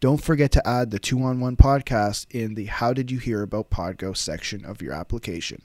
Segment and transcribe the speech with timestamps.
[0.00, 3.42] Don't forget to add the two on one podcast in the How Did You Hear
[3.42, 5.62] About Podgo section of your application.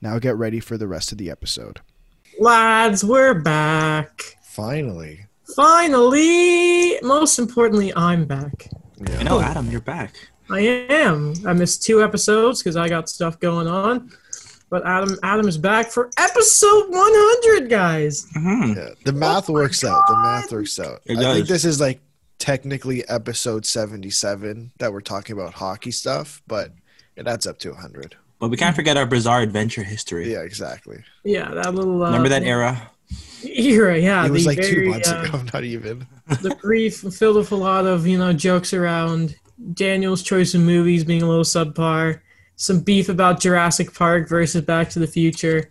[0.00, 1.80] Now get ready for the rest of the episode.
[2.40, 4.38] Lads, we're back.
[4.42, 5.26] Finally.
[5.54, 6.98] Finally!
[7.02, 8.68] Most importantly, I'm back.
[9.06, 9.18] Yeah.
[9.18, 10.14] I know, Adam, you're back.
[10.50, 11.34] I am.
[11.46, 14.10] I missed two episodes because I got stuff going on.
[14.70, 18.26] But Adam Adam is back for episode 100, guys.
[18.34, 18.76] Mhm.
[18.76, 20.06] Yeah, the math works out.
[20.08, 21.02] The math works out.
[21.04, 22.00] It I think this is like
[22.38, 26.72] technically episode 77 that we're talking about hockey stuff, but
[27.16, 28.16] it adds up to 100.
[28.38, 30.32] But we can't forget our bizarre adventure history.
[30.32, 31.02] Yeah, exactly.
[31.24, 32.90] Yeah, that little uh, Remember that era?
[33.44, 33.98] era.
[33.98, 36.06] Yeah, it was the like two months uh, ago, not even.
[36.42, 39.36] the brief filled with a lot of you know jokes around
[39.74, 42.20] Daniel's choice of movies being a little subpar,
[42.56, 45.70] some beef about Jurassic Park versus Back to the Future,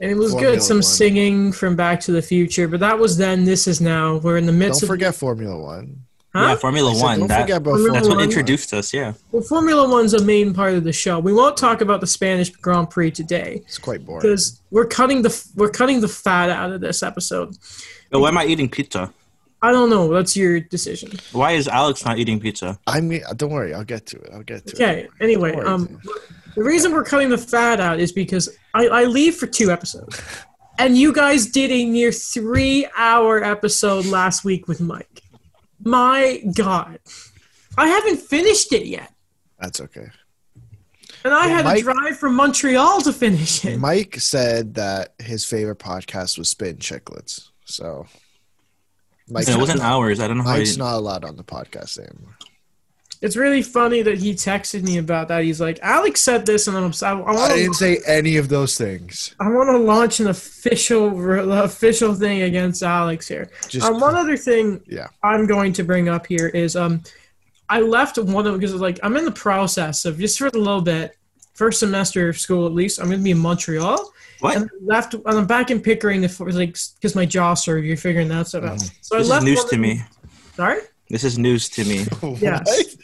[0.00, 0.62] and it was Formula good.
[0.62, 0.82] Some One.
[0.82, 3.44] singing from Back to the Future, but that was then.
[3.44, 4.16] This is now.
[4.18, 6.02] We're in the midst Don't of forget Formula One.
[6.34, 6.48] Huh?
[6.48, 7.18] Yeah, Formula said, One.
[7.20, 8.24] don't That, forget about Formula that's what One.
[8.24, 9.14] introduced us, yeah.
[9.32, 11.18] well, Formula One's a main part of the show.
[11.18, 14.20] We won't talk about the Spanish Grand Prix today It's quite boring.
[14.20, 17.56] because we're cutting the we're cutting the fat out of this episode.
[18.10, 19.14] But why am I eating pizza?
[19.62, 20.12] I don't know.
[20.12, 21.12] That's your decision.
[21.32, 22.78] Why is Alex not eating pizza?
[22.86, 24.30] I mean, don't worry, I'll get to it.
[24.34, 24.80] I'll get to it.
[24.80, 25.08] Okay.
[25.20, 26.06] Anyway, worry, um, James.
[26.56, 30.20] The reason we're cutting the fat out is because I, I leave for two episodes,
[30.78, 35.22] and you guys did a near three-hour episode last week with Mike.
[35.84, 36.98] My God,
[37.76, 39.12] I haven't finished it yet,
[39.60, 40.08] That's okay.
[41.24, 43.78] and I Well, had Mike- to drive from Montreal to finish it.
[43.78, 47.48] Mike said that his favorite podcast was Spittin' Chiclets.
[47.66, 48.06] So
[49.28, 50.20] Mike's, it wasn't not, ours.
[50.20, 50.56] I don't know how.
[50.56, 52.36] Mike's not allowed on the podcast anymore.
[53.22, 55.42] It's really funny that he texted me about that.
[55.44, 58.48] He's like, "Alex said this," and I'm I, I I didn't to say any of
[58.48, 59.34] those things.
[59.40, 63.50] I want to launch an official official thing against Alex here.
[63.68, 65.08] Just Um, one other thing Yeah.
[65.22, 67.02] I'm going to bring up here is um,
[67.68, 70.82] I left one of because like I'm in the process of just for a little
[70.82, 71.16] bit,
[71.54, 73.00] first semester of school at least.
[73.00, 74.56] I'm going to be in Montreal, What?
[74.56, 77.88] and I left and I'm back in Pickering if, like because my jaw surgery.
[77.88, 78.80] You're figuring that stuff out.
[78.80, 78.98] So Mm-hmm.
[78.98, 80.02] This I is left news to me.
[80.54, 82.06] Sorry, This is news to me.
[82.40, 82.96] Yes.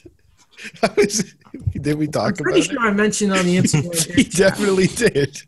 [0.96, 1.34] Is-
[1.72, 2.70] Did we I'm talk about pretty it?
[2.70, 4.14] sure I mentioned on the Instagram.
[4.16, 5.42] he definitely did.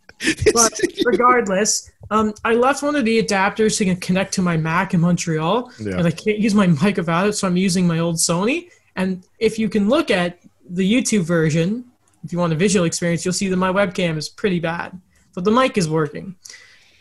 [0.53, 5.01] but regardless, um, I left one of the adapters to connect to my Mac in
[5.01, 5.97] Montreal, Yeah.
[5.99, 8.69] and I can't use my mic without it, so I'm using my old Sony.
[8.97, 10.39] And if you can look at
[10.69, 11.85] the YouTube version,
[12.23, 14.99] if you want a visual experience, you'll see that my webcam is pretty bad,
[15.35, 16.37] but the mic is working.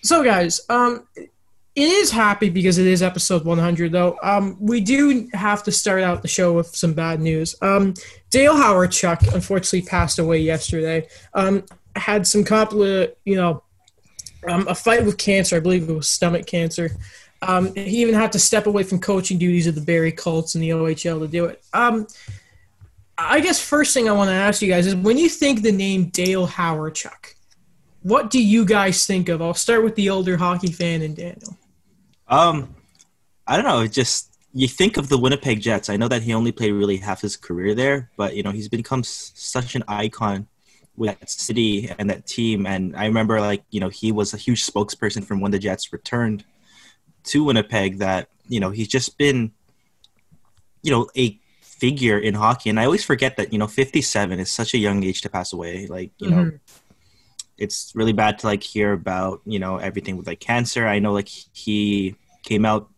[0.02, 1.08] So, guys, um,
[1.76, 4.18] it is happy because it is episode 100, though.
[4.22, 7.56] Um, we do have to start out the show with some bad news.
[7.62, 7.96] Um,
[8.30, 11.08] Dale Hawerchuk unfortunately passed away yesterday.
[11.34, 11.64] Um,
[11.96, 13.64] had some compli you know,
[14.48, 15.56] um, a fight with cancer.
[15.56, 16.92] I believe it was stomach cancer.
[17.42, 20.62] Um, he even had to step away from coaching duties of the Barrie Colts in
[20.62, 21.64] the OHL to do it.
[21.74, 22.08] Um,
[23.18, 25.72] I guess first thing I want to ask you guys is when you think the
[25.72, 27.34] name Dale Hawerchuk
[28.04, 29.42] what do you guys think of?
[29.42, 31.58] I'll start with the older hockey fan and Daniel.
[32.34, 32.76] Um,
[33.48, 33.82] I don't know.
[33.82, 35.90] it Just you think of the Winnipeg Jets.
[35.90, 38.70] I know that he only played really half his career there, but you know he's
[38.70, 40.48] become s- such an icon
[40.96, 42.66] with that city and that team.
[42.66, 45.92] And I remember, like you know, he was a huge spokesperson from when the Jets
[45.94, 46.46] returned
[47.26, 48.00] to Winnipeg.
[48.00, 49.52] That you know he's just been,
[50.82, 52.70] you know, a figure in hockey.
[52.70, 55.54] And I always forget that you know, fifty-seven is such a young age to pass
[55.54, 55.88] away.
[55.88, 56.44] Like you know.
[56.46, 56.60] Mhm.
[57.56, 60.88] It's really bad to like hear about you know everything with like cancer.
[60.88, 62.90] I know like he came out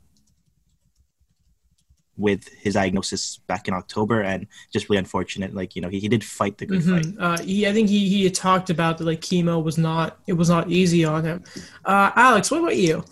[2.18, 5.54] with his diagnosis back in October, and just really unfortunate.
[5.54, 7.06] Like you know, he, he did fight the good fight.
[7.06, 7.16] Mhm.
[7.20, 10.34] Uh, he, I think he, he had talked about that like chemo was not it
[10.34, 11.44] was not easy on him.
[11.84, 13.04] Uh, Alex, what about you?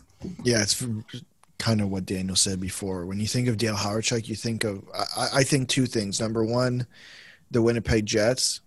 [0.43, 0.85] Yeah, it's
[1.59, 3.05] kind of what Daniel said before.
[3.05, 4.83] When you think of Dale Hawerchuk, you think of
[5.17, 6.21] I, I think two things.
[6.21, 6.87] Number one,
[7.51, 8.61] the Winnipeg Jets,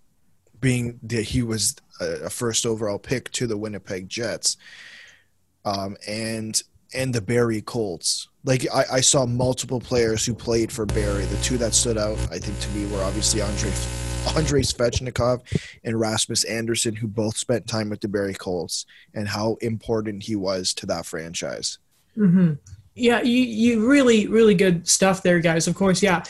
[0.61, 4.59] being that he was a, a first overall pick to the Winnipeg Jets,
[5.65, 6.63] um, and
[6.95, 8.29] and the Barrie Colts.
[8.45, 11.25] Like I, I saw multiple players who played for Barrie.
[11.25, 13.73] The two that stood out, I think, to me were obviously Andrei
[14.37, 15.41] Andrei Svechnikov
[15.85, 20.37] and Rasmus Andersson, who both spent time with the Barrie Colts, and how important he
[20.37, 21.79] was to that franchise.
[22.15, 22.55] hmm
[22.95, 25.69] Yeah, you, you really, really good stuff there, guys.
[25.69, 26.23] Of course, yeah.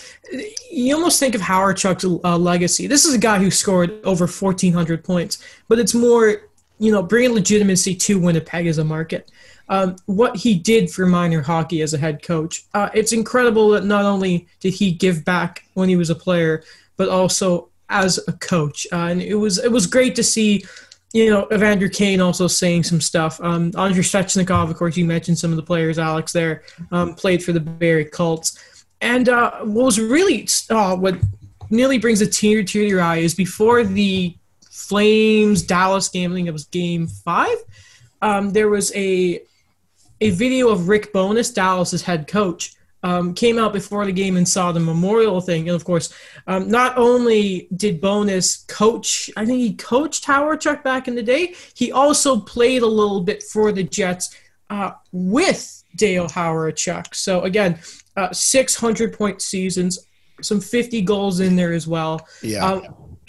[0.70, 2.86] You almost think of Hawerchuk's uh, legacy.
[2.86, 6.42] This is a guy who scored over 1,400 points, but it's more,
[6.78, 9.30] you know, bringing legitimacy to Winnipeg as a market.
[9.68, 12.64] Um, what he did for minor hockey as a head coach.
[12.72, 16.62] Uh, it's incredible that not only did he give back when he was a player,
[16.96, 18.86] but also as a coach.
[18.92, 20.64] Uh, and it was it was great to see
[21.16, 23.40] you know, Evander Kane also saying some stuff.
[23.40, 27.42] Um, Andrei Svechnikov, of course, you mentioned some of the players, Alex, there, um, played
[27.42, 28.84] for the Barrie Colts.
[29.00, 31.16] And uh, what was really, uh, what
[31.70, 34.36] nearly brings a tear to your eye is before the
[34.68, 37.56] Flames Dallas game, I think it was game five,
[38.20, 39.40] um, there was a,
[40.20, 44.48] a video of Rick Bowness, Dallas's head coach, um, came out before the game and
[44.48, 45.68] saw the memorial thing.
[45.68, 46.12] And of course,
[46.46, 51.54] um, not only did Bowness coach, I think he coached Hawerchuk back in the day,
[51.74, 54.34] he also played a little bit for the Jets
[54.70, 57.14] uh, with Dale Hawerchuk.
[57.14, 57.78] So again,
[58.16, 60.06] uh, 600 point seasons,
[60.40, 62.26] some 50 goals in there as well.
[62.42, 62.64] Yeah.
[62.64, 62.80] Uh,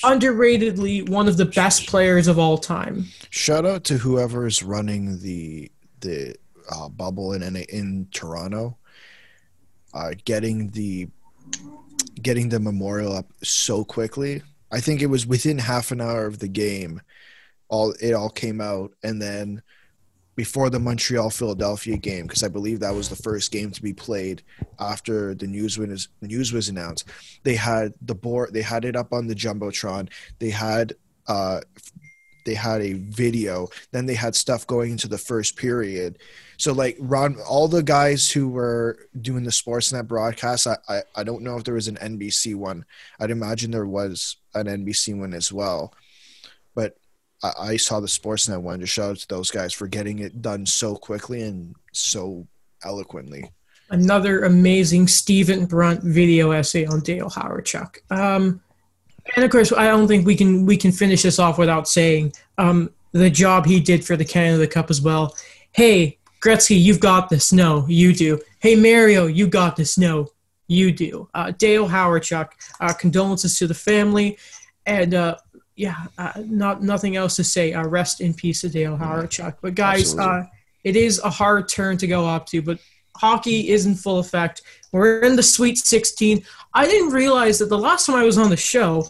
[0.03, 3.05] underratedly, one of the best players of all time.
[3.29, 6.35] Shout out to whoever is running the the
[6.69, 8.77] uh, bubble in in Toronto
[9.93, 11.07] uh, getting the
[12.21, 14.41] getting the memorial up so quickly.
[14.71, 17.01] I think it was within half an hour of the game,
[17.69, 19.61] all it all came out, and then
[20.35, 23.93] before the Montreal Philadelphia game, because I believe that was the first game to be
[23.93, 24.43] played
[24.79, 27.05] after the news was news was announced.
[27.43, 30.09] They had the board, they had it up on the jumbotron.
[30.39, 30.93] They had
[31.27, 31.61] uh,
[32.45, 33.67] they had a video.
[33.91, 36.19] Then they had stuff going into the first period
[36.57, 41.23] so like Ron, all the guys who were doing the Sportsnet broadcast, I, I, I
[41.23, 42.83] don't know if there was an NBC one.
[43.19, 45.93] I'd imagine there was an NBC one as well,
[46.73, 46.97] but
[47.43, 48.79] I, I saw the Sportsnet one.
[48.79, 52.47] To shout out to those guys for getting it done so quickly and so
[52.83, 53.51] eloquently.
[53.91, 57.99] Another amazing Stephen Brunt video essay on Dale Hawerchuk.
[58.11, 58.61] Um,
[59.35, 62.33] and of course, I don't think we can we can finish this off without saying
[62.57, 65.35] um, the job he did for the Canada Cup as well.
[65.71, 67.51] Hey, Gretzky, you've got this.
[67.51, 68.39] No, you do.
[68.59, 69.97] Hey, Mario, you got this.
[69.97, 70.27] No,
[70.67, 71.29] you do.
[71.33, 72.49] Uh, Dale Hawerchuk,
[72.79, 74.37] uh, condolences to the family,
[74.85, 75.37] and uh,
[75.75, 77.73] yeah, uh, not nothing else to say.
[77.73, 79.57] Uh, rest in peace to Dale Hawerchuk.
[79.61, 80.43] But guys, uh,
[80.83, 82.79] it is a hard turn to go up to, but
[83.15, 84.61] hockey is in full effect.
[84.91, 86.43] We're in the Sweet 16.
[86.73, 89.07] I didn't realize that the last time I was on the show,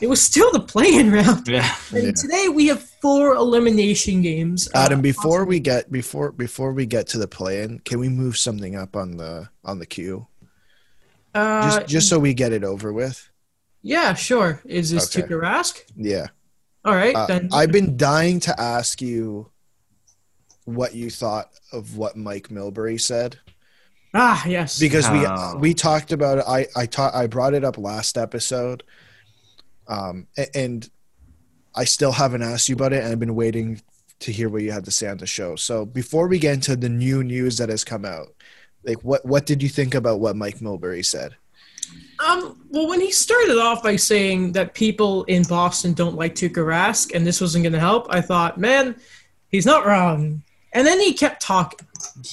[0.00, 1.48] it was still the playing round.
[1.48, 1.74] Yeah.
[1.92, 2.12] And Yeah.
[2.12, 4.68] today we have four elimination games.
[4.74, 8.36] Uh, Adam, before we get before before we get to the play-in, can we move
[8.36, 10.26] something up on the on the queue
[11.34, 13.28] uh, just just so we get it over with?
[13.82, 14.60] yeah, sure.
[14.64, 15.26] Is this Okay.
[15.28, 15.80] Tuukka Rask?
[15.96, 16.26] Yeah.
[16.84, 17.48] All right, Uh, then.
[17.52, 19.50] I've been dying to ask you
[20.64, 23.38] what you thought of what Mike Milbury said
[24.14, 24.78] ah, yes.
[24.80, 25.54] because Oh.
[25.54, 26.44] we we talked about it.
[26.48, 28.82] I I taught I brought it up last episode,
[29.88, 30.88] um, and
[31.74, 33.80] I still haven't asked you about it, and I've been waiting
[34.20, 35.56] to hear what you had to say on the show.
[35.56, 38.28] So before we get into the new news that has come out,
[38.84, 41.36] like what what did you think about what Mike Milbury said?
[42.26, 46.64] Um, well, when he started off by saying that people in Boston don't like Tuukka
[46.64, 48.96] Rask and this wasn't going to help, I thought, man,
[49.50, 50.42] he's not wrong.
[50.72, 51.86] And then he kept talking,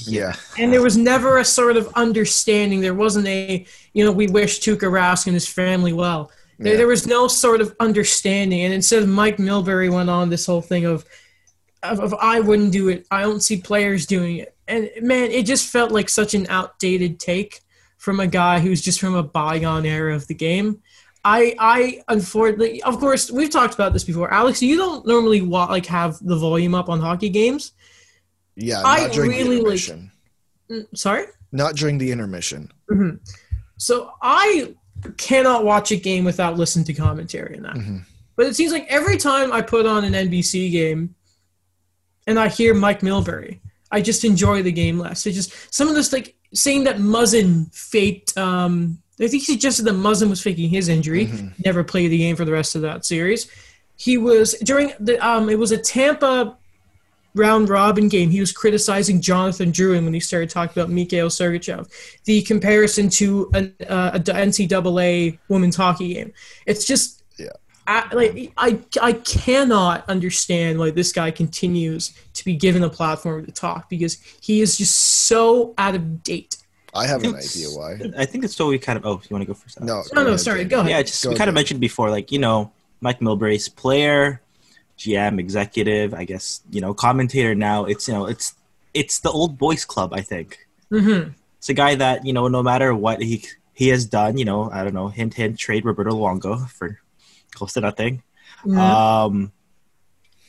[0.06, 2.82] Yeah, and there was never a sort of understanding.
[2.82, 6.32] There wasn't a, you know, we wish Tuukka Rask and his family well.
[6.60, 6.78] There, Yeah.
[6.78, 8.62] there was no sort of understanding.
[8.62, 11.06] And instead, Mike Milbury went on this whole thing of,
[11.82, 13.06] of, of I wouldn't do it.
[13.12, 14.56] I don't see players doing it.
[14.68, 17.62] And man, it just felt like such an outdated take
[17.98, 20.82] from a guy who's just from a bygone era of the game.
[21.26, 24.32] I, I unfortunately, of course, we've talked about this before.
[24.34, 27.72] Alex, you don't normally wa- like have the volume up on hockey games.
[28.56, 28.82] yeah.
[28.84, 30.12] I during really, the like- intermission.
[30.70, 31.26] Mm, Sorry.
[31.52, 32.72] Not during the intermission.
[33.78, 34.76] So I
[35.18, 37.76] cannot watch a game without listening to commentary in that.
[37.76, 38.04] Mhm.
[38.36, 41.16] But it seems like every time I put on an NBC game
[42.28, 43.60] and I hear Mike Milbury,
[43.92, 45.26] I just enjoy the game less.
[45.28, 48.36] It just some of this like saying that Muzzin faked.
[48.38, 51.32] Um, I think he suggested that Muzzin was faking his injury.
[51.64, 53.48] Never played the game for the rest of that series.
[53.96, 56.58] He was during the um, it was a Tampa
[57.36, 58.30] round robin game.
[58.30, 61.90] He was criticizing Jonathan Drouin when he started talking about Mikhail Sergachev.
[62.25, 66.34] The comparison to an, uh, a NCAA women's hockey game.
[66.66, 67.48] It's just Yeah.
[67.88, 73.46] I, like I I cannot understand why this guy continues to be given a platform
[73.46, 74.98] to talk because he is just
[75.28, 76.58] so out of date.
[76.96, 78.00] I have an idea why.
[78.18, 79.06] I think it's what we kind of.
[79.06, 79.82] Oh, you want to go first?
[79.82, 80.92] No, No, no, ahead, sorry, go ahead.
[80.92, 82.72] Yeah, just Go we kind of mentioned before, like you know,
[83.02, 84.42] Mike Milbury's player,
[84.98, 87.56] GM, executive, I guess you know, commentator.
[87.56, 88.54] Now it's you know, it's
[88.94, 90.14] it's the old boys club.
[90.14, 91.32] I think Mm-hmm.
[91.58, 94.70] It's a guy that you know, no matter what he he has done, you know,
[94.70, 97.00] I don't know, hint hint, trade Roberto Luongo for
[97.52, 98.22] close to nothing.
[98.64, 99.24] Yeah.
[99.24, 99.52] Um,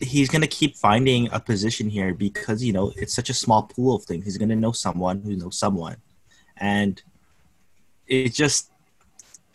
[0.01, 3.97] he's gonna keep finding a position here because you know it's such a small pool
[3.97, 4.25] of things.
[4.25, 5.97] He's gonna know someone who knows someone,
[6.59, 7.01] and
[8.07, 8.71] it just,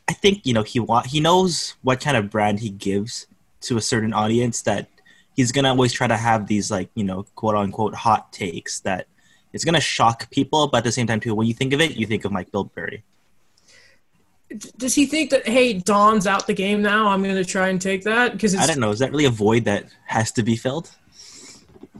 [0.09, 3.27] I think you know he want he knows what kind of brand he gives
[3.61, 4.87] to a certain audience that
[5.35, 9.07] he's gonna always try to have these like you know quote unquote hot takes that
[9.53, 11.95] it's gonna shock people, but at the same time too, when you think of it,
[11.95, 13.01] you think of Mike Milbury.
[14.77, 17.07] Does he think that hey, Don's out the game now?
[17.07, 18.89] I'm going to try and take that because I don't know.
[18.89, 20.89] Is that really a void that has to be filled?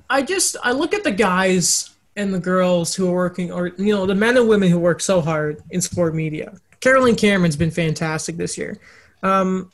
[0.10, 3.94] I just I look at the guys and the girls who are working, or you
[3.94, 6.54] know, the men and women who work so hard in sport media.
[6.80, 8.80] Caroline Cameron's been fantastic this year.
[9.22, 9.72] Um,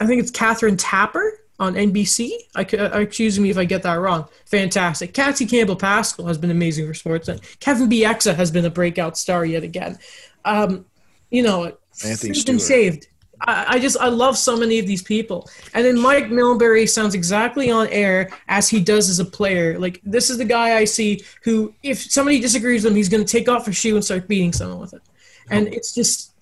[0.00, 2.32] I think it's Kathryn Tappen on NBC.
[2.54, 4.26] I c- uh, excuse me if I get that wrong.
[4.44, 5.14] Fantastic.
[5.14, 7.58] Cassie Campbell Pascall has been amazing for Sportsnet.
[7.60, 9.98] Kevin Bieksa has been a breakout star yet again.
[10.44, 10.84] Um,
[11.30, 12.60] you know, Anthony and Stewart.
[12.60, 13.08] saved.
[13.40, 15.48] I, I just I love so many of these people.
[15.74, 19.78] And then Mike Milbury sounds exactly on air as he does as a player.
[19.78, 23.24] Like this is the guy I see who, if somebody disagrees with him, he's going
[23.24, 25.02] to take off his shoe and start beating someone with it.
[25.50, 26.32] And it's just,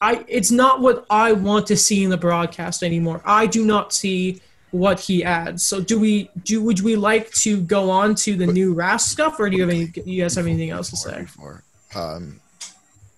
[0.00, 3.20] I it's not what I want to see in the broadcast anymore.
[3.24, 4.40] I do not see
[4.70, 5.64] what he adds.
[5.66, 6.62] So do we do?
[6.62, 9.70] Would we like to go on to the new Rask stuff, or do you have
[9.70, 9.90] any?
[10.04, 11.22] You guys have anything else to say?
[11.22, 11.64] before.
[11.94, 12.40] Um,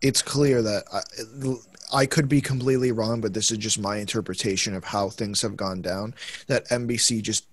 [0.01, 4.75] it's clear that I, I could be completely wrong, but this is just my interpretation
[4.75, 6.15] of how things have gone down.
[6.47, 7.47] That NBC just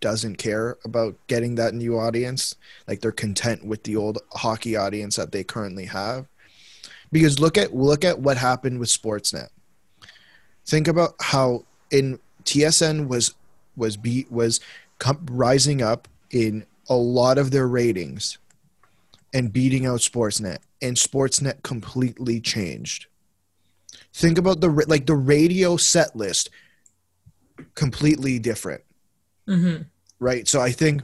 [0.00, 2.56] doesn't care about getting that new audience.
[2.86, 6.26] Like they're content with the old hockey audience that they currently have.
[7.12, 9.48] Because look at look at what happened with Sportsnet.
[10.66, 13.34] Think about how in TSN was
[13.76, 14.60] was beat was
[15.26, 18.38] rising up in a lot of their ratings
[19.32, 23.06] and beating out Sportsnet, and Sportsnet completely changed.
[24.12, 26.50] Think about the like the radio set list,
[27.74, 28.82] completely different,
[29.48, 29.82] Mm-hmm.
[30.20, 30.46] right?
[30.48, 31.02] So I think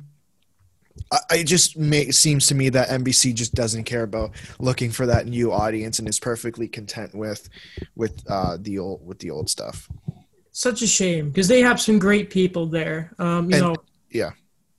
[1.12, 5.06] I, I just may, seems to me that NBC just doesn't care about looking for
[5.06, 7.48] that new audience and is perfectly content with
[7.96, 9.88] with uh, the old with the old stuff.
[10.52, 13.12] Such a shame because they have some great people there.
[13.18, 13.76] Um, you And- know,
[14.10, 14.30] yeah.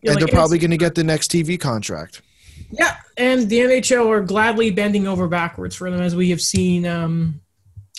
[0.03, 2.24] Yeah, and like, they're probably going to get the next TV contract.
[2.72, 6.88] Yeah, and the NHL are gladly bending over backwards for them, as we have seen.
[6.88, 7.39] Um,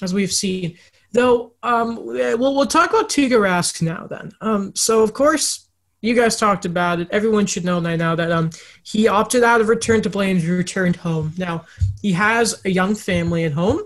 [0.03, 0.79] as we have seen,
[1.13, 1.53] though.
[1.63, 4.09] Um, we'll we'll talk about Tuukka Rask now.
[4.09, 5.69] Then, um, so of course,
[6.03, 7.09] you guys talked about it.
[7.11, 8.51] Everyone should know by now that um,
[8.83, 11.33] he opted out of return to play and returned home.
[11.39, 11.65] Now,
[12.03, 13.81] he has a young family at home,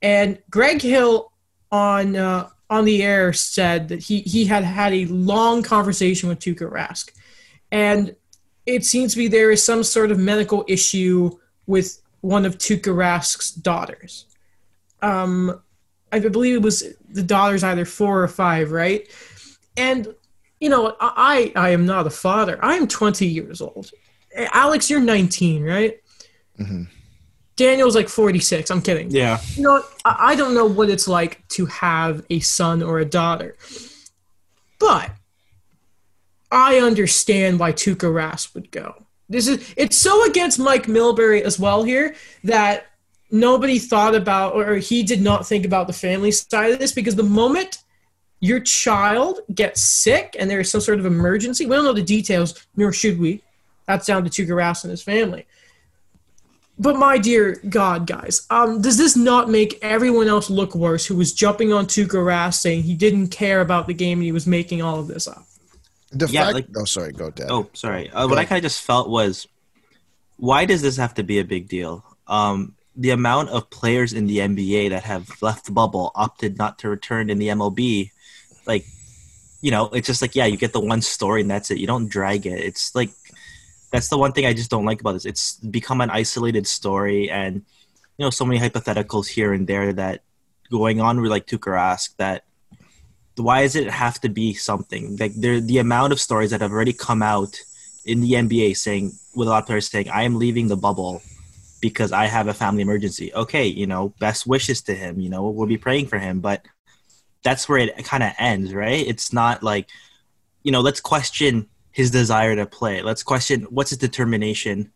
[0.00, 1.32] and Greg Hill
[1.70, 6.38] on uh, on the air said that he he had had a long conversation with
[6.38, 7.10] Tuukka Rask,
[7.72, 8.14] and
[8.64, 11.30] it seems to be there is some sort of medical issue
[11.66, 14.26] with one of Tuukka Rask's daughters.
[15.02, 15.60] Um,
[16.12, 19.08] I believe it was the daughter's either four or five, right?
[19.76, 20.14] And
[20.60, 22.58] you know, I I am not a father.
[22.62, 23.90] I am 20 years old.
[24.36, 26.00] Alex, you're 19, right?
[26.56, 26.84] hmm
[27.56, 28.70] Daniel's like 46.
[28.70, 29.10] I'm kidding.
[29.10, 29.40] Yeah.
[29.56, 29.82] You know.
[30.04, 33.56] I I don't know what it's like to have a son or a daughter,
[34.78, 35.10] but
[36.52, 39.06] I understand why Tuukka Rask would go.
[39.28, 42.86] This is it's so against Mike Milbury as well here that
[43.30, 47.16] nobody thought about or he did not think about the family side of this because
[47.16, 47.78] the moment
[48.40, 52.02] your child gets sick and there is some sort of emergency, we don't know the
[52.02, 53.42] details, nor should we.
[53.86, 55.46] That's down to Tuukka Rask and his family.
[56.80, 61.16] But my dear God, guys, um, does this not make everyone else look worse who
[61.16, 64.46] was jumping on Tuukka Rask saying he didn't care about the game and he was
[64.46, 65.42] making all of this up?
[66.12, 66.54] The Yeah, fact.
[66.54, 67.12] like- oh, sorry.
[67.12, 67.48] Go, Dad.
[67.50, 68.08] Oh, sorry.
[68.10, 69.48] Uh, what I kind of just felt was,
[70.36, 72.04] why does this have to be a big deal?
[72.28, 76.78] Um, the amount of players in the NBA that have left the bubble, opted not
[76.80, 78.10] to return in the MLB,
[78.68, 78.86] like,
[79.60, 81.78] you know, it's just like, yeah, you get the one story and that's it.
[81.78, 82.60] You don't drag it.
[82.60, 83.10] It's like,
[83.90, 85.24] that's the one thing I just don't like about this.
[85.24, 87.54] It's become an isolated story, and
[88.18, 90.22] you know, so many hypotheticals here and there that
[90.70, 92.44] going on with like Tuukka Rask that
[93.36, 96.72] why does it have to be something like there the amount of stories that have
[96.72, 97.56] already come out
[98.04, 101.22] in the NBA saying with a lot of players saying I am leaving the bubble
[101.80, 103.32] because I have a family emergency.
[103.32, 105.20] Okay, you know, best wishes to him.
[105.20, 106.66] You know, we'll be praying for him, but
[107.42, 109.06] that's where it kind of ends, right?
[109.06, 109.88] It's not like,
[110.62, 113.02] you know, let's question his desire to play.
[113.02, 114.92] Let's question what's his determination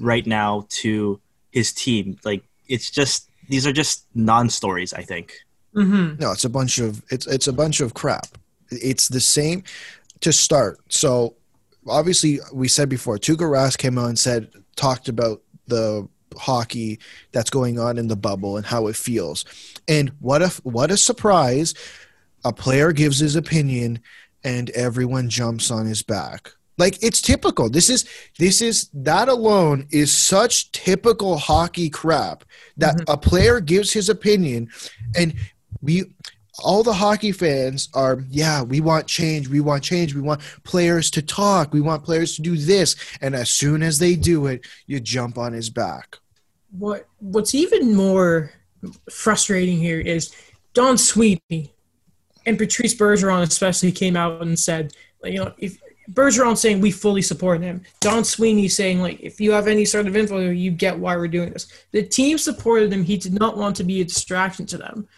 [0.00, 2.18] right now to his team.
[2.24, 4.92] Like, it's just these are just non-stories.
[4.92, 5.34] I think.
[5.74, 6.20] Mm-hmm.
[6.20, 8.26] No, it's a bunch of it's it's a bunch of crap.
[8.70, 9.64] It's the same
[10.20, 10.78] to start.
[10.88, 11.34] So
[11.86, 16.98] obviously, we said before, Tuukka Rask came out and said talked about the hockey
[17.32, 19.44] that's going on in the bubble and how it feels.
[19.88, 21.74] And what if what a surprise!
[22.44, 24.00] A player gives his opinion,
[24.42, 26.50] and everyone jumps on his back.
[26.76, 27.70] Like it's typical.
[27.70, 28.04] This is
[28.38, 32.44] this is that alone is such typical hockey crap
[32.76, 33.04] that Mhm.
[33.12, 34.68] a player gives his opinion,
[35.16, 35.34] and
[35.80, 36.04] we
[36.60, 41.10] all the hockey fans are yeah we want change we want change we want players
[41.10, 44.64] to talk we want players to do this and as soon as they do it
[44.86, 46.16] you jump on his back
[46.78, 48.52] what what's even more
[49.10, 50.34] frustrating here is
[50.72, 51.72] Don Sweeney
[52.46, 55.78] and Patrice Bergeron especially came out and said, you know, if
[56.12, 60.06] Bergeron saying we fully support him, Don Sweeney saying like if you have any sort
[60.06, 61.68] of info, you get why we're doing this.
[61.92, 63.04] The team supported him.
[63.04, 65.08] He did not want to be a distraction to them,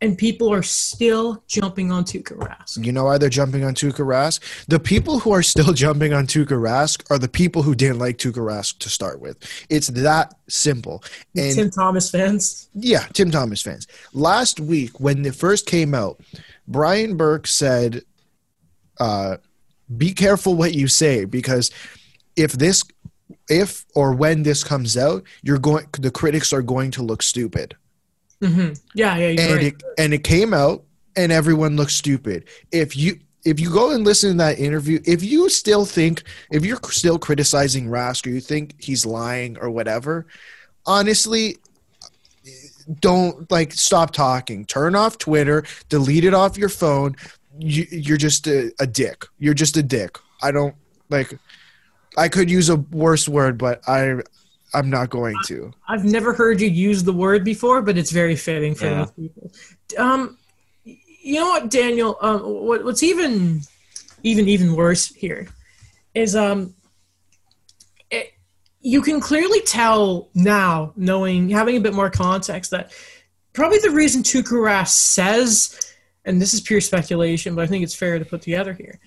[0.00, 2.84] and people are still jumping on Tuukka Rask.
[2.84, 4.40] you know why they're jumping on Tuukka Rask?
[4.66, 8.18] The people who are still jumping on Tuukka Rask are the people who didn't like
[8.18, 9.38] Tuukka Rask to start with.
[9.70, 11.02] It's that simple.
[11.36, 12.68] And Tim Thomas fans.
[12.74, 13.86] Yeah, Tim Thomas fans.
[14.12, 16.20] Last week, when it first came out,
[16.68, 18.02] Brian Burke said,
[19.00, 19.38] uh,
[19.96, 21.70] "Be careful what you say because
[22.36, 22.84] if this,
[23.48, 25.86] if or when this comes out, you're going.
[25.98, 27.76] The critics are going to look stupid."
[28.44, 29.64] Hmm Yeah, yeah, and right.
[29.66, 30.84] it and it came out,
[31.16, 32.44] and everyone looked stupid.
[32.72, 36.64] If you if you go and listen to that interview, if you still think if
[36.64, 40.26] you're still criticizing Rask or you think he's lying or whatever,
[40.86, 41.56] honestly,
[43.00, 44.64] don't like stop talking.
[44.64, 47.16] Turn off Twitter, delete it off your phone.
[47.58, 49.24] You, you're just a, a dick.
[49.38, 50.18] You're just a dick.
[50.42, 50.74] I don't
[51.08, 51.38] like.
[52.16, 54.20] I could use a worse word, but I
[54.74, 55.72] I'm not going to.
[55.88, 58.94] I've never heard you use the word before, but it's very fitting for Yeah.
[58.98, 59.52] those people.
[59.96, 60.36] Um,
[60.84, 62.18] you know what, Daniel?
[62.20, 63.60] Um, what, what's even,
[64.22, 65.46] even, even worse here
[66.14, 66.74] is um,
[68.10, 68.32] it,
[68.80, 72.92] you can clearly tell now, knowing having a bit more context, that
[73.52, 75.92] probably the reason Tuukka Rask says,
[76.24, 78.98] and this is pure speculation, but I think it's fair to put together here,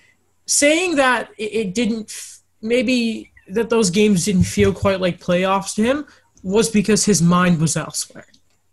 [0.46, 5.74] saying that it, it didn't f- maybe that those games didn't feel quite like playoffs
[5.74, 6.06] to him
[6.42, 8.26] was because his mind was elsewhere.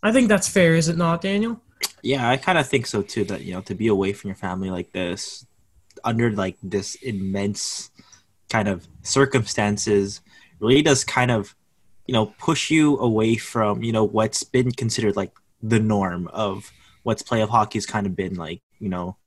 [0.03, 1.61] I think that's fair, is it not, Daniel?
[2.01, 3.23] Yeah, I kind of think so too.
[3.25, 5.45] That you know, to be away from your family like this,
[6.03, 7.89] under like this immense
[8.49, 10.21] kind of circumstances,
[10.59, 11.55] really does kind of,
[12.05, 15.31] you know, push you away from you know what's been considered like
[15.63, 18.61] the norm of what's playoff hockey's kind of been like.
[18.79, 19.17] You know,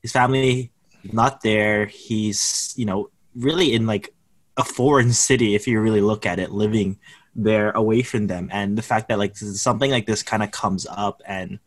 [0.00, 0.72] his family
[1.12, 1.86] not there.
[1.86, 4.14] He's you know really in like
[4.56, 6.98] a foreign city if you really look at it, living
[7.34, 10.86] there away from them, and the fact that like something like this kind of comes
[10.90, 11.58] up and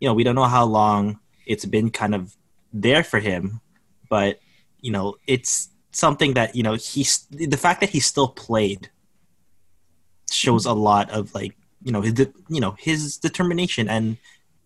[0.00, 2.36] you know, we don't know how long it's been kind of
[2.72, 3.60] there for him,
[4.08, 4.38] but
[4.80, 8.90] you know, it's something that you know he's the fact that he still played
[10.30, 12.14] shows a lot of like you know his
[12.48, 14.16] you know his determination and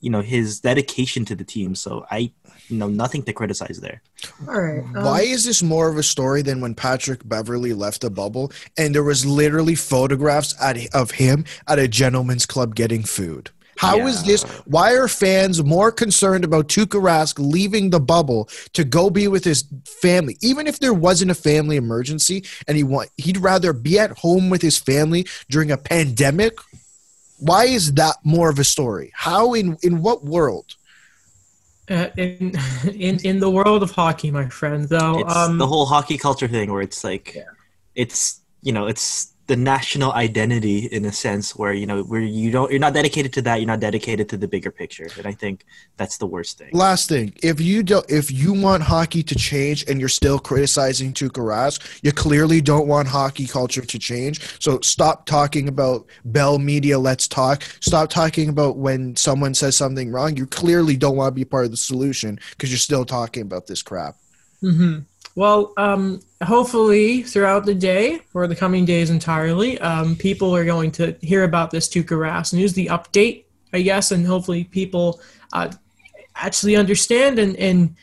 [0.03, 1.75] you know his dedication to the team.
[1.75, 2.31] So I
[2.69, 4.03] you know nothing to criticize there.
[4.49, 4.85] All right.
[4.97, 8.53] um, Why is this more of a story than when Patrick Beverley left the bubble
[8.77, 13.51] and there was literally photographs at, of him at a gentleman's club getting food?
[13.77, 14.27] How is Yeah.
[14.33, 14.43] this?
[14.67, 19.45] Why are fans more concerned about Tuukka Rask leaving the bubble to go be with
[19.45, 23.99] his family, even if there wasn't a family emergency and he want he'd rather be
[23.99, 26.55] at home with his family during a pandemic?
[27.43, 29.11] Why is that more of a story?
[29.15, 30.77] How in in what world?
[31.91, 32.53] uh, in
[33.09, 34.89] in in the world of hockey, my friend.
[34.89, 37.51] Though, It's um, the whole hockey culture thing where it's like Yeah.
[37.95, 42.51] it's you know it's the national identity in a sense where you know where you
[42.51, 45.33] don't you're not dedicated to that you're not dedicated to the bigger picture and i
[45.33, 45.65] think
[45.97, 49.85] that's the worst thing Last thing, if you don't, if you want hockey to change
[49.89, 54.61] and you're still criticizing Tuukka Rask, you clearly don't want hockey culture to change.
[54.61, 56.99] So stop talking about Bell Media.
[56.99, 57.63] Let's talk.
[57.81, 60.37] Stop talking about when someone says something wrong.
[60.37, 63.67] You clearly don't want to be part of the solution because you're still talking about
[63.67, 64.17] this crap.
[64.61, 65.01] hmm
[65.35, 70.91] Well, um, hopefully throughout the day or the coming days entirely, um, people are going
[70.93, 75.21] to hear about this Tuukka Rask news, the update, I guess, and hopefully people
[75.53, 75.71] uh,
[76.37, 77.95] actually understand and and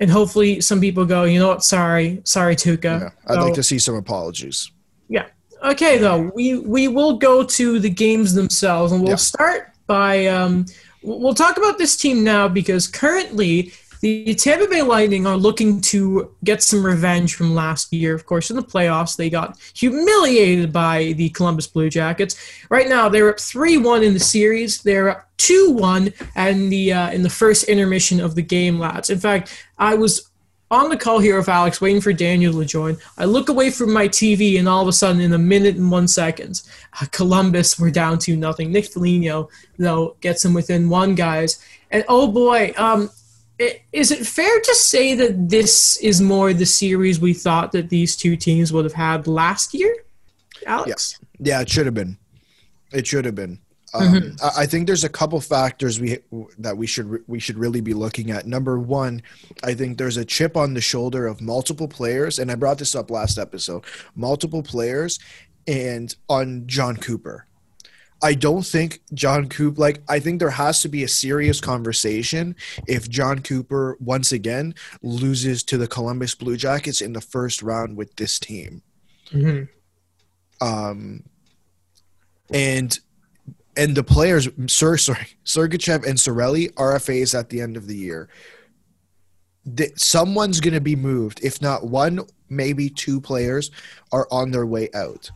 [0.00, 3.00] and hopefully some people go, you know what, sorry, sorry, Tuukka.
[3.00, 4.70] Yeah, I'd So- like to see some apologies.
[5.08, 5.26] Yeah.
[5.62, 9.16] Okay, though we we will go to the games themselves, and we'll Yeah.
[9.16, 10.66] start by um,
[11.02, 13.72] we'll talk about this team now because currently
[14.04, 18.14] the Tampa Bay Lightning are looking to get some revenge from last year.
[18.14, 22.36] Of course, in the playoffs, they got humiliated by the Columbus Blue Jackets.
[22.68, 24.82] Right now, they're up three one in the series.
[24.82, 29.08] They're up two one in the uh, in the first intermission of the game, lads.
[29.08, 30.28] In fact, I was
[30.70, 32.98] on the call here with Alex, waiting for Daniel to join.
[33.16, 35.90] I look away from my TV, and all of a sudden, in a minute and
[35.90, 36.68] one seconds,
[37.00, 38.70] uh, Columbus were down to nothing.
[38.70, 41.64] Nick Foligno, though, gets him within one, guys.
[41.90, 43.08] And oh boy, um,
[43.92, 48.16] is it fair to say that this is more the series we thought that these
[48.16, 49.94] two teams would have had last year?
[50.66, 51.18] Alex?
[51.38, 52.16] Yeah, it should have been.
[52.92, 53.58] It should have been.
[53.92, 54.42] Um, Mhm.
[54.42, 56.18] I I think there's a couple factors we
[56.58, 58.44] that we should we should really be looking at.
[58.46, 59.22] Number one,
[59.62, 62.94] I think there's a chip on the shoulder of multiple players, and I brought this
[62.96, 63.84] up last episode.
[64.16, 65.20] Multiple players,
[65.68, 67.46] and on John Cooper.
[68.24, 72.56] I don't think John Cooper like I think there has to be a serious conversation
[72.88, 77.96] if John Cooper once again loses to the Columbus Blue Jackets in the first round
[77.98, 78.82] with this team
[79.30, 79.68] Mhm.
[80.62, 81.24] um,
[82.52, 82.98] and
[83.76, 88.28] and the players, Sir, sorry, Sergachev and Cirelli, RFAs at the end of the year.
[89.66, 91.40] The, someone's going to be moved.
[91.42, 93.70] If not one, maybe two players
[94.12, 95.28] are on their way out.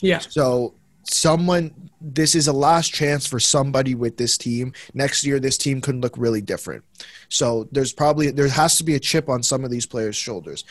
[0.00, 0.18] Yeah.
[0.18, 0.74] So
[1.10, 4.72] someone, this is a last chance for somebody with this team.
[4.94, 6.84] Next year, this team could look really different.
[7.28, 10.64] So there's probably there has to be a chip on some of these players' shoulders.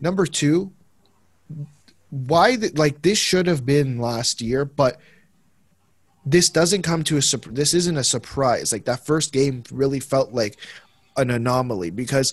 [0.00, 0.72] Number two,
[2.10, 5.00] why the, like this should have been last year, but
[6.24, 8.72] this doesn't come to a this isn't a surprise.
[8.72, 10.56] Like that first game really felt like
[11.16, 12.32] an anomaly because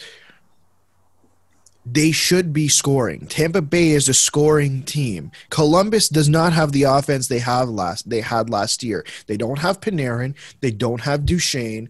[1.91, 3.25] they should be scoring.
[3.27, 5.31] Tampa Bay is a scoring team.
[5.49, 9.05] Columbus does not have the offense they have last they had last year.
[9.27, 11.89] They don't have Panarin, they don't have Duchene.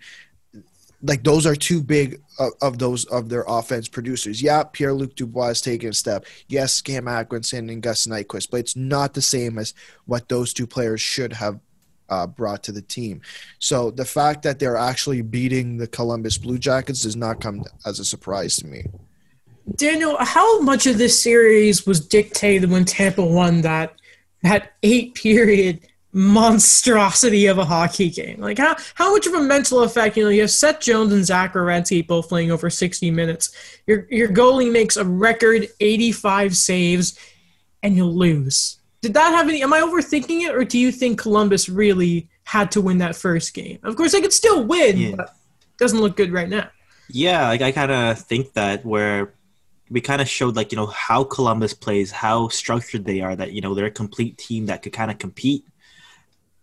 [1.01, 4.41] Like those are two big of, of those of their offense producers.
[4.41, 6.25] Yeah, Pierre Luc Dubois taken a step.
[6.47, 9.73] Yes, Cam Atkinson and Gus Nyquist, but it's not the same as
[10.05, 11.59] what those two players should have
[12.09, 13.21] uh, brought to the team.
[13.59, 17.99] So the fact that they're actually beating the Columbus Blue Jackets does not come as
[17.99, 18.83] a surprise to me.
[19.75, 23.93] Daniel, how much of this series was dictated when Tampa won that
[24.43, 28.39] that eight period monstrosity of a hockey game?
[28.41, 30.17] Like how how much of a mental effect?
[30.17, 33.51] You know, you have Seth Jones and Zach Werenski both playing over sixty minutes.
[33.87, 37.17] Your your goalie makes a record eighty five saves,
[37.83, 38.77] and you lose.
[39.01, 39.63] Did that have any?
[39.63, 43.53] Am I overthinking it, or do you think Columbus really had to win that first
[43.53, 43.79] game?
[43.83, 45.15] Of course, they could still win, Yeah.
[45.15, 46.69] but it doesn't look good right now.
[47.11, 49.33] Yeah, like I kind of think that where
[49.89, 53.35] we kind of showed like you know how Columbus plays, how structured they are.
[53.35, 55.65] That you know they're a complete team that could kind of compete.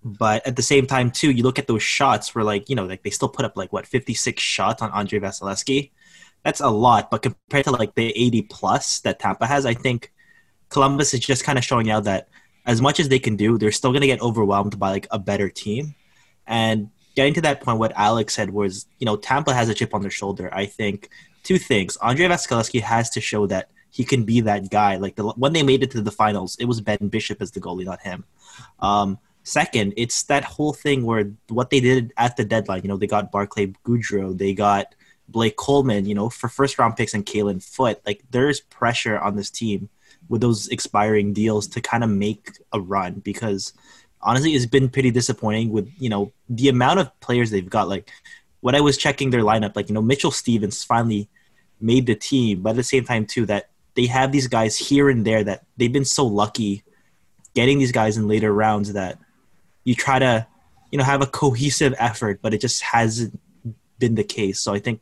[0.05, 2.87] But at the same time, too, you look at those shots where like you know
[2.87, 5.91] like they still put up like what fifty six shots on Andrei Vasilevskiy.
[6.45, 10.13] That's a lot, but compared to like the eighty plus that Tampa has, I think
[10.69, 12.29] Columbus is just kind of showing out that
[12.67, 15.19] as much as they can do, they're still going to get overwhelmed by like a
[15.19, 15.95] better team.
[16.47, 19.95] And getting to that point, what Alex said was, you know, Tampa has a chip
[19.95, 20.53] on their shoulder.
[20.53, 21.09] I think
[21.47, 24.97] two things: Andrei Vasilevskiy has to show that he can be that guy.
[24.97, 27.61] Like the when they made it to the finals, it was Ben Bishop as the
[27.61, 28.25] goalie, not him.
[28.81, 32.83] Um, second, it's that whole thing where what they did at the deadline.
[32.83, 34.95] You know, they got Barclay Goodrow, they got
[35.29, 36.05] Blake Coleman.
[36.05, 38.01] You know, for first round picks and Kalen Foot.
[38.05, 39.89] Like there's pressure on this team
[40.29, 43.73] with those expiring deals to kind of make a run because
[44.23, 48.11] honestly it's been pretty disappointing with you know the amount of players they've got like
[48.61, 51.29] when i was checking their lineup like you know mitchell stephens finally
[51.81, 55.09] made the team but at the same time too that they have these guys here
[55.09, 56.83] and there that they've been so lucky
[57.55, 59.19] getting these guys in later rounds that
[59.85, 60.47] you try to
[60.91, 63.39] you know have a cohesive effort but it just hasn't
[63.99, 65.01] been the case so i think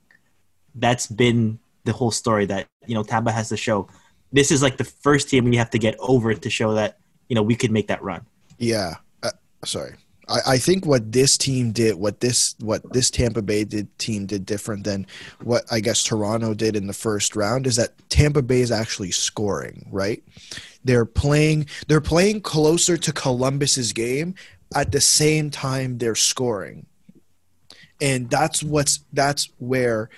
[0.74, 3.88] that's been the whole story that you know tampa has to show
[4.32, 7.34] this is like the first team we have to get over to show that you
[7.34, 8.24] know we could make that run
[8.58, 8.96] Yeah.
[9.22, 9.30] Uh,
[9.64, 9.94] sorry.
[10.28, 14.26] I, I think what this team did, what this what this Tampa Bay did team
[14.26, 15.06] did different than
[15.42, 19.10] what I guess Toronto did in the first round is that Tampa Bay is actually
[19.10, 20.22] scoring, right?
[20.84, 24.34] They're playing they're playing closer to Columbus's game
[24.74, 26.86] at the same time they're scoring.
[28.00, 30.10] And that's what's that's where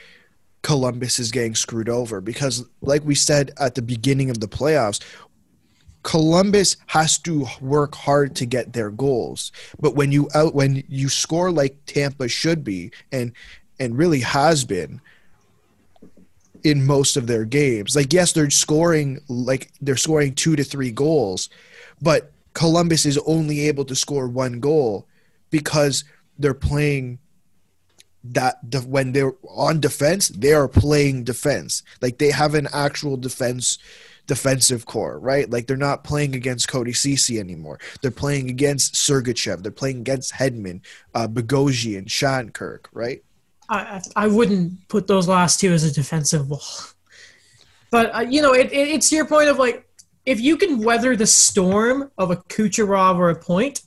[0.62, 5.01] Columbus is getting screwed over because like we said at the beginning of the playoffs,
[6.07, 9.51] Columbus has to work hard to get their goals.
[9.81, 13.33] But when you out when you score like Tampa should be and
[13.81, 15.01] and really has been
[16.62, 17.97] in most of their games.
[17.97, 21.51] Like yes, they're scoring like they're scoring 2 to 3 goals,
[22.01, 25.09] but Columbus is only able to score one goal
[25.51, 26.05] because
[26.38, 27.19] they're playing
[28.23, 31.83] that when they're on defense, they are playing defense.
[32.01, 33.79] Like they have an actual defense
[34.27, 35.49] defensive core, right?
[35.49, 37.79] Like they're not playing against Cody Cece anymore.
[38.03, 39.62] They're playing against Sergachev.
[39.62, 40.81] They're playing against Hedman,
[41.15, 43.23] uh, Bogosian, Kirk, right?
[43.69, 46.61] I, I wouldn't put those last two as a defensive wall.
[47.91, 49.89] But uh, you know, it, it, it's your point of like,
[50.25, 53.83] if you can weather the storm of a Kucherov or a Point,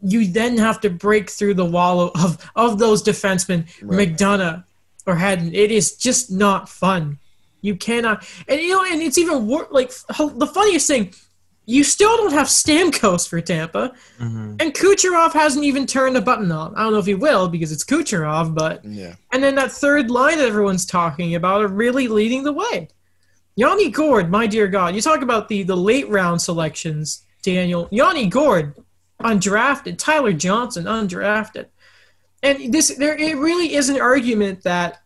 [0.00, 4.08] you then have to break through the wall of of, those defensemen, Right.
[4.08, 4.64] McDonagh
[5.06, 5.54] or Haddon.
[5.54, 7.18] It is just not fun.
[7.62, 9.68] You cannot, and you know, and it's even worse.
[9.70, 11.12] Like the funniest thing,
[11.66, 14.60] you still don't have Stamkos for Tampa, Mhm.
[14.60, 16.74] and Kucherov hasn't even turned a button on.
[16.74, 19.14] I don't know if he will because it's Kucherov, but Yeah.
[19.32, 22.88] and then that third line that everyone's talking about are really leading the way.
[23.56, 27.88] Yanni Gourde, my dear God, you talk about the the late round selections, Daniel.
[27.90, 28.72] Yanni Gourde,
[29.22, 29.98] undrafted.
[29.98, 31.66] Tyler Johnson, undrafted.
[32.42, 34.99] And this, there, it really is an argument that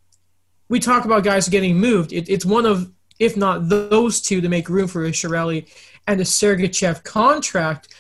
[0.75, 2.13] we talk about guys getting moved.
[2.13, 5.69] It, it's one of, if not those two, to make room for a Cirelli
[6.09, 7.95] and a Sergachev contract.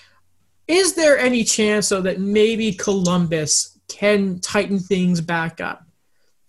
[0.66, 5.86] Is there any chance, though, that maybe Columbus can tighten things back up?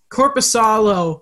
[0.09, 1.21] Korpisalo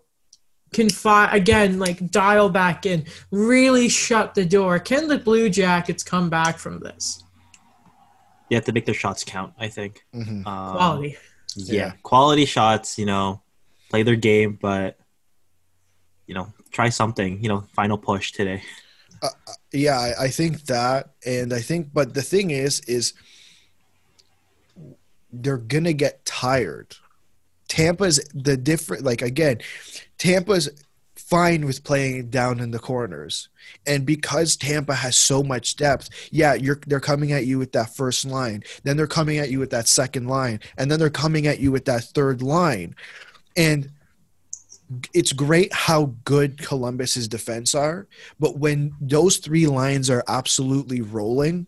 [0.71, 4.79] can fi- again like dial back in, really shut the door.
[4.79, 7.25] Can the Blue Jackets come back from this?
[8.49, 9.53] You have to make their shots count.
[9.59, 10.05] I think.
[10.15, 10.47] Mhm.
[10.47, 11.17] Um, Quality.
[11.57, 11.73] Yeah.
[11.75, 11.91] Yeah.
[12.03, 12.97] quality shots.
[12.97, 13.42] You know,
[13.93, 14.97] play their game, but
[16.25, 17.43] you know, try something.
[17.43, 18.63] You know, final push today.
[19.21, 23.13] Uh, uh, yeah, I, think that, and I think, but the thing is, is
[25.31, 26.95] they're gonna get tired.
[27.67, 29.59] Tampa's the different, like again,
[30.17, 30.69] Tampa's
[31.15, 33.49] fine with playing down in the corners,
[33.85, 37.95] and because Tampa has so much depth, yeah, you're they're coming at you with that
[37.95, 41.45] first line, then they're coming at you with that second line, and then they're coming
[41.45, 42.95] at you with that third line,
[43.55, 43.89] and
[45.13, 48.07] it's great how good Columbus's defense are,
[48.39, 51.67] but when those three lines are absolutely rolling,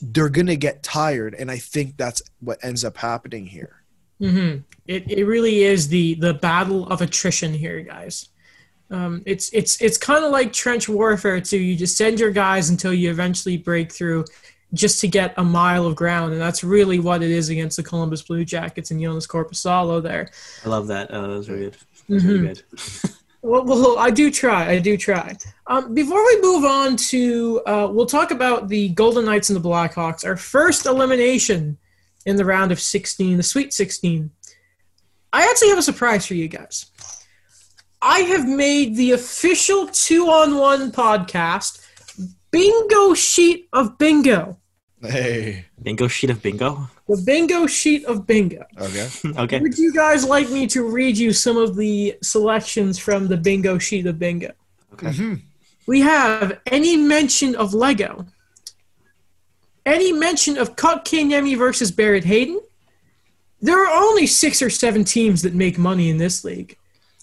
[0.00, 3.84] they're gonna get tired, and I think that's what ends up happening here.
[4.20, 8.28] hmm It it really is the the battle of attrition here, guys.
[8.90, 11.58] Um, it's it's it's kind of like trench warfare too.
[11.58, 14.24] You just send your guys until you eventually break through,
[14.72, 17.82] just to get a mile of ground, and that's really what it is against the
[17.82, 20.30] Columbus Blue Jackets and Jonas Korpisalo there.
[20.64, 21.10] I love that.
[21.10, 21.74] Uh, that was really good.
[22.08, 22.46] That was really Mhm.
[23.02, 23.10] good.
[23.42, 24.68] Well, well, I do try.
[24.70, 25.34] I do try.
[25.66, 29.66] Um, before we move on to, uh, we'll talk about the Golden Knights and the
[29.66, 30.26] Blackhawks.
[30.26, 31.78] Our first elimination
[32.26, 34.30] in the round of 16, the Sweet 16.
[35.32, 36.84] I actually have a surprise for you guys.
[38.02, 41.80] I have made the official two on one podcast
[42.50, 44.58] bingo sheet of bingo.
[45.02, 46.88] Hey, Bingo sheet of bingo.
[47.08, 48.64] The bingo sheet of bingo.
[48.78, 49.08] okay.
[49.38, 49.58] okay.
[49.60, 53.78] Would you guys like me to read you some of the selections from the bingo
[53.78, 54.52] sheet of bingo?
[54.92, 55.08] Okay.
[55.08, 55.40] Mhm.
[55.86, 58.26] We have any mention of Lego,
[59.86, 62.60] any mention of Kotkaniemi versus Barrett Hayton.
[63.62, 66.76] There are only six or seven teams that make money in this league.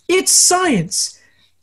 [0.07, 1.19] It's science.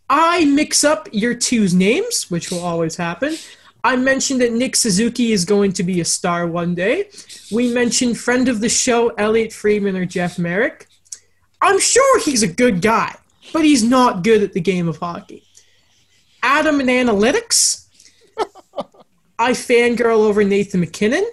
[0.08, 3.36] I mix up your two's names, which will always happen.
[3.84, 7.10] I mentioned that Nick Suzuki is going to be a star one day.
[7.52, 10.88] We mentioned friend of the show, Elliot Friedman or Jeff Marek.
[11.60, 13.14] I'm sure he's a good guy,
[13.52, 15.44] but he's not good at the game of hockey.
[16.42, 17.86] Adam and Analytics.
[19.38, 21.26] I fangirl over Nathan MacKinnon.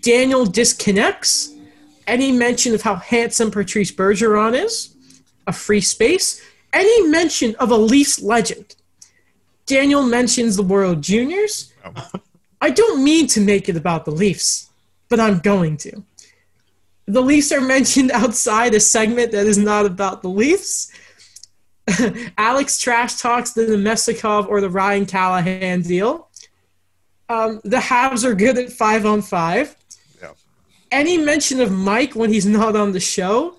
[0.00, 1.52] Daniel disconnects.
[2.06, 4.94] Any mention of how handsome Patrice Bergeron is.
[5.48, 6.40] A free space.
[6.72, 8.76] Any mention of a Leafs legend.
[9.68, 11.72] Daniel mentions the World Juniors.
[12.60, 14.70] I don't mean to make it about the Leafs,
[15.08, 16.02] but I'm going to.
[17.06, 20.90] The Leafs are mentioned outside a segment that is not about the Leafs.
[22.38, 26.28] Alex trash talks the Namestnikov or the Ryan Callahan deal.
[27.28, 29.76] Um, the Habs are good at five on five.
[30.20, 30.32] Yeah.
[30.90, 33.56] Any mention of Mike when he's not on the show.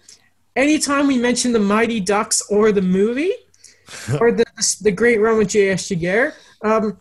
[0.55, 3.33] Anytime we mention the Mighty Ducks or the movie,
[4.19, 4.45] or the
[4.81, 5.87] the Great Run with J.S.
[5.89, 6.33] Giguere.
[6.61, 6.97] Um,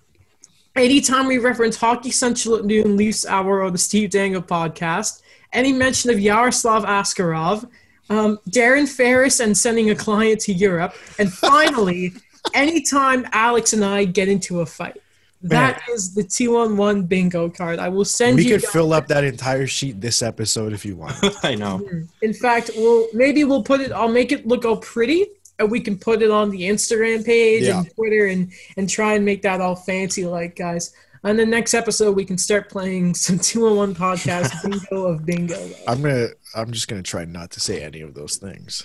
[0.77, 5.23] anytime we reference Hockey Central at noon, Leafs Hour, or the Steve Dangle podcast.
[5.53, 7.69] Any mention of Yaroslav Askarov,
[8.11, 12.13] um, Darren Ferris, and sending a client to Europe, and finally,
[12.55, 15.01] anytime Alex and I get into a fight.
[15.43, 17.79] That is the two on one bingo card.
[17.79, 18.55] I will send We you.
[18.57, 21.15] could guys- fill up that entire sheet this episode if you want.
[21.45, 21.81] I know.
[22.23, 23.93] In fact, we'll maybe we'll put it.
[23.93, 25.31] I'll make it look all pretty, and
[25.67, 27.79] we can put it on the Instagram page Yeah.
[27.81, 30.93] and Twitter, and and try and make that all fancy, like guys.
[31.25, 35.27] On the next episode, we can start playing some two on one podcast bingo of
[35.27, 35.69] bingo.
[35.89, 36.29] I'm gonna.
[36.55, 38.85] I'm just gonna try not to say any of those things.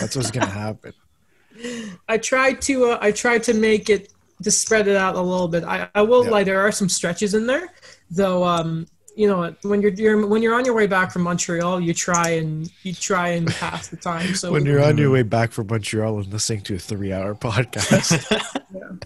[0.00, 0.92] That's what's gonna happen.
[2.08, 4.10] I tried to uh, I tried to make it
[4.42, 5.64] to spread it out a little bit.
[5.64, 6.30] I, I will Yeah.
[6.30, 7.68] lie, there are some stretches in there,
[8.10, 8.42] though.
[8.44, 11.92] Um, you know, when you're, you're when you're on your way back from Montreal, you
[11.92, 14.34] try and you try and pass the time.
[14.34, 18.24] So When you're on your way back from Montreal and listening to a three-hour podcast,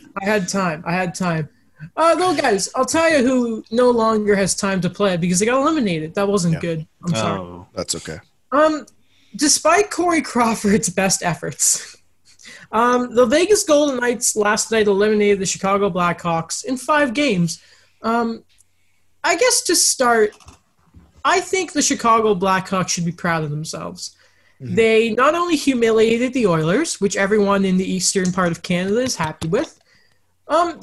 [0.23, 0.83] I had time.
[0.87, 1.49] I had time.
[1.97, 5.47] Uh, though, guys, I'll tell you who no longer has time to play because they
[5.47, 6.15] got eliminated.
[6.15, 6.61] That wasn't Yeah.
[6.61, 6.87] good.
[7.07, 7.41] I'm sorry.
[7.41, 8.19] Oh, That's okay.
[8.53, 8.87] Um,
[9.37, 11.97] despite Corey Crawford's best efforts,
[12.73, 17.61] um, the Vegas Golden Knights last night eliminated the Chicago Blackhawks in five games.
[18.03, 18.45] Um,
[19.27, 20.37] I guess to start,
[21.25, 24.15] I think the Chicago Blackhawks should be proud of themselves.
[24.63, 24.77] Mhm.
[24.77, 29.17] They not only humiliated the Oilers, which everyone in the eastern part of Canada is
[29.17, 29.79] happy with,
[30.47, 30.79] um,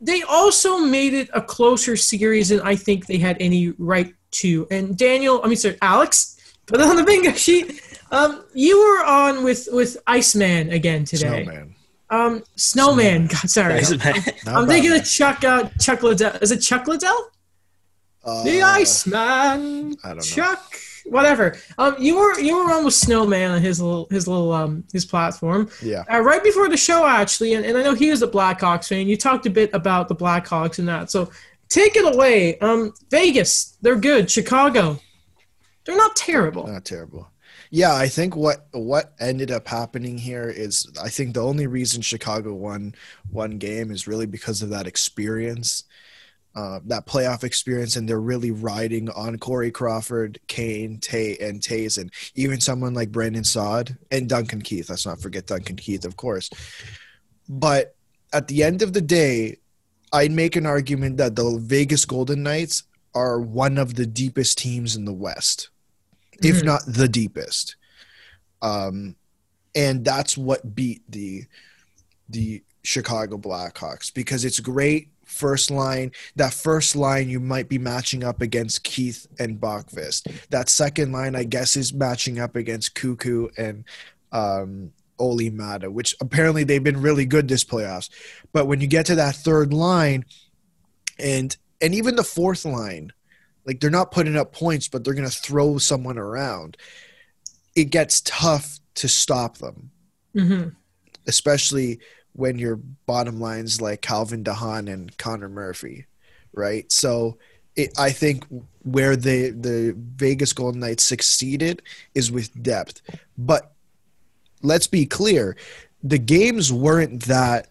[0.00, 4.66] they also made it a closer series than I think they had any right to.
[4.70, 7.80] And Daniel, I mean, sorry, Alex, put it on the bingo sheet.
[8.10, 11.44] Um, you were on with with Iceman again today.
[11.44, 11.74] Snowman.
[12.10, 13.26] Um, Snowman.
[13.34, 13.74] God, sorry.
[13.74, 14.14] Nice, man.
[14.46, 15.44] Not I'm thinking of Chuck.
[15.44, 16.32] Uh, Chuck Liddell.
[16.40, 17.30] Is it Chuck Liddell?
[18.24, 19.96] The Uh, Iceman.
[20.04, 20.22] I don't know.
[20.22, 20.76] Chuck.
[21.06, 21.56] Whatever.
[21.76, 25.04] Um, you were you were on with Snowman on his little his little um his
[25.04, 25.68] platform.
[25.82, 26.02] Yeah.
[26.10, 29.06] Uh, right before the show, actually, and, and I know he is a Blackhawks fan.
[29.06, 31.10] You talked a bit about the Blackhawks and that.
[31.10, 31.30] So
[31.68, 32.58] take it away.
[32.60, 34.30] Um, Vegas, they're good.
[34.30, 34.98] Chicago,
[35.84, 36.66] they're not terrible.
[36.66, 37.28] Not terrible.
[37.70, 42.00] Yeah, I think what what ended up happening here is I think the only reason
[42.00, 42.94] Chicago won
[43.30, 45.84] one game is really because of that experience,
[46.54, 51.98] uh, that playoff experience, and they're really riding on Corey Crawford, Kane, Tay, and Toews,
[51.98, 54.88] and even someone like Brandon Saad and Duncan Keith.
[54.88, 56.50] Let's not forget Duncan Keith, of course.
[57.48, 57.96] But
[58.32, 59.58] at the end of the day,
[60.12, 64.94] I'd make an argument that the Vegas Golden Knights are one of the deepest teams
[64.96, 65.70] in the West
[66.42, 66.64] if Mhm.
[66.64, 67.76] not the deepest.
[68.62, 69.16] Um,
[69.74, 71.46] and that's what beat the
[72.28, 76.12] the Chicago Blackhawks because it's great first line.
[76.36, 80.48] That first line you might be matching up against Keith and Boqvist.
[80.50, 83.84] That second line, I guess, is matching up against Koekkoek and
[84.32, 88.10] um, Olli Maatta, which apparently they've been really good this playoffs.
[88.52, 90.24] But when you get to that third line,
[91.18, 93.12] and and even the fourth line,
[93.64, 96.76] like they're not putting up points, but they're going to throw someone around.
[97.74, 99.90] It gets tough to stop them,
[100.34, 100.68] mm-hmm.
[101.26, 102.00] especially
[102.34, 106.06] when your bottom lines like Calvin de Haan and Connor Murphy,
[106.52, 106.90] right?
[106.92, 107.38] So
[107.76, 108.44] it, I think
[108.82, 111.82] where the the Vegas Golden Knights succeeded
[112.14, 113.02] is with depth,
[113.38, 113.72] but
[114.62, 115.56] let's be clear,
[116.02, 117.68] the games weren't that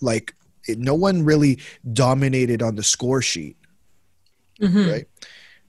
[0.00, 0.34] like
[0.68, 1.58] it, no one really
[1.92, 3.56] dominated on the score sheet
[4.60, 5.08] hmm right?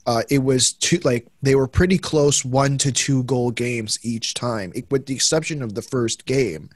[0.05, 4.33] Uh, it was two like they were pretty close one to two goal games each
[4.33, 6.69] time, it, with the exception of the first game.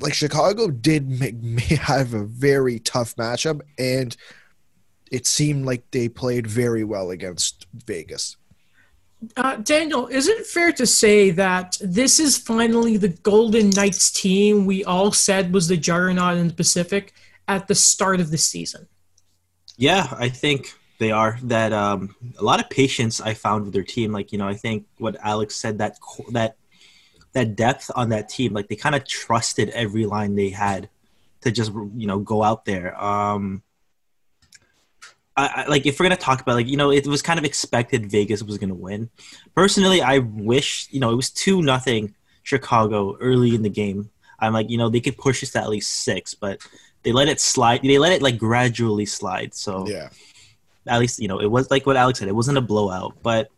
[0.00, 4.16] Like Chicago did make, may have a very tough matchup, and
[5.10, 8.36] it seemed like they played very well against Vegas.
[9.36, 14.66] Uh, Daniel, is it fair to say that this is finally the Golden Knights team
[14.66, 17.14] we all said was the juggernaut in the Pacific
[17.48, 18.86] at the start of the season?
[19.76, 21.38] Yeah, I think they are.
[21.42, 24.12] That um, a lot of patience I found with their team.
[24.12, 25.98] Like you know, I think what Alex said that
[26.30, 26.56] that
[27.34, 28.54] that depth on that team.
[28.54, 30.88] Like they kind of trusted every line they had
[31.42, 33.00] to just you know go out there.
[33.00, 33.62] Um,
[35.36, 37.44] I, I, like if we're gonna talk about like you know it was kind of
[37.44, 39.10] expected Vegas was gonna win.
[39.54, 44.10] Personally, I wish you know it was two nothing Chicago early in the game.
[44.38, 46.60] I'm like you know they could push us to at least six, but
[47.02, 47.82] they let it slide.
[47.82, 49.54] They let it like gradually slide.
[49.54, 50.08] So Yeah,
[50.86, 52.28] at least you know it was like what Alex said.
[52.28, 53.50] It wasn't a blowout, but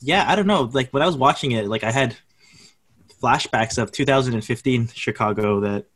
[0.00, 0.68] yeah, I don't know.
[0.70, 2.16] Like when I was watching it, like I had
[3.24, 5.86] flashbacks of 2015 Chicago that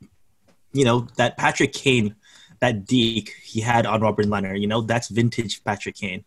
[0.72, 2.14] you know that Patrick Kane,
[2.60, 4.58] that deke he had on Robin Lehner.
[4.58, 6.24] You know that's vintage Patrick Kane.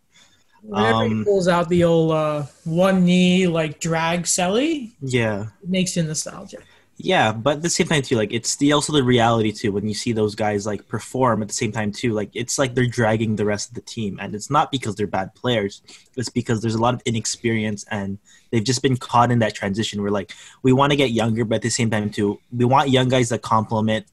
[0.64, 5.70] Whenever he Um, pulls out the old uh, one knee like drag celly, Yeah, it
[5.70, 6.60] makes you nostalgia.
[6.98, 9.88] Yeah, but at the same time too, like it's the also the reality too when
[9.88, 12.14] you see those guys like perform at the same time too.
[12.14, 15.08] Like it's like they're dragging the rest of the team, and it's not because they're
[15.08, 15.82] bad players.
[16.16, 18.20] It's because there's a lot of inexperience, and
[18.52, 21.56] they've just been caught in that transition where like we want to get younger, but
[21.56, 24.06] at the same time too, we want young guys that complement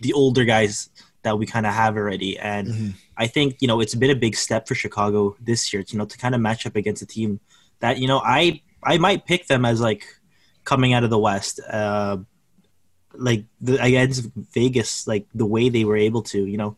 [0.00, 0.88] the older guys
[1.22, 2.38] that we kind of have already.
[2.38, 2.94] And Mhm.
[3.16, 6.04] I think you know it's been a big step for Chicago this year, you know,
[6.04, 7.38] to kind of match up against a team
[7.78, 10.04] that you know I I might pick them as like
[10.64, 12.18] coming out of the West, uh,
[13.14, 16.76] like the, against Vegas, like the way they were able to, you know,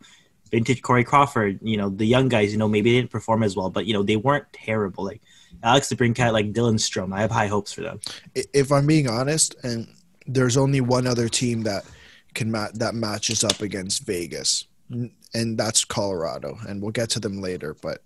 [0.51, 3.55] vintage Corey Crawford, you know, the young guys, you know, maybe they didn't perform as
[3.55, 5.03] well, but you know they weren't terrible.
[5.05, 5.21] Like
[5.63, 7.99] Alex DeBrincat, like Dylan Strome, I have high hopes for them.
[8.35, 9.87] If I'm being honest, and
[10.25, 11.85] there's only one other team that
[12.33, 17.41] can ma- that matches up against Vegas, and that's Colorado, and we'll get to them
[17.41, 17.75] later.
[17.81, 18.01] But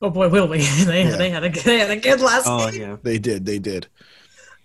[0.00, 0.58] Oh boy, will we?
[0.84, 1.16] they, Yeah.
[1.16, 2.80] they had a they had a good last Oh game.
[2.80, 3.86] yeah, they did, they did.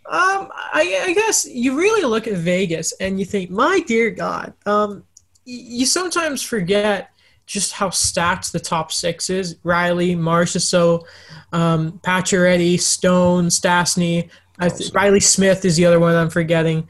[0.06, 4.54] Um, I, I guess you really look at Vegas and you think, my dear God,
[4.66, 5.04] um,
[5.48, 7.10] y- you sometimes forget
[7.46, 9.56] just how stacked the top six is.
[9.64, 11.06] Reilly, Marchessault,
[11.54, 14.30] um, Pacioretty, Stone, Stastny.
[14.60, 16.88] I th- Reilly Smith is the other one I'm forgetting.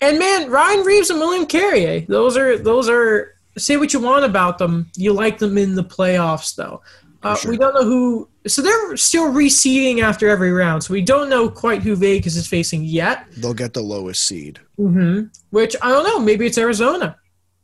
[0.00, 2.00] And man, Ryan Reaves and William Carrier.
[2.02, 3.34] Those are those are.
[3.56, 4.90] Say what you want about them.
[4.96, 6.82] You like them in the playoffs, though.
[7.24, 7.50] Uh, Sure.
[7.50, 8.28] We don't know who.
[8.46, 10.84] So they're still reseeding after every round.
[10.84, 13.26] So we don't know quite who Vegas is facing yet.
[13.38, 14.60] They'll get the lowest seed.
[14.76, 16.18] hmm Which I don't know.
[16.20, 17.16] Maybe it's Arizona.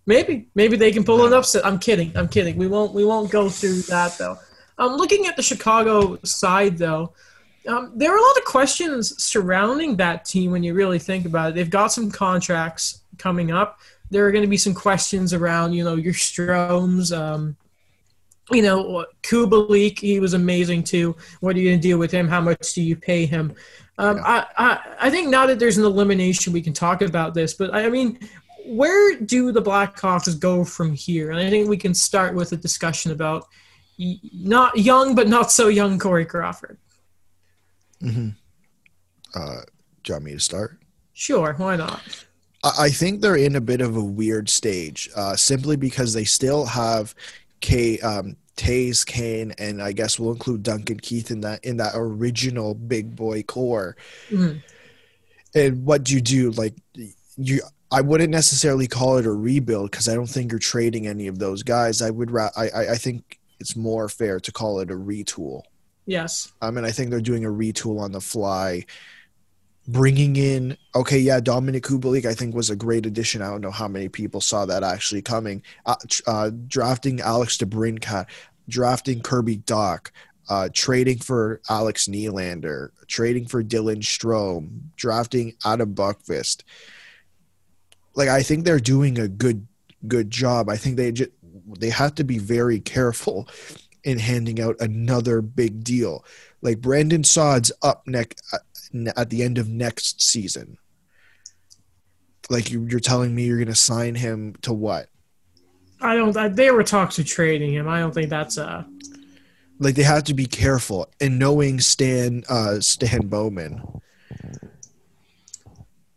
[0.06, 1.64] Maybe maybe they can pull an upset.
[1.64, 2.16] I'm kidding.
[2.16, 2.56] I'm kidding.
[2.56, 4.38] We won't we won't go through that though.
[4.78, 7.12] Um, looking at the Chicago side though,
[7.68, 11.50] um, there are a lot of questions surrounding that team when you really think about
[11.50, 11.54] it.
[11.54, 13.78] They've got some contracts coming up.
[14.10, 17.16] There are going to be some questions around you know your Stromes.
[17.16, 17.56] Um,
[18.50, 21.16] you know, Kubalik, he was amazing too.
[21.40, 22.28] What are you going to do with him?
[22.28, 23.54] How much do you pay him?
[23.98, 27.54] Um, I, I, I think now that there's an elimination, we can talk about this.
[27.54, 28.18] But I mean,
[28.64, 31.30] where do the Blackhawks go from here?
[31.30, 33.46] And I think we can start with a discussion about
[33.98, 36.78] y- not young, but not so young Corey Crawford.
[39.34, 39.60] Uh,
[40.02, 40.78] do you want me to start?
[41.12, 42.00] Sure, why not?
[42.64, 46.24] I I think they're in a bit of a weird stage, uh, simply because they
[46.24, 47.14] still have
[47.60, 51.92] K, um, Toews, Kane, and I guess we'll include Duncan Keith in that in that
[51.94, 53.96] original big boy core.
[54.30, 54.62] Mhm.
[55.54, 56.50] And what do you do?
[56.50, 56.74] Like
[57.36, 61.26] you, I wouldn't necessarily call it a rebuild because I don't think you're trading any
[61.26, 62.02] of those guys.
[62.02, 65.62] I would, ra- I, I, I think it's more fair to call it a retool.
[66.06, 66.52] Yes.
[66.62, 68.84] I mean, I think they're doing a retool on the fly.
[69.88, 73.42] Bringing in, okay, yeah, Dominic Kubalik, I think was a great addition.
[73.42, 75.62] I don't know how many people saw that actually coming.
[75.86, 78.26] Uh, uh, drafting Alex DeBrincat,
[78.68, 80.10] drafting Kirby Dach,
[80.48, 86.62] uh, trading for Alex Nylander, trading for Dylan Strome, drafting Adam Boqvist.
[88.14, 89.66] Like, I think they're doing a good,
[90.06, 90.68] good job.
[90.68, 91.30] I think they just
[91.78, 93.48] they have to be very careful
[94.04, 96.24] in handing out another big deal.
[96.62, 98.42] Like Brandon Saad's up next
[99.16, 100.78] at the end of next season.
[102.48, 105.08] Like you, you're telling me you're going to sign him to what?
[106.00, 106.36] I don't.
[106.36, 107.86] I, they were talks of trading him.
[107.88, 108.86] I don't think that's a.
[109.78, 111.08] Like they have to be careful.
[111.20, 113.82] And knowing Stan uh, Stan Bowman,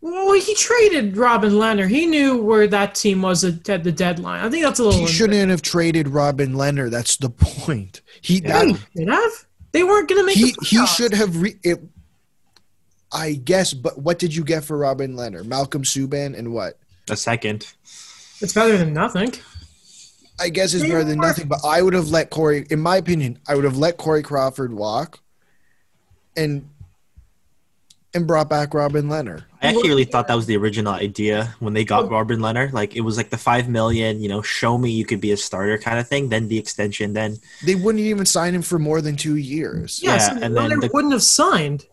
[0.00, 1.88] Well, he traded Robin Lehner.
[1.88, 4.44] He knew where that team was at at the deadline.
[4.44, 5.00] I think that's a little.
[5.00, 6.90] he shouldn't have traded Robin Lehner.
[6.90, 8.02] That's the point.
[8.20, 9.46] He Hey, that, They have.
[9.72, 10.36] They weren't going to make.
[10.36, 11.80] he he should have re- it.
[13.14, 15.44] I guess, but what did you get for Robin Lehner?
[15.44, 16.78] Malcolm Subban and what?
[17.08, 17.72] A second.
[18.40, 19.32] It's better than nothing.
[20.40, 23.38] I guess it's better than nothing, but I would have let Corey, in my opinion,
[23.46, 25.20] I would have let Corey Crawford walk
[26.36, 26.68] and
[28.14, 29.44] and brought back Robin Lehner.
[29.60, 32.72] I actually really thought that was the original idea when they got Robin Lehner.
[32.72, 35.36] Like it was like the five million, you know, show me you could be a
[35.36, 36.28] starter kind of thing.
[36.28, 37.12] Then the extension.
[37.12, 40.00] Then They wouldn't even sign him for more than two years.
[40.02, 41.86] Yeah, Yeah, so and then Lehner the- wouldn't have signed.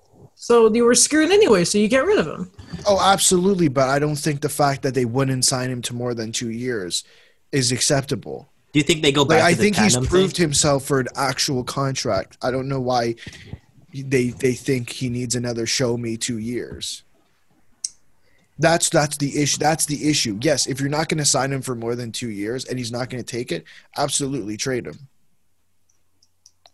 [0.43, 1.63] So they were screwed anyway.
[1.65, 2.49] So you get rid of him.
[2.87, 6.15] Oh, absolutely, but I don't think the fact that they wouldn't sign him to more
[6.15, 7.03] than two years
[7.51, 8.49] is acceptable.
[8.73, 9.41] do you think they go back?
[9.41, 10.45] Like I to the think he's tandem proved thing?
[10.45, 12.39] himself for an actual contract.
[12.41, 13.15] I don't know why
[13.93, 17.03] they they think he needs another show me two years.
[18.57, 19.59] That's that's the issue.
[19.59, 20.39] That's the issue.
[20.41, 22.91] Yes, if you're not going to sign him for more than two years and he's
[22.91, 23.63] not going to take it,
[23.95, 25.07] absolutely trade him.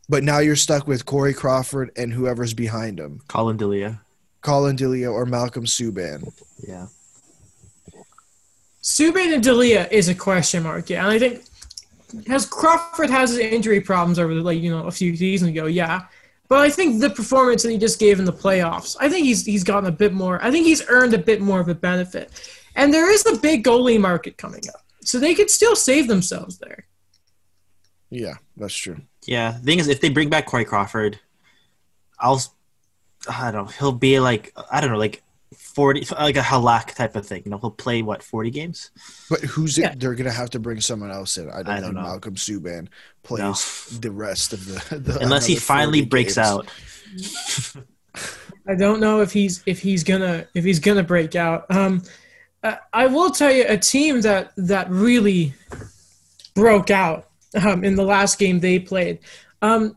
[0.09, 4.01] But now you're stuck with Corey Crawford and whoever's behind him, Collin Delia.
[4.41, 6.31] Collin Delia or Malcolm Subban.
[6.65, 6.87] Yeah.
[8.81, 10.89] Subban and Delia is a question mark.
[10.89, 11.43] Yeah, and I think
[12.27, 15.65] has Crawford has his injury problems over the, like you know a few seasons ago.
[15.65, 16.03] Yeah,
[16.47, 19.45] but I think the performance that he just gave in the playoffs, I think he's
[19.45, 20.41] he's gotten a bit more.
[20.41, 22.31] I think he's earned a bit more of a benefit.
[22.75, 26.59] And there is the big goalie market coming up, so they could still save themselves
[26.59, 26.85] there.
[28.09, 29.01] Yeah, that's true.
[29.27, 29.51] Yeah.
[29.51, 31.19] The thing is, if they bring back Corey Crawford,
[32.19, 32.41] I'll,
[33.29, 35.21] I don't know, he'll be like, I don't know, like
[35.55, 37.43] 40, like a Halak type of thing.
[37.45, 38.89] You know, he'll play, what, 40 games?
[39.29, 39.91] But who's Yeah.
[39.91, 39.99] it?
[39.99, 41.49] They're gonna have to bring someone else in.
[41.49, 42.01] I don't, I don't think know.
[42.03, 42.87] Malcolm Subban
[43.23, 44.97] plays the rest of the.
[44.99, 46.47] the Unless he finally breaks games.
[46.47, 47.83] out.
[48.67, 51.65] I don't know if he's if he's gonna if he's gonna break out.
[51.69, 52.03] Um,
[52.63, 55.53] I- I will tell you a team that that really
[56.55, 59.19] broke out um, in the last game they played.
[59.61, 59.95] Um,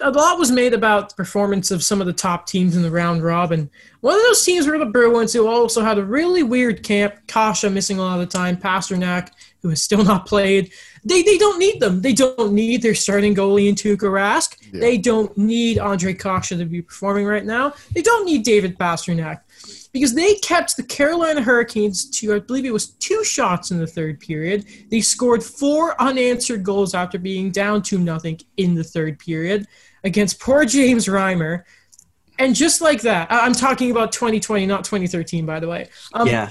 [0.00, 2.90] a lot was made about the performance of some of the top teams in the
[2.90, 3.70] round robin.
[4.00, 7.14] One of those teams were the Bruins, who also had a really weird camp.
[7.26, 8.56] Kase missing a lot of the time.
[8.56, 9.30] Pastrnak,
[9.62, 10.72] who has still not played.
[11.04, 12.02] They, they don't need them.
[12.02, 14.56] They don't need their starting goalie in Tuukka Rask.
[14.72, 14.80] Yeah.
[14.80, 17.74] They don't need Ondrej Kase to be performing right now.
[17.92, 19.40] They don't need David Pastrnak
[19.98, 23.86] because they kept the Carolina Hurricanes to, I believe it was two shots in the
[23.86, 24.64] third period.
[24.90, 29.66] They scored four unanswered goals after being down 2 nothing in the third period
[30.04, 31.64] against poor James Reimer.
[32.38, 35.88] And just like that, I- I'm talking about 2020, not 2013, by the way.
[36.12, 36.48] Um, yeah,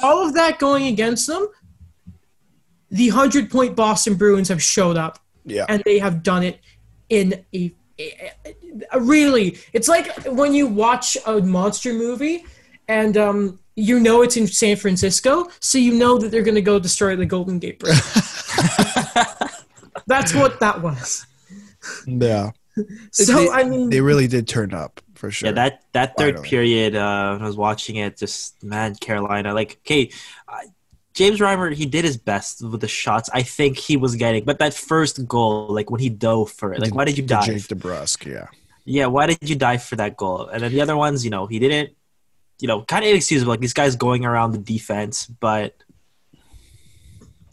[0.00, 1.48] All of that going against them,
[2.90, 5.66] the 100 point Boston Bruins have showed up Yeah.
[5.68, 6.60] and they have done it
[7.08, 8.30] in a, a-
[8.92, 12.44] a- really it's like when you watch a monster movie
[12.88, 16.62] and um, you know it's in San Francisco, so you know that they're going to
[16.62, 17.96] go destroy the Golden Gate Bridge.
[20.06, 21.26] That's what that was.
[22.06, 22.50] yeah.
[23.12, 25.50] So they, I mean, they really did turn up for sure.
[25.50, 25.52] yeah.
[25.52, 26.48] That that third Finally.
[26.48, 29.54] period, uh, when I was watching it, just man, Carolina.
[29.54, 30.10] Like, okay,
[30.48, 30.58] uh,
[31.12, 33.30] James Reimer, he did his best with the shots.
[33.32, 36.80] I think he was getting, but that first goal, like when he dove for it,
[36.80, 37.44] like The- why did you the dive?
[37.46, 38.48] Jake DeBrusk, yeah.
[38.84, 40.48] Yeah, why did you dive for that goal?
[40.48, 41.90] And then the other ones, you know, he didn't,
[42.60, 43.50] you know, kind of inexcusable.
[43.50, 45.74] Like these guys going around the defense, but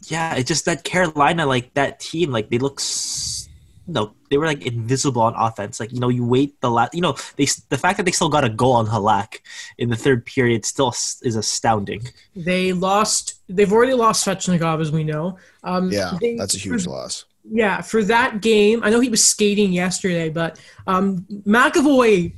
[0.08, 3.48] yeah, it's just that Carolina, like that team, like they look, s-
[3.88, 5.80] no, they were like invisible on offense.
[5.80, 8.30] Like you know, you wait the last, you know, they the fact that they still
[8.30, 9.40] got a goal on Halak
[9.78, 12.02] in the third period still is astounding.
[12.36, 13.36] they lost.
[13.48, 15.38] They've already lost Svechnikov, as we know.
[15.64, 17.26] Um, Yeah, they- that's a huge loss.
[17.44, 22.34] Yeah, for that game, I know he was skating yesterday, but um, McAvoy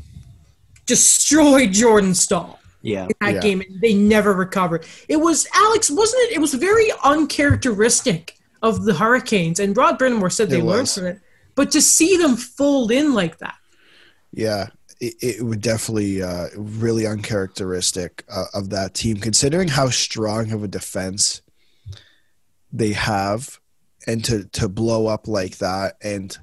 [0.85, 2.59] destroyed Jordan Staal.
[2.81, 3.39] Yeah, in that Yeah.
[3.39, 3.61] game.
[3.61, 4.85] and They never recovered.
[5.07, 6.33] It was Alex, wasn't it?
[6.33, 11.05] It was very uncharacteristic of the Hurricanes, and Rod Brind'Amour said they It learned from
[11.05, 11.19] it.
[11.55, 13.55] But to see them fold in like that,
[14.33, 14.67] Yeah,
[14.99, 20.63] it, it would definitely uh, really uncharacteristic uh, of that team, considering how strong of
[20.63, 21.41] a defense
[22.71, 23.59] they have,
[24.07, 25.95] and to to blow up like that.
[26.01, 26.37] And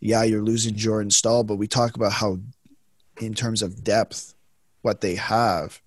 [0.00, 2.38] yeah, you're losing Jordan Staal, but we talk about how,
[3.20, 4.34] in terms of depth,
[4.82, 5.80] what they have.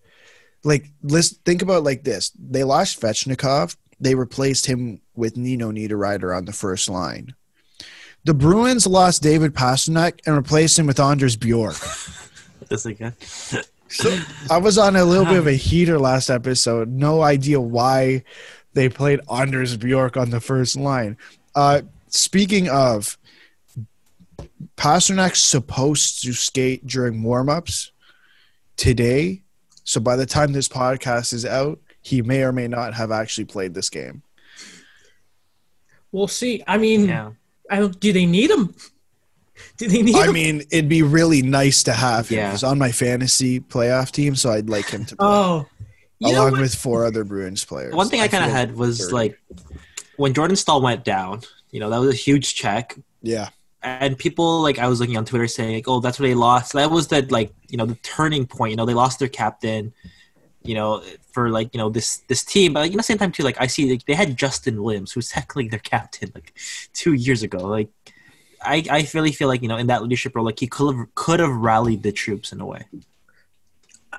[0.64, 5.72] Like, let's think about it like this: they lost Svechnikov, they replaced him with Nino
[5.72, 7.36] Niederreiter on the first line.
[8.26, 11.76] The Bruins lost David Pastrnak and replaced him with Anders Bjork.
[12.70, 13.12] that's like uh,
[14.50, 16.90] I was on a little bit of a heater last episode.
[16.90, 18.24] No idea why
[18.74, 21.18] they played Anders Bjork on the first line.
[21.56, 23.18] Uh, speaking of,
[24.82, 27.92] Pastrnak's supposed to skate during warmups
[28.78, 29.44] today.
[29.84, 33.46] So by the time this podcast is out, he may or may not have actually
[33.46, 34.24] played this game.
[36.12, 36.64] we'll see.
[36.66, 37.32] I mean, yeah.
[37.70, 38.00] I don't.
[38.00, 38.74] Do they need him?
[39.78, 40.34] Do they need I him?
[40.34, 42.40] mean, it'd be really nice to have him.
[42.40, 42.52] Yeah.
[42.52, 45.28] He's on my fantasy playoff team, so I'd like him to play.
[45.28, 45.68] oh,
[46.18, 47.94] you along with four other Bruins players.
[47.94, 49.14] One thing I kind of had was dirty.
[49.14, 49.42] like
[50.18, 51.42] when Jordan Staal went down.
[51.70, 52.98] You know, that was a huge check.
[53.22, 53.50] yeah,
[53.84, 56.74] and people like I was looking on Twitter saying like, "Oh, that's what they lost."
[56.74, 58.72] That was the like you know the turning point.
[58.72, 59.94] You know, they lost their captain.
[60.64, 61.02] You know,
[61.32, 63.44] for like you know this this team, but like, you know, same time too.
[63.44, 66.54] Like I see like, they had Justin Williams, who's technically their captain, like
[66.94, 67.60] two years ago.
[67.60, 67.90] Like
[68.62, 71.16] I I really feel like you know in that leadership role, like he could have
[71.16, 72.86] could have rallied the troops in a way.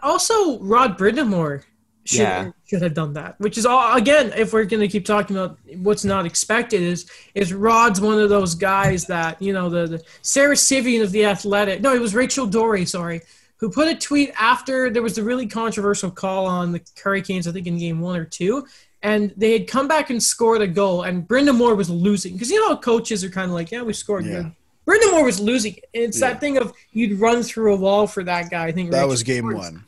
[0.03, 1.63] also Rod Brind'Amour
[2.05, 2.51] should Yeah.
[2.67, 3.37] should have done that.
[3.39, 7.53] Which is all again, if we're gonna keep talking about what's not expected, is is
[7.53, 11.81] Rod's one of those guys that you know the, the Sara Civian of the Athletic.
[11.81, 12.85] No, it was Rachel Doerrie.
[12.87, 13.21] Sorry.
[13.59, 17.53] Who put a tweet after there was the really controversial call on the Hurricanes, I
[17.53, 18.67] think in game one or two,
[19.05, 22.61] and they had come back and scored a goal, and Brind'Amour was losing because you
[22.61, 24.33] know how coaches are kind of like, yeah, we scored Yeah.
[24.43, 24.53] good.
[24.85, 25.77] Brind'Amour was losing.
[25.93, 26.31] It's Yeah.
[26.31, 28.65] that thing of you'd run through a wall for that guy.
[28.67, 29.85] I think that Rachel was game Doerrie- one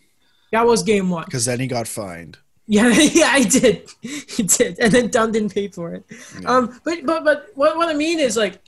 [0.55, 1.25] that was game one.
[1.25, 2.39] because then he got fined.
[2.67, 3.91] Yeah, yeah, I did.
[4.01, 6.03] He did, and then Dundon paid for it.
[6.41, 6.49] Yeah.
[6.51, 8.59] Um, but but but what what I mean is like,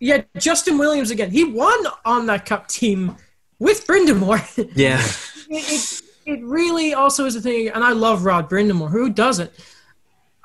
[0.00, 1.30] yeah, Justin Williams again.
[1.30, 3.16] He won on that cup team
[3.58, 4.40] with Brind'Amour.
[4.74, 5.02] Yeah,
[5.50, 8.90] it, it it really also is a thing, and I love Rod Brind'Amour.
[8.90, 9.50] Who doesn't?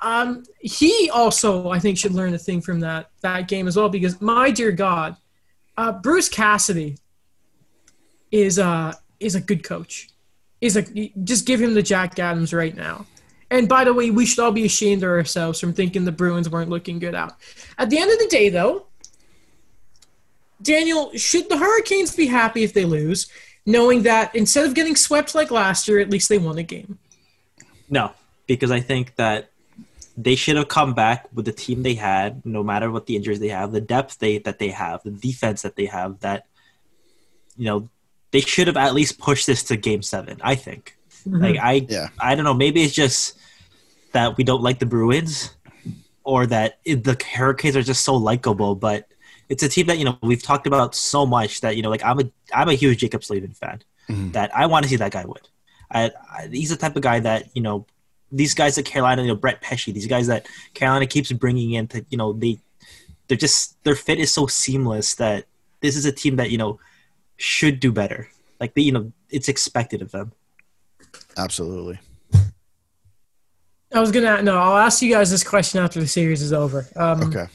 [0.03, 3.87] Um, he also I think should learn a thing from that that game as well
[3.87, 5.15] because my dear God,
[5.77, 6.97] uh, Bruce Cassidy
[8.31, 10.09] is uh is a good coach.
[10.59, 10.83] Is a
[11.23, 13.05] just give him the Jack Adams right now.
[13.49, 16.49] And by the way, we should all be ashamed of ourselves from thinking the Bruins
[16.49, 17.33] weren't looking good out.
[17.77, 18.87] At the end of the day, though,
[20.61, 23.27] Daniel, should the Hurricanes be happy if they lose,
[23.65, 26.99] knowing that instead of getting swept like last year, at least they won a game?
[27.89, 28.11] no,
[28.47, 29.49] because I think that
[30.17, 33.39] they should have come back with the team they had, no matter what the injuries
[33.39, 36.19] they have, the depth they that they have, the defense that they have.
[36.21, 36.47] That
[37.55, 37.89] you know,
[38.31, 40.39] they should have at least pushed this to Game Seven.
[40.43, 40.97] I think.
[41.25, 42.07] Like I, Yeah.
[42.19, 42.53] I don't know.
[42.53, 43.37] Maybe it's just
[44.13, 45.53] that we don't like the Bruins,
[46.23, 48.75] or that it, the Hurricanes are just so likable.
[48.75, 49.07] But
[49.49, 52.03] it's a team that you know we've talked about so much that you know, like
[52.03, 53.81] I'm a I'm a huge Jaccob Slavin fan.
[54.09, 54.31] Mhm.
[54.33, 55.41] That I want to see that guy win.
[55.91, 57.85] I, I, he's the type of guy that you know
[58.31, 61.87] these guys at Carolina, you know Brett Pesce, these guys that Carolina keeps bringing in
[61.89, 62.59] to you know they
[63.27, 65.45] they're just their fit is so seamless that
[65.81, 66.79] this is a team that you know
[67.37, 68.27] should do better.
[68.59, 70.31] Like they, you know, it's expected of them.
[71.37, 71.99] Absolutely.
[73.93, 74.57] I was gonna no.
[74.57, 76.87] I'll ask you guys this question after the series is over.
[76.95, 77.45] Um, Okay.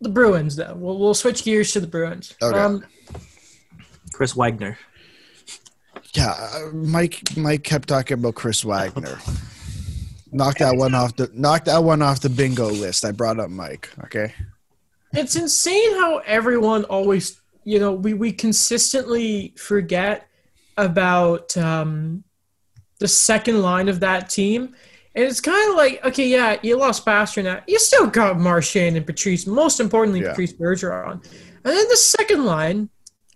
[0.00, 0.74] The Bruins, though.
[0.76, 2.34] We'll, we'll switch gears to the Bruins.
[2.42, 2.58] Okay.
[2.58, 2.82] Um,
[4.14, 4.78] Chris Wagner.
[6.14, 7.36] Yeah, uh, Mike.
[7.36, 9.18] Mike kept talking about Chris Wagner.
[10.32, 13.04] Knock that one off the knock that one off the bingo list.
[13.04, 13.90] I brought up Mike.
[14.04, 14.32] Okay.
[15.12, 20.26] it's insane how everyone always, you know, we, we consistently forget
[20.76, 22.24] about um,
[22.98, 24.74] the second line of that team.
[25.14, 27.64] And it's kind of like, okay, yeah, you lost Pastrnak.
[27.66, 30.30] You still got Marchand and Patrice, most importantly, Yeah.
[30.30, 31.14] Patrice Bergeron.
[31.64, 32.88] And then the second line,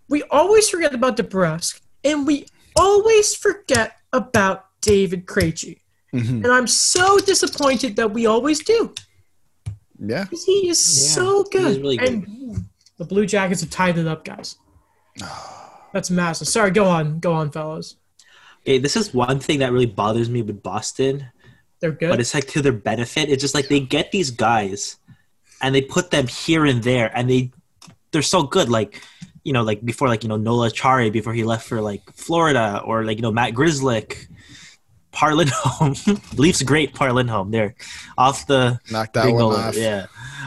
[0.09, 2.47] we always forget about DeBrusk, and we
[2.77, 5.81] always forget about David Krejci.
[6.15, 6.45] Mhm.
[6.45, 8.95] And I'm so disappointed that we always do.
[9.99, 10.27] Yeah.
[10.27, 11.71] 'Cause He is Yeah, so he good.
[11.73, 12.65] is really and
[12.99, 14.57] the Blue Jackets have tied it up, guys.
[15.93, 16.49] That's massive.
[16.49, 17.97] Sorry, go on, go on, fellas.
[18.63, 21.27] Okay, this is one thing that really bothers me with Boston,
[21.81, 22.09] They're good.
[22.09, 23.29] but it's like to their benefit.
[23.29, 24.97] It's just like they get these guys
[25.61, 27.53] and they put them here and there, and they
[28.11, 28.69] they're so good.
[28.69, 29.03] Like
[29.45, 32.81] you know, like before, like you know Noel Acciari before he left for like Florida,
[32.85, 34.27] or like you know Matt Grzelcyk,
[35.13, 35.95] Par Lindholm,
[36.37, 37.75] Leafs great Par Lindholm there,
[38.17, 39.77] off the Knock that one off.
[39.77, 40.07] Yeah.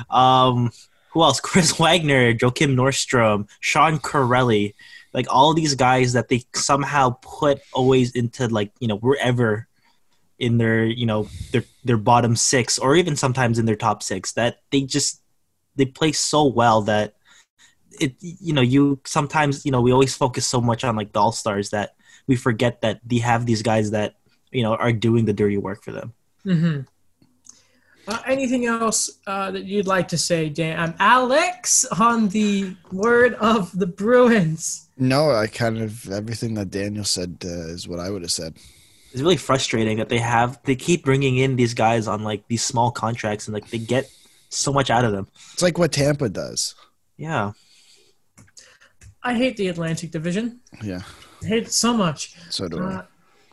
[0.10, 0.72] Um,
[1.12, 1.39] who else?
[1.47, 4.74] Chris Wagner, Joakim Nordstrom, Sean Kuraly,
[5.14, 9.68] like all these guys that they somehow put always into like you know wherever
[10.39, 14.34] in their you know their their bottom six or even sometimes in their top six
[14.34, 15.22] that they just
[15.76, 17.16] they play so well that
[17.99, 21.20] it you know you sometimes you know we always focus so much on like the
[21.20, 21.95] all stars that
[22.28, 24.16] we forget that they have these guys that
[24.51, 26.14] you know are doing the dirty work for them.
[26.43, 26.82] hmm
[28.08, 30.80] Uh, anything else uh, that you'd like to say, Dan?
[30.80, 34.88] I'm Alex on the word of the Bruins.
[34.97, 38.55] No, I kind of everything that Daniel said uh, is what I would have said.
[39.12, 42.64] it's really frustrating that they have they keep bringing in these guys on like these
[42.64, 44.10] small contracts and like they get
[44.49, 45.28] so much out of them.
[45.53, 46.76] It's like what Tampa does.
[47.18, 47.51] Yeah.
[49.22, 50.62] I hate the Atlantic Division.
[50.82, 51.01] Yeah.
[51.43, 52.36] I hate it so much.
[52.49, 53.03] So do I.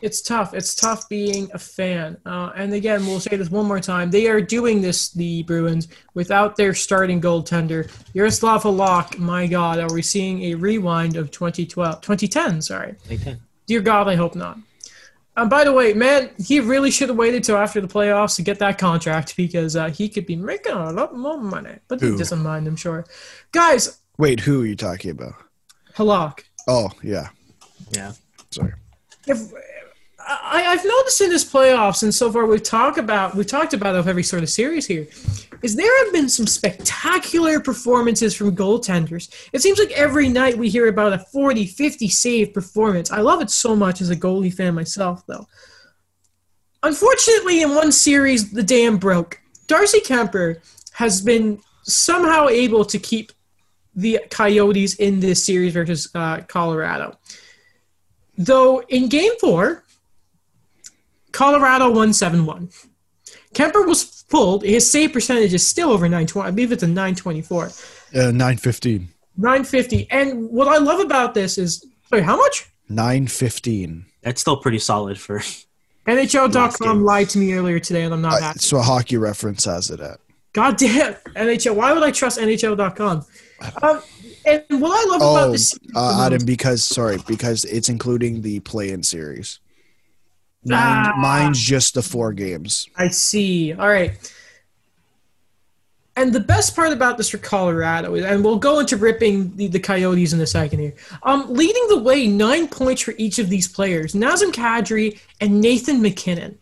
[0.05, 0.53] It's tough.
[0.53, 2.15] It's tough being a fan.
[2.27, 4.11] Uh, and again, we'll say this one more time.
[4.11, 9.17] They are doing this, the Bruins, without their starting goaltender, Yaroslav Halak.
[9.17, 12.61] My God, are we seeing a rewind of 2012, 2010?
[12.61, 12.91] Sorry.
[12.91, 13.41] 2010.
[13.65, 14.59] Dear God, I hope not.
[15.37, 18.43] Um, by the way, man, he really should have waited till after the playoffs to
[18.43, 21.79] get that contract because uh, he could be making a lot more money.
[21.87, 22.11] But Who?
[22.11, 23.05] he doesn't mind, I'm sure.
[23.51, 25.33] Guys, Wait, who are you talking about?
[25.95, 26.43] Halak.
[26.67, 27.29] Oh, yeah.
[27.89, 28.13] Yeah.
[28.51, 28.73] Sorry.
[29.25, 29.51] if
[30.27, 33.95] I, I've noticed in this playoffs and so far we've talked about we've talked about
[33.95, 35.07] of every sort of series here,
[35.61, 39.33] is there have been some spectacular performances from goaltenders.
[39.53, 43.11] It seems like every night we hear about a 40, 50 save performance.
[43.11, 45.47] I love it so much as a goalie fan myself, though.
[46.83, 49.41] Unfortunately, in one series, the dam broke.
[49.67, 50.61] Darcy Kuemper
[50.93, 53.31] has been somehow able to keep
[53.95, 57.17] the Coyotes in this series versus uh, Colorado.
[58.37, 59.84] Though in game four,
[61.35, 62.69] Colorado 171.
[63.53, 64.63] Kuemper was pulled.
[64.63, 66.47] His save percentage is still over 920.
[66.47, 67.65] I believe it's a 924.
[67.65, 67.71] Uh,
[68.31, 69.09] 915.
[69.37, 70.07] 950.
[70.11, 72.69] And what I love about this is, sorry, how much?
[72.89, 74.05] 915.
[74.21, 75.67] That's still pretty solid for Last
[76.07, 77.03] NHL.com game.
[77.03, 78.59] lied to me earlier today, and I'm not Uh, happy.
[78.59, 80.19] so a hockey reference has it at.
[80.53, 81.75] God damn, NHL.
[81.75, 83.25] Why would I trust NHL.com?
[83.81, 84.01] Um,
[84.45, 85.77] and what I love about Oh, this.
[85.95, 89.59] uh, Adam, because, sorry, because it's including the play in series.
[90.65, 91.13] Mine, Ah.
[91.17, 92.87] Mine's just the four games.
[92.97, 93.73] I see.
[93.73, 94.13] All right.
[96.17, 99.67] And the best part about this for Colorado is, and we'll go into ripping the,
[99.67, 100.93] the Coyotes in a second here.
[101.23, 106.01] Um, leading the way, nine points for each of these players: Nazem Kadri and Nathan
[106.01, 106.57] MacKinnon.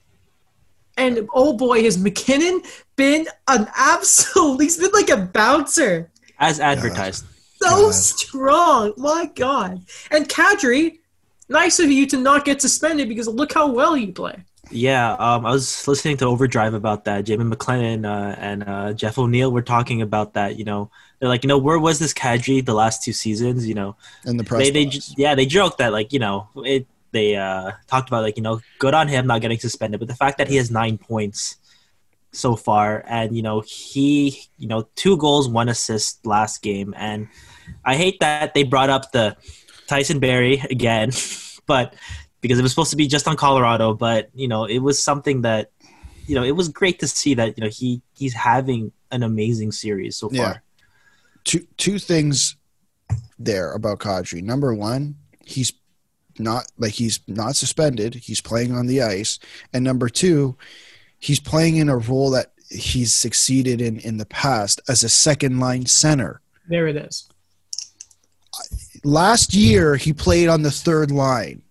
[0.98, 2.64] And oh boy, has MacKinnon
[2.96, 4.60] been an absolute?
[4.62, 7.24] He's been like a bouncer, as advertised.
[7.62, 7.94] so God.
[7.94, 8.94] strong.
[8.98, 9.84] My God!
[10.10, 10.98] And Kadri,
[11.50, 14.44] nice of you to not get suspended because look how well you play.
[14.72, 17.26] Yeah, um, I was listening to Overdrive about that.
[17.26, 20.58] Jamie McLennan uh, and uh, Jeff O'Neill were talking about that.
[20.58, 20.90] You know,
[21.20, 23.68] they're like, you know, where was this Kadri the last two seasons?
[23.68, 26.88] You know, in the press they, they yeah they joked that like you know it
[27.12, 30.16] they uh talked about like you know good on him not getting suspended, but the
[30.16, 31.58] fact that he has nine points
[32.34, 37.28] so far and you know he you know two goals one assist last game and
[37.86, 39.38] I hate that they brought up the
[39.94, 41.12] Tyson Barrie again,
[41.68, 41.94] but
[42.42, 45.44] because it was supposed to be just on Colorado, but you know it was something
[45.44, 45.70] that
[46.26, 49.72] you know it was great to see that you know he he's having an amazing
[49.72, 50.36] series so far.
[50.38, 50.58] Yeah.
[51.44, 52.56] two two things
[53.38, 54.42] there about Kadri.
[54.42, 55.16] Number one,
[55.46, 55.72] he's
[56.40, 58.16] not like he's not suspended.
[58.16, 59.38] He's playing on the ice,
[59.74, 60.58] and number two,
[61.20, 65.60] he's playing in a role that he's succeeded in in the past as a second
[65.60, 66.42] line center.
[66.68, 67.30] There it is.
[69.04, 71.62] Last year, he played on the third line.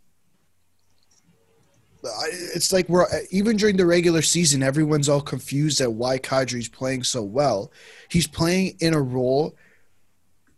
[2.55, 7.05] It's like we're even during the regular season, everyone's all confused at why Kadri's playing
[7.05, 7.71] so well.
[8.09, 9.57] He's playing in a role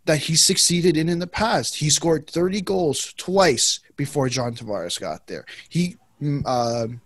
[0.07, 1.77] that he succeeded in in the past.
[1.77, 5.45] He scored 30 goals twice before John Tavares got there.
[5.69, 5.97] He
[6.47, 7.01] um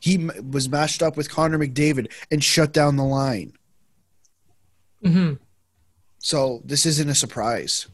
[0.00, 0.18] he
[0.50, 3.54] was matched up with Connor McDavid and shut down the line.
[5.02, 5.34] hmm
[6.18, 7.86] So this isn't a surprise.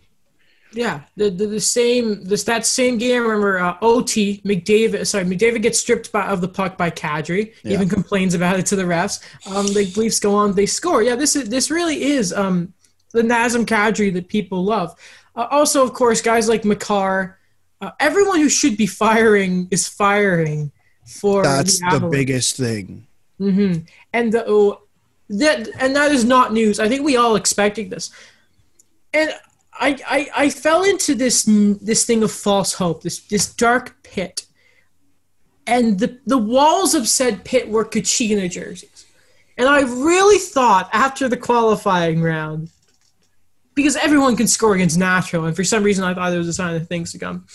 [0.75, 3.23] Yeah, the, the the same this that same game.
[3.23, 5.07] I remember uh, OT McDavid.
[5.07, 7.53] Sorry, McDavid gets stripped by, of the puck by Kadri.
[7.63, 7.75] Yeah.
[7.75, 9.21] Even complains about it to the refs.
[9.47, 10.55] Um, the Leafs go on.
[10.55, 11.03] They score.
[11.03, 12.73] Yeah, this is this really is um
[13.13, 14.99] the Nazem Kadri that people love.
[15.37, 17.39] Uh, also, of course, guys like Makar.
[17.81, 20.71] Uh, everyone who should be firing is firing
[21.05, 22.13] for That's the Avalanche.
[22.13, 23.07] biggest thing.
[23.39, 23.75] hmm
[24.13, 24.83] And the oh,
[25.29, 26.79] that and that is not news.
[26.79, 28.11] I think we all expected this.
[29.13, 29.33] And
[29.83, 31.43] I, I I fell into this
[31.83, 34.47] this thing of false hope, this this dark pit.
[35.67, 39.07] And the the walls of said pit were Kachina jerseys.
[39.59, 42.71] And I really thought after the qualifying round,
[43.75, 46.53] because everyone can score against Nashville, and for some reason I thought it was a
[46.53, 47.47] sign of things to come.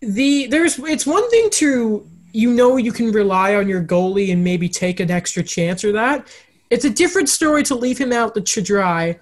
[0.00, 4.42] The there's it's one thing to you know you can rely on your goalie and
[4.42, 6.26] maybe take an extra chance or that.
[6.70, 9.20] It's a different story to leave him out to dry,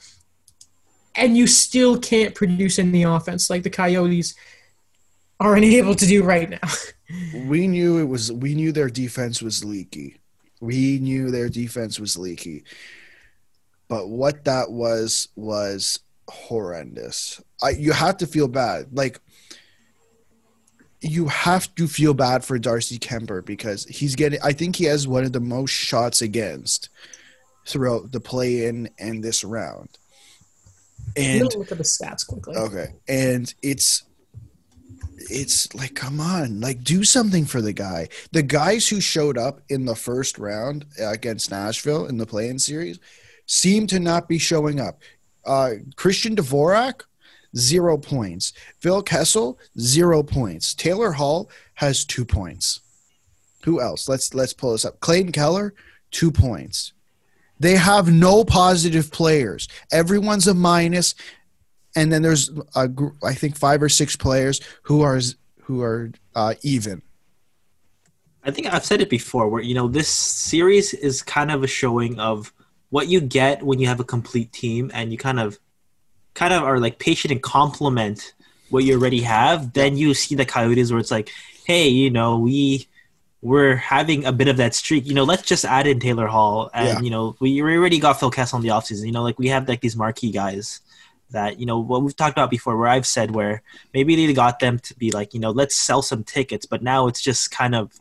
[1.16, 4.34] and you still can't produce any offense like the Coyotes
[5.40, 6.58] are unable to do right now.
[7.34, 8.32] We knew it was.
[8.32, 10.16] We knew their defense was leaky.
[10.60, 12.64] We knew their defense was leaky.
[13.88, 17.42] But what that was was horrendous.
[17.62, 18.86] I you have to feel bad.
[18.92, 19.20] Like
[21.02, 25.06] you have to feel bad for Darcy Kuemper because he's getting I think he has
[25.06, 26.88] one of the most shots against
[27.66, 29.90] throughout the play in and this round.
[31.16, 32.56] And look at the stats quickly.
[32.56, 32.94] Okay.
[33.08, 34.04] And it's
[35.30, 38.08] it's like come on, like do something for the guy.
[38.32, 42.98] The guys who showed up in the first round against Nashville in the play-in series
[43.46, 45.00] seem to not be showing up.
[45.44, 47.02] Uh Christian Dvorak
[47.56, 48.52] zero points.
[48.80, 50.74] Phil Kessel zero points.
[50.74, 52.80] Taylor Hall has 2 points.
[53.64, 54.08] Who else?
[54.08, 55.00] Let's let's pull this up.
[55.00, 55.74] Clayton Keller
[56.10, 56.92] 2 points.
[57.60, 59.68] They have no positive players.
[59.92, 61.14] Everyone's a minus
[61.96, 65.20] and then there's I think five or six players who are
[65.62, 67.02] who are uh, even.
[68.42, 71.68] I think I've said it before where you know this series is kind of a
[71.68, 72.52] showing of
[72.90, 75.58] what you get when you have a complete team and you kind of
[76.34, 78.34] kind of are like patient and compliment
[78.70, 81.30] what you already have then you see the coyotes where it's like
[81.64, 82.88] hey you know we
[83.44, 86.70] we're having a bit of that streak you know let's just add in taylor hall
[86.72, 87.00] and Yeah.
[87.00, 89.68] you know we already got phil kessel in the offseason you know like we have
[89.68, 90.80] like these marquee guys
[91.30, 94.58] that you know what we've talked about before where i've said where maybe they got
[94.60, 97.74] them to be like you know let's sell some tickets but now it's just kind
[97.74, 97.92] of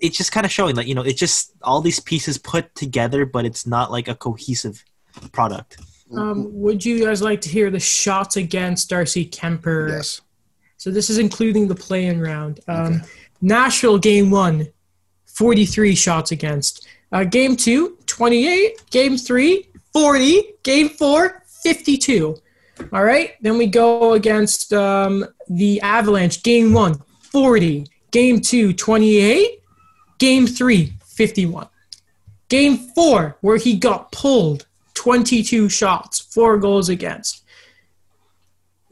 [0.00, 3.24] it's just kind of showing that you know it's just all these pieces put together
[3.26, 4.84] but it's not like a cohesive
[5.32, 5.78] product
[6.16, 9.88] Um, would you guys like to hear the shots against Darcy Kuemper?
[9.90, 10.20] Yes.
[10.76, 12.60] So this is including the play-in round.
[12.68, 13.02] Um,
[13.44, 14.68] Nashville game one,
[15.26, 16.86] 43 shots against.
[17.12, 18.90] Uh, game two, 28.
[18.90, 20.54] Game three, 40.
[20.62, 22.36] Game four, 52.
[22.90, 23.32] All right.
[23.42, 26.42] Then we go against um, the Avalanche.
[26.42, 27.86] Game one, 40.
[28.12, 29.60] Game two, 28.
[30.16, 31.68] Game three, 51.
[32.48, 37.43] Game four, where he got pulled, 22 shots, four goals against.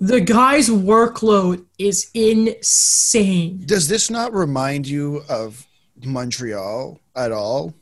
[0.03, 3.63] The guy's workload is insane.
[3.65, 5.65] Does this not remind you of
[6.05, 7.73] Montreal at all?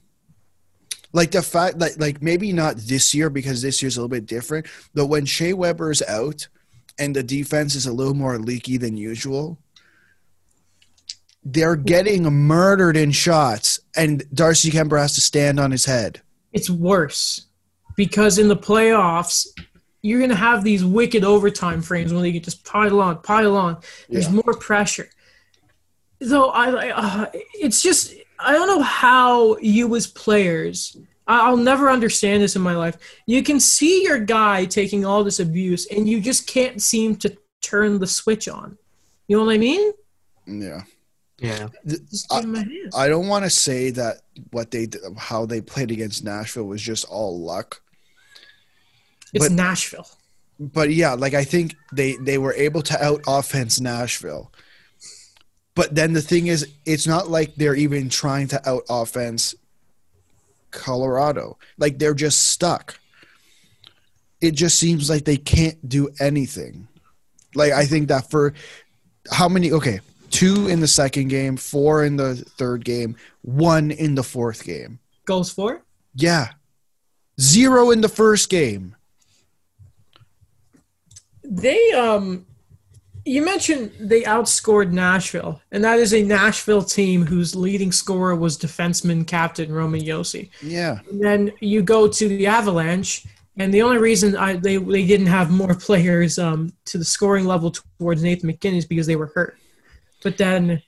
[1.14, 4.26] Like the fact that like maybe not this year because this year's a little bit
[4.26, 6.46] different, but when Shea Weber's out
[6.98, 9.58] and the defense is a little more leaky than usual.
[11.42, 16.20] they're getting murdered in shots, and Darcy Kuemper has to stand on his head.
[16.52, 17.46] It's worse
[17.96, 19.46] because in the playoffs,
[20.02, 23.56] you're going to have these wicked overtime frames when they can just pile on, pile
[23.56, 23.78] on.
[24.08, 24.40] There's Yeah.
[24.44, 25.08] more pressure.
[26.22, 30.96] So I, uh, it's just I don't know how you as players.
[31.26, 32.96] I- I'll never understand this in my life.
[33.26, 37.36] You can see your guy taking all this abuse, and you just can't seem to
[37.62, 38.78] turn the switch on.
[39.28, 39.92] You know what I mean?
[40.46, 40.82] Yeah.
[41.38, 41.68] Yeah.
[41.86, 42.92] Just give him a hand.
[42.94, 44.88] I don't want to say that what they
[45.18, 47.80] how they played against Nashville was just all luck.
[49.32, 50.08] It's but- Nashville.
[50.62, 54.52] But yeah, like I think they they were able to out offense Nashville.
[55.74, 59.54] But then the thing is it's not like they're even trying to out offense
[60.70, 61.56] Colorado.
[61.78, 63.00] Like they're just stuck.
[64.42, 66.88] It just seems like they can't do anything.
[67.54, 68.52] Like I think that for
[69.30, 70.00] how many okay,
[70.30, 74.98] two in the second game, four in the third game, one in the fourth game.
[75.24, 75.82] Goals for?
[76.14, 76.48] Yeah.
[77.40, 78.96] Zero in the first game.
[81.50, 82.46] They um
[83.24, 88.56] you mentioned they outscored Nashville, and that is a Nashville team whose leading scorer was
[88.56, 90.50] defenseman captain Roman Josi.
[90.62, 91.00] Yeah.
[91.10, 93.26] And then you go to the Avalanche,
[93.58, 97.44] and the only reason I, they they didn't have more players um, to the scoring
[97.44, 99.58] level towards Nathan MacKinnon is because they were hurt.
[100.22, 100.82] But then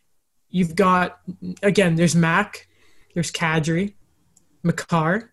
[0.48, 1.20] you've got
[1.62, 2.66] again, there's Mac,
[3.14, 3.94] there's Kadri,
[4.62, 5.31] Makar.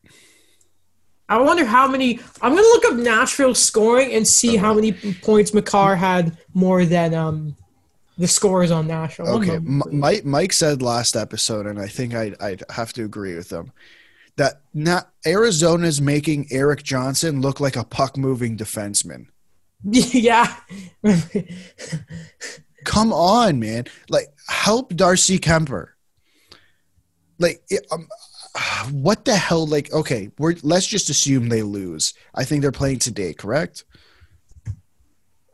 [1.30, 2.20] I wonder how many.
[2.42, 7.14] I'm gonna look up Nashville scoring and see how many points Makar had more than
[7.14, 7.56] um,
[8.18, 9.30] the scores on Nashville.
[9.38, 13.36] Okay, M- Mike Mike said last episode, and I think I'd, I'd have to agree
[13.36, 13.72] with him
[14.38, 19.28] that not Arizona's making Erik Johnson look like a puck moving defenseman.
[19.84, 20.56] yeah.
[22.86, 23.86] Come on, man!
[24.10, 25.90] Like help Darcy Kuemper.
[27.38, 28.08] Like it, um,
[28.92, 29.66] what the hell?
[29.68, 32.14] Like okay, we're let's just assume they lose.
[32.36, 33.84] I think they're playing today, correct?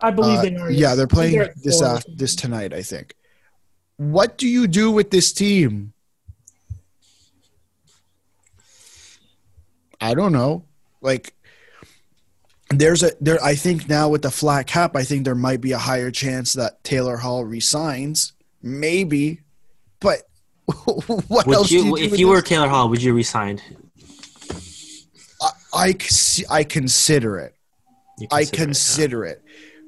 [0.01, 0.71] I believe Uh, they are.
[0.71, 2.73] yeah, they're playing They're this uh, this tonight.
[2.73, 3.15] I think.
[3.97, 5.93] What do you do with this team?
[10.01, 10.65] I don't know.
[11.01, 11.33] Like,
[12.69, 13.41] there's a there.
[13.43, 16.53] I think now with the flat cap, I think there might be a higher chance
[16.53, 18.33] that Taylor Hall resigns.
[18.61, 19.41] Maybe,
[19.99, 20.23] but
[20.85, 21.47] what else?
[21.47, 22.49] Would do you, you do if you were this?
[22.49, 23.61] Taylor Hall, would you resign?
[26.49, 27.55] I consider it.
[28.17, 28.65] You I consider it, yeah.
[28.65, 29.43] consider it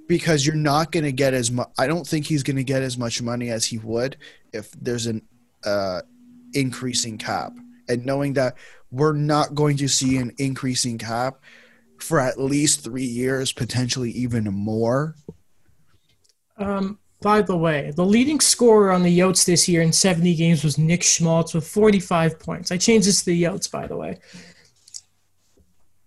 [0.07, 1.69] because you're not going to get as much.
[1.78, 4.17] I don't think he's going to get as much money as he would
[4.53, 5.21] if there's an
[5.65, 6.01] uh,
[6.53, 7.53] increasing cap.
[7.89, 8.55] And knowing that
[8.91, 11.39] we're not going to see an increasing cap
[11.99, 15.15] for at least three years, potentially even more.
[16.57, 20.63] Um, by the way, the leading scorer on the Yotes this year in 70 games
[20.63, 22.72] was Nick Schmaltz with 45 points.
[22.72, 24.18] I changed this to the Yotes, by the way.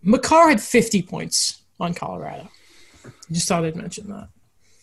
[0.02, 2.48] Makar had 50 points on Colorado.
[3.30, 4.28] Just thought I'd mention that.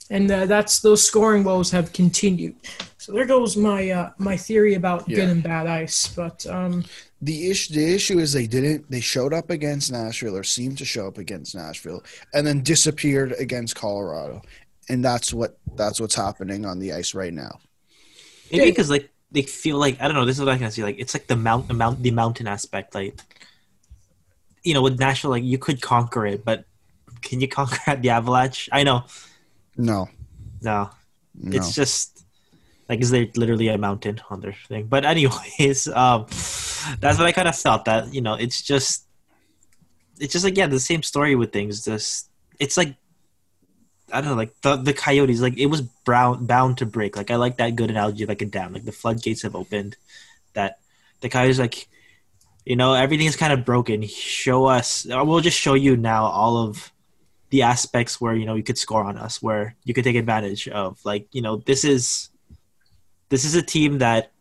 [0.09, 2.55] And uh, that's those scoring woes have continued.
[2.97, 5.17] So there goes my uh, my theory about Yeah.
[5.17, 6.07] good and bad ice.
[6.07, 6.85] But um,
[7.21, 8.89] The issue, the issue is they didn't.
[8.89, 12.03] They showed up against Nashville, or seemed to show up against Nashville,
[12.33, 14.41] and then disappeared against Colorado,
[14.89, 17.59] and that's what that's what's happening on the ice right now.
[18.51, 20.25] Maybe because like they feel like I don't know.
[20.25, 20.83] This is what I can see.
[20.83, 22.95] Like it's like the mount, the mount, the mountain aspect.
[22.95, 23.19] Like
[24.63, 26.65] you know, with Nashville, like you could conquer it, but
[27.21, 28.69] can you conquer at the Avalanche?
[28.71, 29.03] I know,
[29.75, 30.09] No,
[30.61, 30.89] no.
[31.35, 31.57] no.
[31.57, 32.23] It's just
[32.89, 34.87] like is there literally a mountain on their thing?
[34.87, 36.25] But anyways, um,
[36.99, 37.85] that's what I kind of felt.
[37.85, 39.05] That you know, it's just,
[40.19, 41.83] it's just like yeah, the same story with things.
[41.83, 42.29] Just
[42.59, 42.95] it's like
[44.11, 47.17] I don't know, like the the Coyotes, like it was brown bound to break.
[47.17, 48.73] Like I like that good analogy, of like a dam.
[48.73, 49.97] Like the floodgates have opened.
[50.53, 50.79] That
[51.21, 51.87] the Coyotes, like
[52.65, 54.05] you know, everything is kind of broken.
[54.07, 55.05] Show us.
[55.09, 56.91] We'll just show you now all of
[57.49, 60.67] the aspects where you know you could score on us, where you could take advantage
[60.67, 60.99] of.
[61.03, 62.29] Like you know, this is
[63.29, 64.31] this is a team that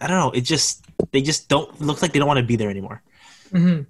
[0.00, 0.30] I don't know.
[0.30, 3.02] It just they just don't look like they don't want to be there anymore.
[3.52, 3.86] mhm.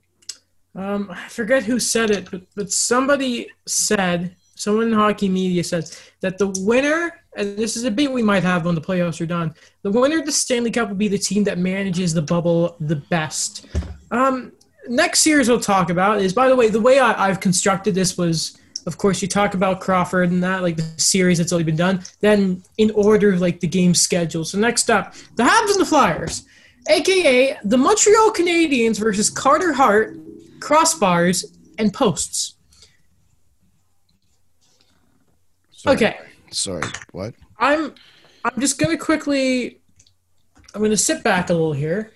[0.75, 6.01] um, I forget who said it, but but somebody said someone in hockey media says
[6.21, 9.27] that the winner, and this is a debate we might have when the playoffs are
[9.27, 12.77] done, the winner of the Stanley Cup will be the team that manages the bubble
[12.81, 13.67] the best.
[14.11, 14.53] Um,
[14.89, 18.17] next series we'll talk about is, by the way, the way I, I've constructed this
[18.17, 21.77] was, of course, you talk about Crawford and that, like the series that's already been
[21.77, 24.45] done, then in order, like the game schedule.
[24.45, 26.47] So next up, the Habs and the Flyers,
[26.89, 30.17] aka the Montreal Canadiens versus Carter Hart,
[30.61, 31.45] crossbars,
[31.79, 32.52] and posts.
[35.83, 35.97] Sorry.
[35.97, 36.17] Okay.
[36.51, 36.83] Sorry.
[37.11, 37.35] What?
[37.59, 37.95] I'm
[38.45, 39.81] I'm just gonna quickly
[40.75, 42.13] I'm going to sit back a little here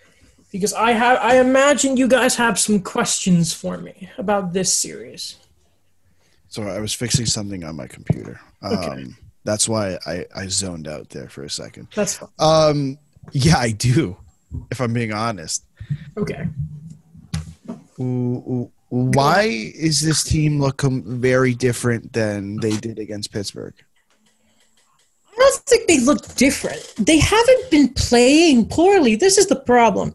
[0.51, 5.37] because I have I imagine you guys have some questions for me about this series.
[6.49, 8.41] So I was fixing something on my computer.
[8.62, 9.07] Um, Okay.
[9.45, 11.89] That's why I, I zoned out there for a second.
[11.95, 12.29] That's fine.
[12.39, 12.99] Um,
[13.33, 14.17] yeah, I do.
[14.71, 15.64] If I'm being honest,
[16.17, 16.49] Okay.
[18.01, 23.74] Ooh, ooh, why is this team look um, very different than they did against Pittsburgh?
[25.32, 26.95] I don't think they look different.
[26.99, 29.16] They haven't been playing poorly.
[29.16, 30.14] This is the problem.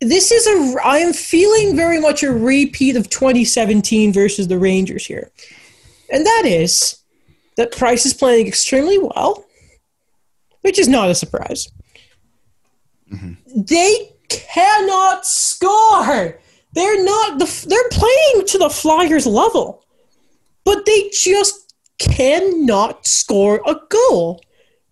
[0.00, 0.80] This is a.
[0.84, 5.30] I am feeling very much a repeat of 2017 versus the Rangers here,
[6.12, 7.02] and that is
[7.56, 9.46] that Price is playing extremely well,
[10.60, 11.72] which is not a surprise.
[13.10, 13.62] Mm-hmm.
[13.62, 16.38] They cannot score.
[16.76, 17.66] They're not the.
[17.66, 19.82] They're playing to the Flyers level,
[20.64, 24.42] but they just cannot score a goal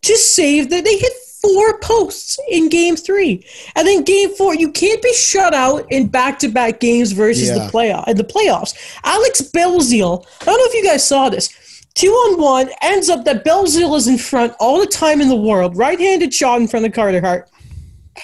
[0.03, 1.13] to save that they hit
[1.43, 3.45] four posts in game three
[3.77, 7.59] and then game four you can't be shut out in back-to-back games versus Yeah.
[7.67, 8.73] the playoff in the playoffs
[9.05, 11.51] alex belzile i don't know if you guys saw this
[11.95, 15.37] two on one ends up that belzile is in front all the time in the
[15.37, 17.51] world right-handed shot in front of carter hart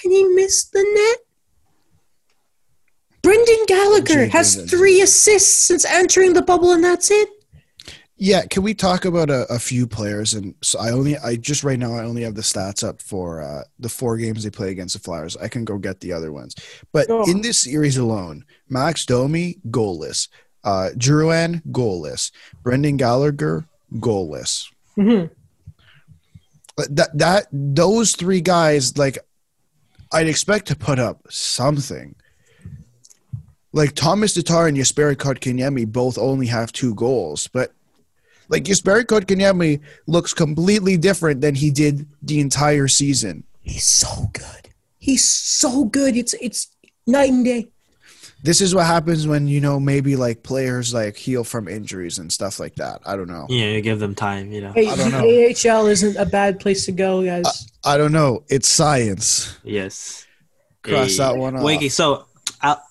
[0.03, 1.17] and he missed the net
[3.21, 4.71] brendan gallagher has Evans.
[4.71, 7.29] three assists since entering the bubble and that's it
[8.17, 10.35] Yeah, can we talk about a, a few players?
[10.35, 13.41] And so I only, I just right now, I only have the stats up for
[13.41, 15.35] uh, the four games they play against the Flyers.
[15.37, 16.53] I can go get the other ones.
[16.93, 17.29] But Go on.
[17.31, 20.29] in this series alone, Max Domi goalless,
[20.63, 22.29] uh, Drouin goalless,
[22.61, 23.65] Brendan Gallagher
[23.95, 24.67] goalless.
[24.95, 25.31] Mhm.
[26.77, 29.17] But That that those three guys, like,
[30.13, 32.13] I'd expect to put up something.
[33.73, 37.71] Like Thomas Tatar and Jesperi Kotkaniemi both only have two goals, but
[38.49, 43.45] like Jesperi Kotkaniemi looks completely different than he did the entire season.
[43.61, 44.69] He's so good.
[44.97, 46.17] He's so good.
[46.17, 46.67] It's it's
[47.07, 47.69] night and day.
[48.43, 52.31] This is what happens when you know maybe like players like heal from injuries and
[52.31, 53.01] stuff like that.
[53.05, 53.45] I don't know.
[53.49, 54.73] Yeah, you give them time, you know.
[54.73, 55.79] Hey, I don't the know.
[55.79, 57.69] AHL isn't a bad place to go, guys.
[57.85, 58.43] I don't know.
[58.49, 59.57] It's science.
[59.63, 60.25] Yes.
[60.81, 61.63] Cross that one off.
[61.63, 62.25] Wait, okay, so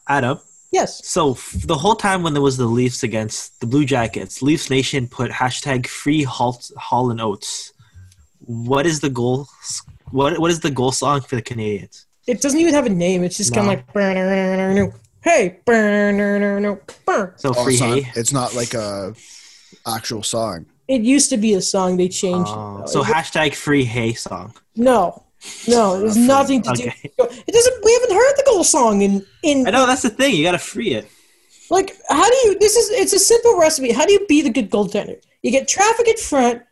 [0.07, 0.39] Adam,
[0.73, 1.05] yes.
[1.07, 4.71] so f- the whole time when there was the Leafs against the Blue Jackets, Leafs
[4.71, 7.73] Nation put hashtag free halt Hall and Oates.
[8.41, 9.47] What is the goal?
[10.11, 12.07] What what is the goal song for the Canadiens?
[12.27, 13.23] It doesn't even have a name.
[13.25, 14.93] It's just kind of like
[15.23, 15.59] hey.
[15.67, 19.15] So Oh, free it's, not, it's not like a
[19.87, 20.67] actual song.
[20.89, 21.97] It used to be a song.
[21.97, 22.89] They changed Oh, it.
[22.89, 24.55] so It- hashtag free hey song.
[24.77, 25.23] no,
[25.69, 26.95] no, there's Not nothing to Okay.
[27.03, 27.25] do.
[27.47, 27.85] It doesn't.
[27.85, 30.35] We haven't heard the goal song in in I know that's the thing.
[30.35, 31.09] You got to free it.
[31.71, 32.59] Like, how do you?
[32.59, 33.93] This is it's a simple recipe.
[33.93, 35.17] How do you beat a good goaltender?
[35.43, 36.63] You get traffic in front.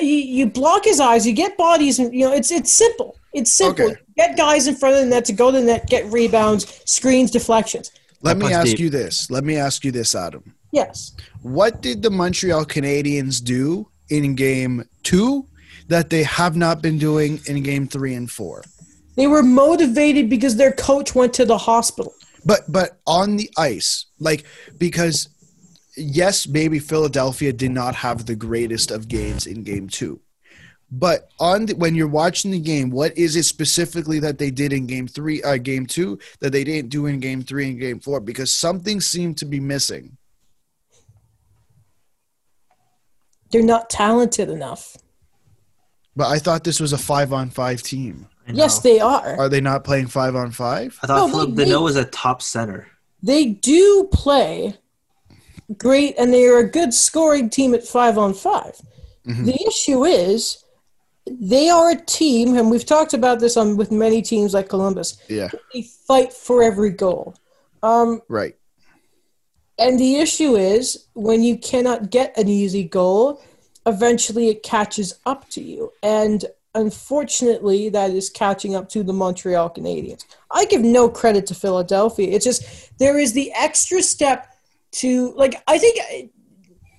[0.00, 1.26] You, you block his eyes.
[1.26, 3.16] You get bodies, and you know it's it's simple.
[3.34, 3.86] It's simple.
[3.86, 4.00] Okay.
[4.16, 7.30] Get guys in front of the net to go to the net, get rebounds, screens,
[7.30, 7.90] deflections.
[8.22, 8.78] Let me ask deep.
[8.78, 9.30] you this.
[9.30, 10.54] Let me ask you this, Adam.
[10.70, 11.12] Yes,
[11.42, 15.46] What did the Montreal Canadiens do in game two
[15.92, 18.62] that they have not been doing in game three and four?
[19.16, 22.14] they were motivated because their coach went to the hospital.
[22.44, 24.44] But but on the ice, like
[24.78, 25.28] because
[25.96, 30.20] yes, maybe Philadelphia did not have the greatest of games in game two.
[30.94, 34.74] But on the, when you're watching the game, what is it specifically that they did
[34.74, 37.98] in game three, uh, game two, that they didn't do in game three and game
[37.98, 38.20] four?
[38.20, 40.18] Because something seemed to be missing.
[43.50, 44.96] They're not talented enough.
[46.14, 48.28] But I thought this was a five on five team.
[48.46, 49.36] Yes, they are.
[49.38, 50.98] Are they not playing five on five?
[51.02, 52.88] I thought No, Phillip Danault was a top center.
[53.22, 54.76] They do play
[55.78, 58.80] great, and they are a good scoring team at five on 5
[59.26, 59.46] Mhm.
[59.46, 60.58] The issue is
[61.30, 65.16] they are a team, and we've talked about this on with many teams like Columbus.
[65.28, 67.34] Yeah, They fight for every goal.
[67.84, 68.56] Um, right.
[69.78, 73.40] and the issue is when you cannot get an easy goal,
[73.86, 75.92] eventually it catches up to you.
[76.02, 80.24] And unfortunately, that is catching up to the Montreal Canadiens.
[80.50, 82.30] I give no credit to Philadelphia.
[82.30, 84.48] It's just there is the extra step
[84.92, 86.28] to, like, I think uh,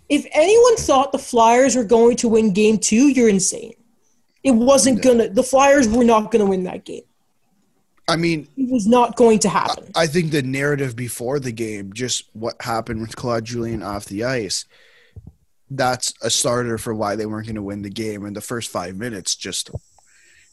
[0.09, 3.73] if anyone thought the Flyers were going to win game two, you're insane.
[4.43, 7.03] It wasn't gonna, the Flyers were not gonna win that game.
[8.07, 9.89] I mean, It was not going to happen.
[9.95, 14.25] I think the narrative before the game, just what happened with Claude Julien off the
[14.25, 14.65] ice,
[15.70, 18.26] that's a starter for why they weren't going to win the game.
[18.26, 19.72] In the first five minutes, just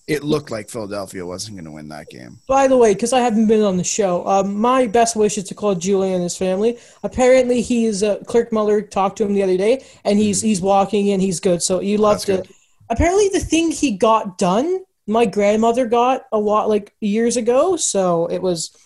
[0.06, 2.38] it looked like Philadelphia wasn't going to win that game.
[2.48, 5.54] By the way, because I haven't been on the show, um, my best wishes to
[5.54, 6.78] Claude Julien and his family.
[7.02, 11.10] Apparently, he's uh, Kirk Muller talked to him the other day, and he's he's walking
[11.10, 11.62] and he's good.
[11.62, 12.42] So you love Mm-hmm.
[12.42, 12.54] To.
[12.88, 14.80] Apparently, the thing he got done
[15.10, 17.76] my grandmother got a lot like years ago.
[17.76, 18.76] So it was,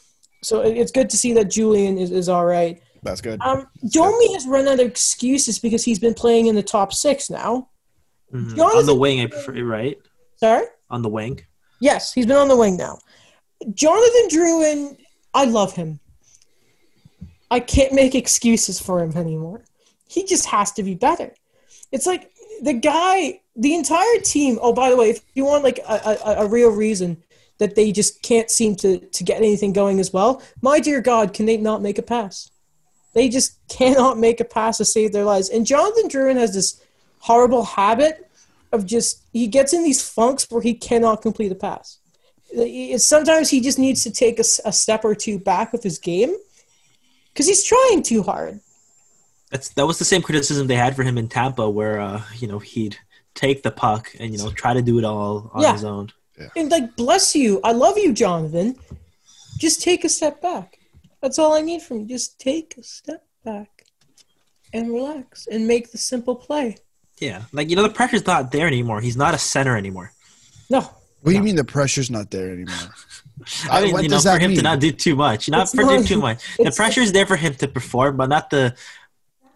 [0.42, 2.82] so it's good to see that Julien is, is all right.
[3.04, 3.40] That's good.
[3.42, 7.30] Um, Domi has run out of excuses because he's been playing in the top six
[7.30, 7.68] now.
[8.32, 8.58] Mhm.
[8.58, 9.98] On the wing, I prefer, right?
[10.36, 10.64] Sorry.
[10.90, 11.40] On the wing.
[11.80, 12.98] Yes, he's been on the wing now.
[13.74, 14.96] Jonathan Drouin,
[15.34, 16.00] I love him.
[17.50, 19.64] I can't make excuses for him anymore.
[20.08, 21.34] He just has to be better.
[21.92, 22.30] It's like
[22.62, 24.58] the guy, the entire team.
[24.62, 27.22] Oh, by the way, if you want like a, a, a real reason
[27.58, 31.32] that they just can't seem to, to get anything going as well, my dear God,
[31.34, 32.50] can they not make a pass?
[33.14, 35.48] They just cannot make a pass to save their lives.
[35.48, 36.80] And Jonathan Drouin has this
[37.20, 38.30] horrible habit
[38.72, 41.98] of just he gets in these funks where he cannot complete a pass.
[42.96, 46.34] Sometimes he just needs to take a step or two back with his game
[47.32, 48.60] because he's trying too hard.
[49.50, 52.48] That's that was the same criticism they had for him in Tampa, where uh, you
[52.48, 52.96] know he'd
[53.34, 55.72] take the puck and you know try to do it all on Yeah.
[55.72, 56.12] his own.
[56.38, 56.48] Yeah.
[56.56, 58.76] And like, bless you, I love you, Jonathan.
[59.58, 60.78] Just take a step back.
[61.24, 62.06] That's all I need from you.
[62.06, 63.86] Just take a step back
[64.74, 66.76] and relax and make the simple play.
[67.18, 69.00] Yeah, like you know the pressure's not there anymore.
[69.00, 70.12] He's not a center anymore.
[70.68, 70.80] No,
[71.22, 72.74] what do you mean the pressure's not there anymore?
[73.70, 75.62] I mean, what you know, does for that him to not do too much, not
[75.62, 76.44] It's for not- do too much.
[76.56, 78.74] The it's- pressure's there for him to perform, but not the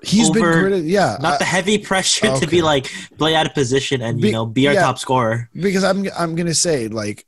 [0.02, 3.44] He's been over- criti- yeah, not I- the heavy pressure to be like play out
[3.46, 4.82] of position and Be- you know be our yeah.
[4.88, 5.50] top scorer.
[5.52, 7.26] because I'm I'm gonna say like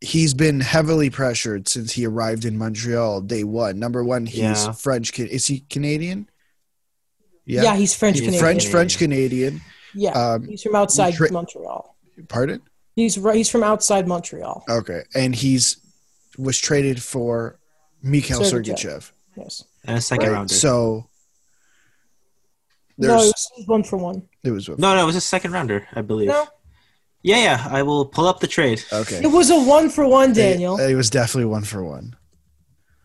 [0.00, 3.78] he's been heavily pressured since he arrived in Montreal day one.
[3.78, 4.72] Number one, he's Yeah.
[4.72, 5.12] French.
[5.14, 6.28] Ca- Is he Canadian?
[7.44, 8.40] yeah, he's French He's Canadian.
[8.42, 9.60] French French Canadian.
[9.94, 11.96] Yeah, Um, he's from outside tra- Montreal.
[12.28, 12.62] pardon?
[12.96, 13.16] He's.
[13.16, 14.64] He's from outside Montreal.
[14.68, 15.76] Okay, and he's
[16.38, 17.58] was traded for
[18.02, 18.76] Mikhail Sergachev.
[18.76, 19.10] Sergachev.
[19.36, 19.64] Yes.
[19.84, 20.32] And a second Right?
[20.34, 20.54] rounder.
[20.54, 21.08] So
[22.98, 24.22] No, it was one for one.
[24.44, 24.78] it was one.
[24.80, 26.28] no, no, it was a second rounder, I believe.
[26.28, 26.46] No,
[27.22, 27.66] Yeah, yeah.
[27.70, 28.82] I will pull up the trade.
[28.92, 29.20] okay.
[29.22, 30.78] it was a one for one, Daniel.
[30.78, 32.16] It, it was definitely one for one.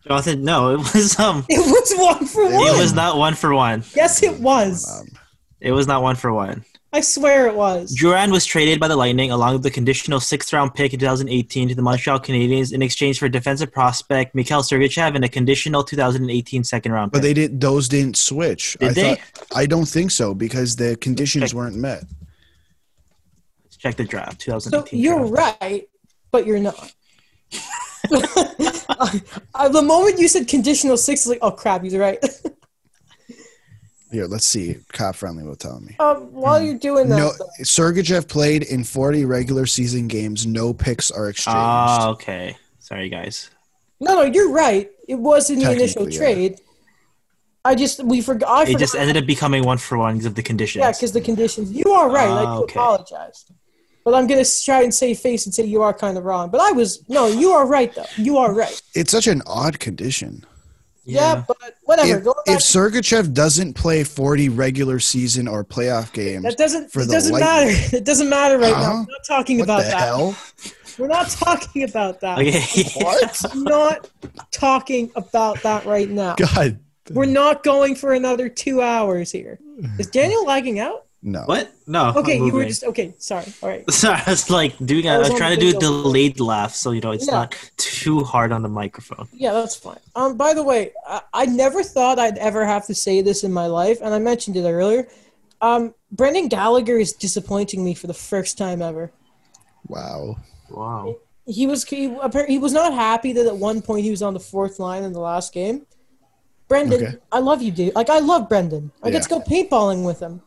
[0.06, 2.52] Jonathan, no, it was um, It was one for one.
[2.54, 3.82] it was not one for one.
[3.94, 4.88] yes, it was.
[5.00, 5.08] Um,
[5.60, 6.64] It was not one for one.
[6.92, 7.94] I swear it was.
[7.94, 11.68] Drouin was traded by the Lightning along with the conditional sixth round pick in 2018
[11.68, 16.64] to the Montreal Canadiens in exchange for defensive prospect Mikhail Sergachev and a conditional 2018
[16.64, 18.76] second round but they did; those didn't switch.
[18.80, 19.14] Did I they?
[19.16, 21.54] thought I don't think so because the conditions Check.
[21.54, 22.04] weren't met.
[23.86, 25.60] Let's check the draft So you're draft.
[25.60, 25.88] right,
[26.30, 26.92] but you're not.
[29.54, 32.18] Uh, the moment you said conditional six, it's like, oh crap, he's right.
[34.12, 34.76] Here, let's see.
[34.92, 35.96] CapFriendly will tell me.
[35.98, 40.46] um, while you're doing that, No, though, Sergachev played in 40 regular season games.
[40.46, 41.56] No picks are exchanged.
[41.58, 42.56] Ah, okay.
[42.78, 43.50] Sorry, guys.
[44.00, 44.88] no, no, you're right.
[45.08, 46.34] It was in the initial Technically, yeah.
[46.34, 46.60] trade.
[47.64, 48.48] I just we forgot.
[48.48, 48.78] I It forgot.
[48.78, 50.80] just ended up becoming one for one because of the conditions.
[50.82, 51.72] yeah, because the conditions.
[51.72, 52.28] You are right.
[52.28, 52.78] I Ah, okay.
[52.78, 53.44] apologize,
[54.06, 56.48] but I'm gonna try and save face and say you are kind of wrong.
[56.48, 58.06] But I was no, you are right though.
[58.16, 58.80] You are right.
[58.94, 60.44] It's such an odd condition.
[61.04, 62.18] Yeah, but whatever.
[62.18, 66.92] If, Going back if Sergachev doesn't play 40 regular season or playoff games, That doesn't.
[66.92, 67.74] for It the doesn't Lightning.
[67.74, 67.96] matter.
[67.96, 68.82] It doesn't matter right now.
[68.82, 69.04] Huh?
[69.08, 69.98] We're not talking what about the that.
[69.98, 70.36] hell?
[70.98, 72.38] We're not talking about that.
[72.38, 72.84] Okay.
[73.04, 73.44] What?
[73.52, 74.08] I'm not
[74.52, 76.36] talking about that right now.
[76.36, 76.78] God.
[77.10, 79.58] We're not going for another two hours here.
[79.98, 81.05] Is Daniel lagging out?
[81.28, 81.42] No.
[81.46, 81.72] what?
[81.88, 82.12] No.
[82.14, 83.12] Okay, you were just okay.
[83.18, 83.44] Sorry.
[83.60, 83.90] All right.
[84.02, 85.08] Sorry, I was like doing.
[85.08, 87.34] I I was was trying to do a delayed laugh, so you know it's Yeah.
[87.34, 89.26] not too hard on the microphone.
[89.32, 89.98] Yeah, that's fine.
[90.14, 93.52] Um, by the way, I, I never thought I'd ever have to say this in
[93.52, 95.08] my life, and I mentioned it earlier.
[95.60, 99.10] Um, Brendan Gallagher is disappointing me for the first time ever.
[99.88, 100.36] Wow.
[100.70, 101.16] Wow.
[101.46, 104.32] he was he, appar- he was not happy that at one point he was on
[104.34, 105.86] the fourth line in the last game.
[106.68, 107.16] Brendan, Okay.
[107.32, 107.94] I love you, dude.
[107.96, 108.92] Like I love Brendan.
[109.02, 110.42] I get to go paintballing with him.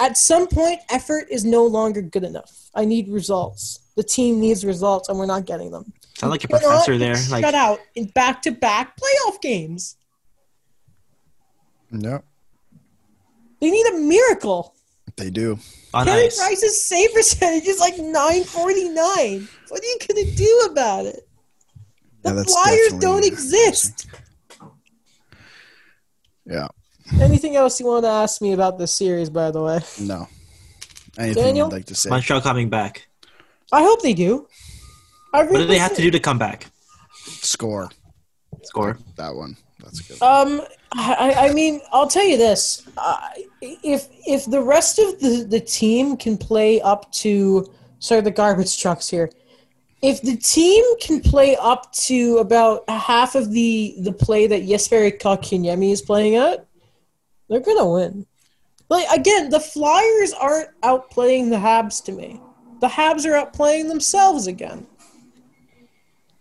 [0.00, 2.70] At some point, effort is no longer good enough.
[2.74, 3.80] I need results.
[3.96, 5.92] The team needs results, and we're not getting them.
[6.16, 6.84] Sound like a You know what?
[6.86, 7.16] professor there.
[7.30, 9.96] Like shut out in back-to-back playoff games.
[11.90, 12.22] No,
[13.60, 14.74] They need a miracle.
[15.16, 15.58] they do.
[15.92, 16.38] on Carey ice.
[16.38, 19.48] Price's save percentage is like 949.
[19.68, 21.28] What are you gonna do about it?
[22.22, 24.06] The Yeah, Flyers don't exist.
[26.46, 26.68] Yeah.
[27.20, 29.80] Anything else you want to ask me about this series, by the way?
[30.00, 30.28] No.
[31.18, 31.68] Anything Daniel?
[31.68, 32.10] you'd like to say?
[32.10, 33.08] Montreal coming back.
[33.72, 34.46] I hope they do.
[35.32, 36.66] I What do they have to do to come back?
[37.24, 37.90] Score.
[38.62, 38.98] Score.
[39.16, 39.56] That one.
[39.80, 40.22] That's good.
[40.22, 40.62] Um,
[40.92, 43.28] I, I mean, I'll tell you this: uh,
[43.60, 48.80] if if the rest of the the team can play up to, sorry, the garbage
[48.80, 49.30] trucks here.
[50.02, 55.20] If the team can play up to about half of the the play that Jesperi
[55.20, 56.66] Kotkaniemi is playing at,
[57.50, 58.26] they're gonna win.
[58.88, 62.40] Like again, the Flyers aren't outplaying the Habs to me.
[62.80, 64.86] the Habs are out playing themselves again.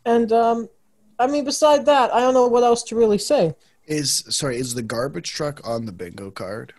[0.05, 0.69] And um,
[1.19, 3.53] I mean, beside that, I don't know what else to really say.
[3.85, 6.73] Is sorry, is the garbage truck on the bingo card?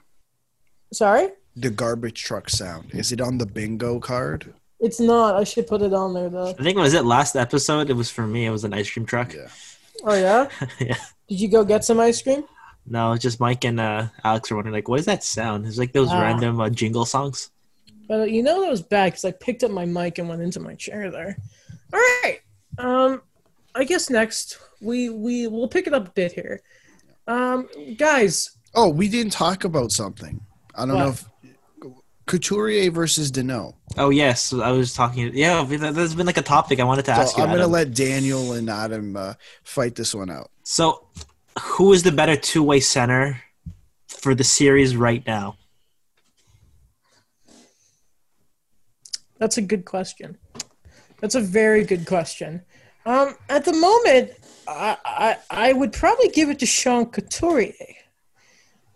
[0.93, 2.91] Sorry, The garbage truck sound.
[2.93, 4.55] Is it on the bingo card?
[4.81, 5.37] it's not.
[5.37, 6.49] I should put it on there though.
[6.59, 7.91] I think was it last episode.
[7.91, 8.47] It was for me.
[8.47, 9.35] It was an ice cream truck.
[9.35, 9.49] Yeah.
[10.05, 10.49] Oh yeah.
[10.81, 10.97] yeah.
[11.29, 12.45] Did you go get some ice cream?
[12.91, 15.65] No, it's just Mike and uh, Alex are wondering like, what is that sound?
[15.67, 16.21] It's like those Ah.
[16.21, 17.51] random uh, jingle songs.
[18.09, 20.43] But uh, you know that was bad because I picked up my mic and went
[20.43, 21.37] into my chair there.
[21.93, 22.41] All right.
[22.79, 23.23] Um,
[23.77, 26.61] I guess next we we will pick it up a bit here.
[27.29, 30.41] Um, guys, Oh, we didn't talk about something.
[30.75, 31.25] I don't know if
[32.27, 33.75] Couturier versus Danault.
[33.99, 35.31] Oh yes, I was talking.
[35.35, 37.45] Yeah, that- that's been like a topic I wanted to ask So you.
[37.45, 37.73] I'm gonna Adam.
[37.73, 39.35] let Daniel and Adam uh,
[39.65, 40.51] fight this one out.
[40.63, 41.07] So,
[41.61, 43.43] who is the better two-way center
[44.09, 45.57] for the series right now?
[49.39, 50.37] that's a good question.
[51.21, 52.61] That's a very good question.
[53.07, 54.33] Um, at the moment,
[54.69, 57.73] I, I I would probably give it to Sean Couturier.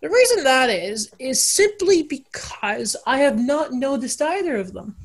[0.01, 4.95] The reason that is is simply because I have not noticed either of them.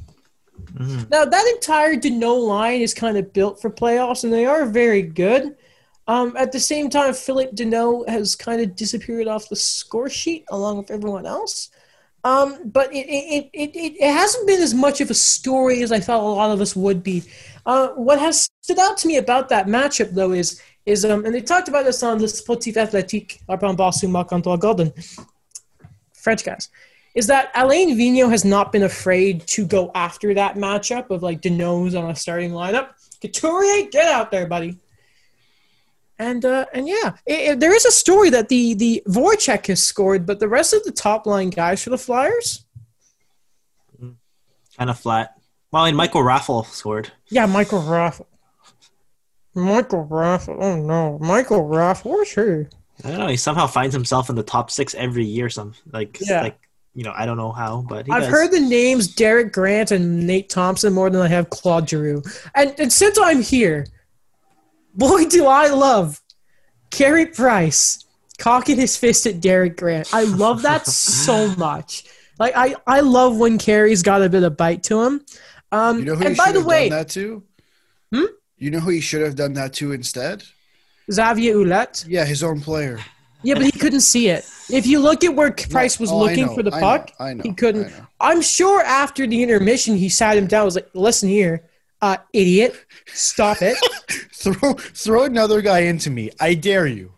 [0.75, 1.11] Mhm.
[1.11, 5.01] Now that entire Danault line is kind of built for playoffs, and they are very
[5.03, 5.57] good.
[6.11, 10.45] Um, at the same time, Phillip Danault has kind of disappeared off the score sheet
[10.51, 11.71] along with everyone else.
[12.25, 16.01] Um, but it, it, it, it, hasn't been as much of a story as I
[16.01, 17.23] thought a lot of us would be.
[17.65, 21.33] Uh, what has stood out to me about that matchup, though, is is um, and
[21.33, 24.93] they talked about this on the Sportif Athletique, Arpan Basu Marc-Antoine Godin,
[26.13, 26.71] French guys,
[27.15, 31.41] is that Alain Vigneault has not been afraid to go after that matchup of like
[31.41, 32.95] Danault's on a starting lineup.
[33.21, 34.77] Couturier, get out there, buddy.
[36.21, 39.83] And uh, and yeah, it, it- there is a story that the the Voracek has
[39.83, 42.65] scored, but the rest of the top line guys for the Flyers,
[44.77, 45.35] Kind of flat.
[45.73, 47.11] Well, and Michael Raffl scored.
[47.29, 48.27] yeah, Michael Raffl.
[49.55, 50.57] Michael Raffl.
[50.61, 52.05] Oh no, Michael Raffl.
[52.05, 52.67] Where's he?
[53.07, 53.27] I don't know.
[53.29, 55.49] He somehow finds himself in the top six every year.
[55.49, 56.43] Some like Yeah.
[56.43, 56.59] like
[56.95, 58.31] you know I don't know how, but he I've does.
[58.31, 62.23] heard the names Derek Grant and Nate Thompson more than I have Claude Giroux.
[62.55, 63.87] And, and since I'm here,
[65.01, 66.21] boy, do I love
[66.91, 68.05] Carey Price
[68.39, 70.15] cocking his fist at Derek Grant.
[70.15, 72.05] I love that so much.
[72.39, 75.21] Like I, I love when Carey's got a bit of bite to him.
[75.73, 77.43] Um, You know who and he by should the have way, done that to?
[78.15, 78.25] Hmm?
[78.57, 80.45] You know who he should have done that to instead?
[81.13, 82.05] Xavier Ouellet.
[82.09, 82.99] Yeah, his own player.
[83.43, 84.45] Yeah, but he couldn't see it.
[84.71, 87.11] If you look at where Price was Oh, looking know, for the I know, puck,
[87.19, 87.93] I know, he couldn't.
[88.21, 88.33] I.
[88.33, 90.65] I'm sure after the intermission, he sat him down.
[90.67, 91.65] Was like, "Listen here,
[92.03, 93.77] uh, idiot, stop it."
[94.33, 96.31] Throw throw another guy into me.
[96.41, 97.13] I dare you.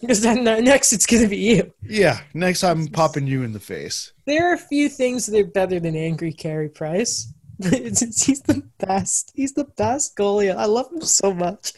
[0.00, 1.72] Because then uh, next it's gonna be you.
[1.82, 4.12] Yeah, next I'm popping you in the face.
[4.26, 7.32] There are a few things that are better than angry Carey Price.
[7.62, 9.32] He's the best.
[9.34, 10.54] He's the best goalie.
[10.54, 11.72] I love him so much.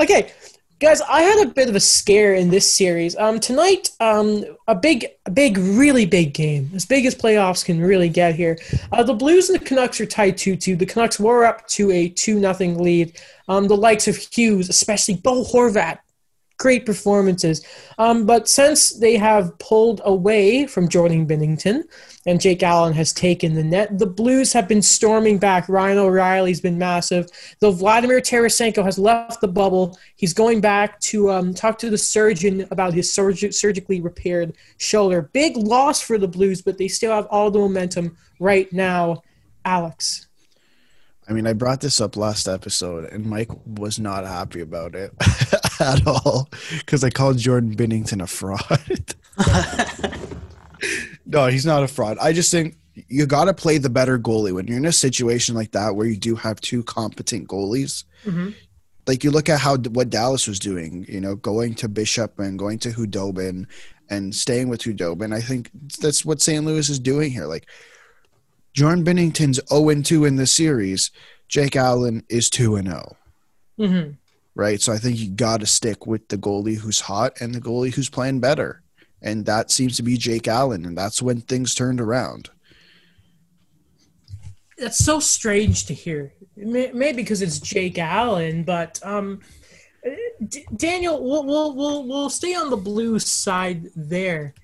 [0.00, 0.32] Okay,
[0.80, 3.16] guys, I had a bit of a scare in this series.
[3.16, 7.80] Um, tonight, um, a big, a big, really big game, as big as playoffs can
[7.80, 8.58] really get here.
[8.92, 10.76] Uh, the Blues and the Canucks are tied two-two.
[10.76, 13.20] The Canucks were up to a two nothing lead.
[13.48, 15.98] Um, the likes of Hughes, especially Bo Horvat,
[16.58, 17.64] great performances.
[17.98, 21.84] Um, but since they have pulled away from Jordan Binnington
[22.26, 25.68] and Jake Allen has taken the net, the Blues have been storming back.
[25.68, 27.28] Ryan O'Reilly's been massive.
[27.60, 31.98] Though Vladimir Tarasenko has left the bubble, he's going back to um, talk to the
[31.98, 35.22] surgeon about his surg- surgically repaired shoulder.
[35.32, 39.22] Big loss for the Blues, but they still have all the momentum right now.
[39.64, 40.26] Alex.
[41.28, 45.12] I mean, I brought this up last episode, and Mike was not happy about it
[45.80, 49.14] at all because I called Jordan Binnington a fraud.
[51.28, 52.18] no, he's not a fraud.
[52.20, 52.76] I just think
[53.06, 56.06] you got to play the better goalie when you're in a situation like that where
[56.08, 58.02] you do have two competent goalies.
[58.24, 58.54] Mhm.
[59.06, 62.58] Like you look at how what Dallas was doing, you know, going to Bishop and
[62.58, 63.66] going to Khudobin
[64.10, 65.32] and staying with Khudobin.
[65.32, 66.64] I think that's what St.
[66.64, 67.46] Louis is doing here.
[67.46, 67.66] Like
[68.74, 71.10] Jordan Binnington's 0 2 in the series.
[71.48, 73.16] Jake Allen is 2 0,
[73.78, 74.10] Mm-hmm.
[74.54, 74.80] right?
[74.82, 77.94] So I think you got to stick with the goalie who's hot and the goalie
[77.94, 78.82] who's playing better.
[79.20, 80.84] And that seems to be Jake Allen.
[80.86, 82.50] And that's when things turned around.
[84.78, 86.32] that's so strange to hear.
[86.56, 89.40] Maybe because it's Jake Allen, but um,
[90.46, 94.54] D- Daniel, we'll, we'll we'll we'll stay on the blue side there,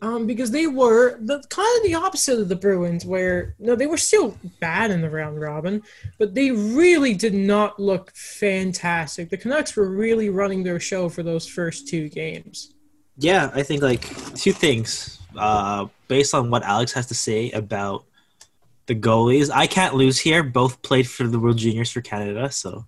[0.00, 3.86] um, because they were the kind of the opposite of the Bruins, where no, they
[3.86, 5.82] were still bad in the round robin,
[6.18, 9.30] but they really did not look fantastic.
[9.30, 12.74] The Canucks were really running their show for those first two games.
[13.16, 14.02] Yeah, I think like
[14.34, 15.18] two things.
[15.36, 18.04] Uh, based on what Alex has to say about
[18.86, 19.50] the goalies.
[19.50, 20.42] I can't lose here.
[20.42, 22.84] Both played for the World Juniors for Canada, so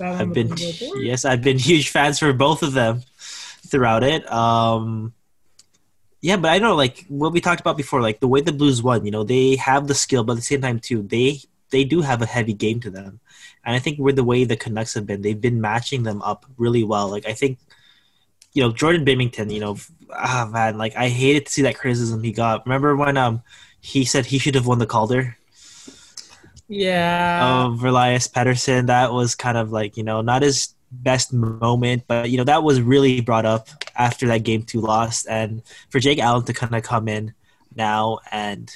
[0.00, 3.02] I've been yes, I've been huge fans for both of them
[3.66, 4.30] throughout it.
[4.30, 5.14] Um,
[6.20, 8.82] yeah, but I know like what we talked about before, like the way the Blues
[8.82, 9.04] won.
[9.04, 11.40] You know, they have the skill, but at the same time too, they
[11.70, 13.20] they do have a heavy game to them,
[13.64, 16.44] and I think with the way the Canucks have been, they've been matching them up
[16.58, 17.08] really well.
[17.08, 17.58] Like I think
[18.52, 19.76] you know Jordan Binnington, you know,
[20.12, 22.66] ah man, like I hated to see that criticism he got.
[22.66, 23.42] Remember when um
[23.80, 25.36] he said he should have won the Calder
[26.68, 27.68] Yeah.
[27.72, 28.86] of Elias Pettersson?
[28.86, 32.62] That was kind of like you know not his best moment, but you know that
[32.62, 36.74] was really brought up after that game two lost, and for Jake Allen to kind
[36.74, 37.34] of come in
[37.76, 38.74] now and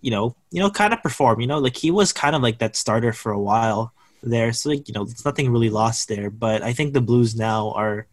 [0.00, 2.58] you know you know kind of perform, you know like he was kind of like
[2.58, 6.30] that starter for a while there, so like you know it's nothing really lost there,
[6.30, 8.06] but I think the Blues now are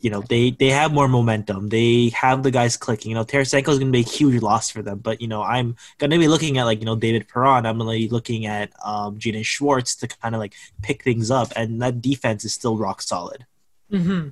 [0.00, 1.68] you know they they have more momentum.
[1.68, 3.10] They have the guys clicking.
[3.10, 4.98] You know, Tarasenko is going to be a huge loss for them.
[4.98, 7.66] But you know, I'm going to be looking at like you know David Perron.
[7.66, 11.30] I'm going to be looking at um, Jaden Schwartz to kind of like pick things
[11.30, 13.46] up, and that defense is still rock solid.
[13.90, 14.28] hmm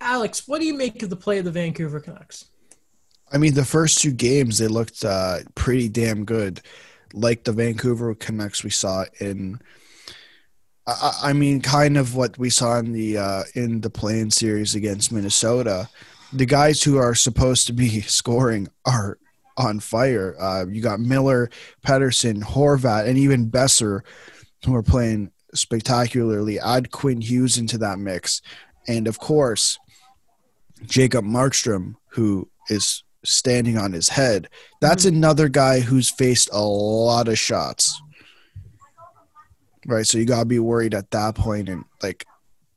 [0.00, 2.46] Alex, what do you make of the play of the Vancouver Canucks?
[3.32, 6.60] I mean, the first two games they looked uh, pretty damn good,
[7.12, 9.60] like the Vancouver Canucks we saw in.
[10.88, 14.74] I, I mean, kind of what we saw in the uh, in the playing series
[14.74, 15.88] against Minnesota.
[16.32, 19.18] The guys who are supposed to be scoring are
[19.56, 20.34] on fire.
[20.40, 21.50] Uh, you got Miller,
[21.86, 24.00] Pettersson, Horvat, and even Boeser,
[24.64, 26.58] who are playing spectacularly.
[26.58, 28.40] Add Quinn Hughes into that mix,
[28.86, 29.78] and of course,
[30.86, 34.48] Jacob Markstrom, who is standing on his head.
[34.80, 38.00] That's another guy who's faced a lot of shots.
[39.88, 42.26] Right, so you gotta be worried at that point, and like,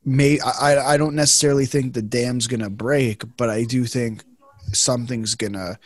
[0.05, 4.23] may I I don't necessarily think the dam's gonna break, but I do think
[4.71, 5.77] something's gonna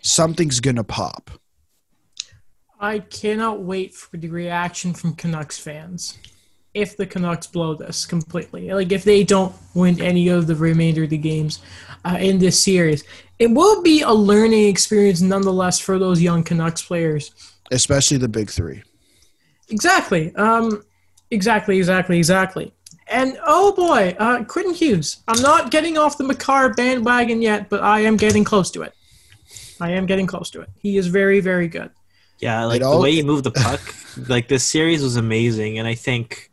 [0.00, 1.30] something's gonna pop.
[2.80, 6.18] I cannot wait for the reaction from Canucks fans
[6.74, 8.72] if the Canucks blow this completely.
[8.72, 11.60] Like if they don't win any of the remainder of the games
[12.04, 13.04] uh, in this series,
[13.38, 17.30] it will be a learning experience nonetheless for those young Canucks players.
[17.70, 18.82] Especially the big three.
[19.72, 20.34] Exactly.
[20.36, 20.84] Um,
[21.30, 21.78] exactly.
[21.78, 22.18] Exactly.
[22.18, 22.72] Exactly.
[23.08, 25.22] And oh boy, uh, Quentin Hughes.
[25.28, 28.94] I'm not getting off the Makar bandwagon yet, but I am getting close to it.
[29.80, 30.70] I am getting close to it.
[30.78, 31.90] He is very, very good.
[32.38, 33.80] Yeah, like It the way he moved the puck,
[34.28, 36.50] like this series was amazing, and I think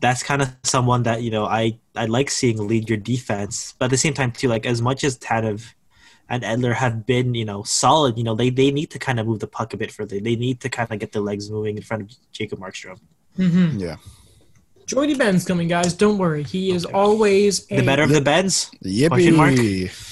[0.00, 3.86] that's kind of someone that you know I I like seeing lead your defense, but
[3.86, 5.74] at the same time too, like as much as Tanev
[6.32, 9.26] and Edler have been you know solid, you know they they need to kind of
[9.28, 10.18] move the puck a bit further.
[10.18, 12.98] They need to kind of get their legs moving in front of Jacob Markstrom.
[13.38, 13.78] Mm-hmm.
[13.78, 13.96] Yeah.
[14.86, 15.94] Jordie Benn's coming, guys.
[15.94, 16.42] Don't worry.
[16.42, 18.70] He is always a, The better of the Bens.
[18.82, 19.54] Question mark?
[19.54, 20.08] Yippee.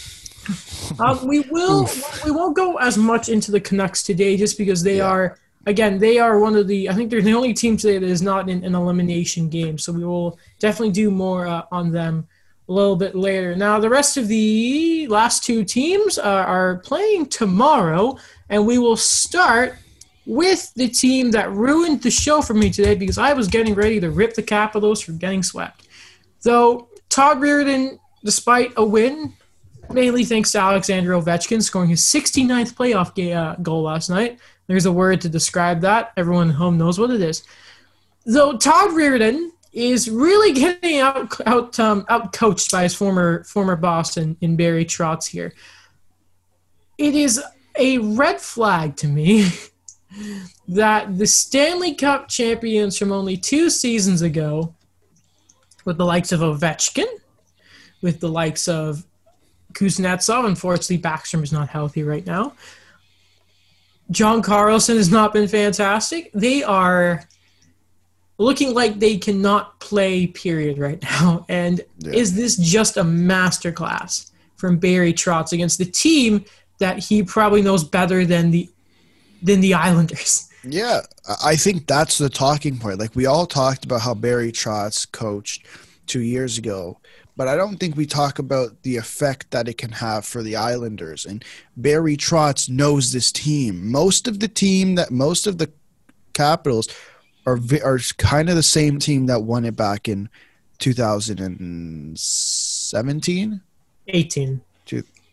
[0.98, 1.88] Um, we will.
[2.24, 5.06] We won't go as much into the Canucks today, just because they Yeah.
[5.12, 6.88] are again they are one of the.
[6.90, 9.78] I think they're the only team today that is not in an elimination game.
[9.78, 12.26] So we will definitely do more uh, on them
[12.70, 13.56] a little bit later.
[13.56, 18.16] Now the rest of the last two teams are, are playing tomorrow,
[18.48, 19.74] and we will start
[20.24, 23.98] with the team that ruined the show for me today because I was getting ready
[23.98, 25.88] to rip the Capitals for getting swept.
[26.42, 29.34] Though Todd Reirden, despite a win,
[29.90, 34.38] mainly thanks to Alexander Ovechkin scoring his 69th playoff ga- uh, goal last night.
[34.68, 36.12] There's a word to describe that.
[36.16, 37.42] Everyone at home knows what it is.
[38.24, 43.76] Though Todd Reirden is really getting out out um, out coached by his former former
[43.76, 45.52] boss in, in Barry Trotz here.
[46.98, 47.42] It is
[47.76, 49.48] a red flag to me
[50.68, 54.74] that the Stanley Cup champions from only two seasons ago,
[55.84, 57.06] with the likes of Ovechkin,
[58.02, 59.06] with the likes of
[59.72, 60.46] Kuznetsov.
[60.46, 62.54] Unfortunately, Backstrom is not healthy right now.
[64.10, 66.30] John Carlson has not been fantastic.
[66.34, 67.24] They are
[68.40, 71.44] looking like they cannot play, period, right now.
[71.62, 72.12] And Yeah.
[72.12, 76.44] is this just a masterclass from Barry Trotz against the team
[76.78, 78.68] that he probably knows better than the
[79.42, 80.46] than the Islanders?
[80.62, 81.00] Yeah,
[81.42, 82.98] I- think that's the talking point.
[82.98, 85.64] Like we all talked about how Barry Trotz coached
[86.06, 86.98] two years ago,
[87.34, 90.56] but I don't think we talk about the effect that it can have for the
[90.56, 91.24] Islanders.
[91.24, 91.42] And
[91.78, 93.90] Barry Trotz knows this team.
[93.90, 95.70] Most of the team that most of the
[96.34, 96.88] Capitals
[97.46, 100.28] are are kind of the same team that won it back in
[100.78, 103.60] 2017.
[104.08, 104.60] 18.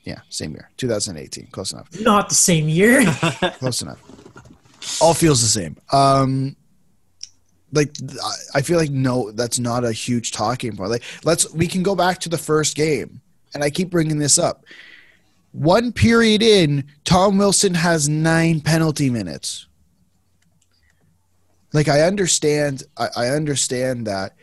[0.04, 1.48] Yeah, same year, 2018.
[1.52, 1.90] Close enough.
[2.00, 3.04] Not the same year.
[3.60, 4.00] Close enough.
[5.02, 5.76] All feels the same.
[5.92, 6.56] Um,
[7.74, 7.94] like
[8.24, 10.92] I- I feel like no, that's not a huge talking point.
[10.92, 13.20] Like let's we can go back to the first game,
[13.54, 14.64] and I keep bringing this up.
[15.52, 19.67] One period in, Tom Wilson has nine penalty minutes.
[21.74, 24.34] Like I understand, I, I understand that.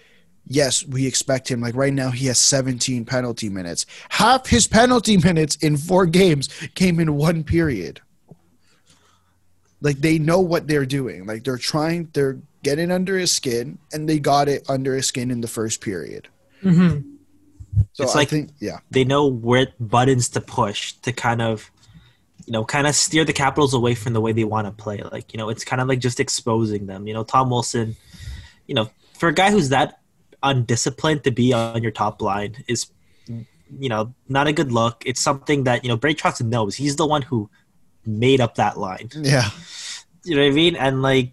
[0.47, 1.61] Yes, we expect him.
[1.63, 3.87] Like right now, he has 17 penalty minutes.
[4.11, 8.01] Half his penalty minutes in four games came in one period.
[9.81, 11.27] Like they know what they're doing.
[11.27, 15.31] Like they're trying, they're getting under his skin, and they got it under his skin
[15.31, 16.29] in the first period.
[16.63, 17.01] hmm
[17.93, 21.71] So It's I like- think, yeah, they know where buttons to push to kind of
[22.47, 25.03] you know kind of steer the capitals away from the way they want to play.
[25.03, 27.07] Like you know it's kind of like just exposing them.
[27.07, 27.97] You know tom wilson
[28.67, 30.01] you know for a guy who's that
[30.43, 32.91] undisciplined to be on your top line is
[33.27, 35.03] you know not a good look.
[35.07, 36.77] It's something that you know Barry Trotz knows.
[36.77, 37.51] He's the one who
[38.05, 39.11] made up that line.
[39.15, 39.51] Yeah,
[40.25, 40.77] you know what I mean?
[40.77, 41.33] And like,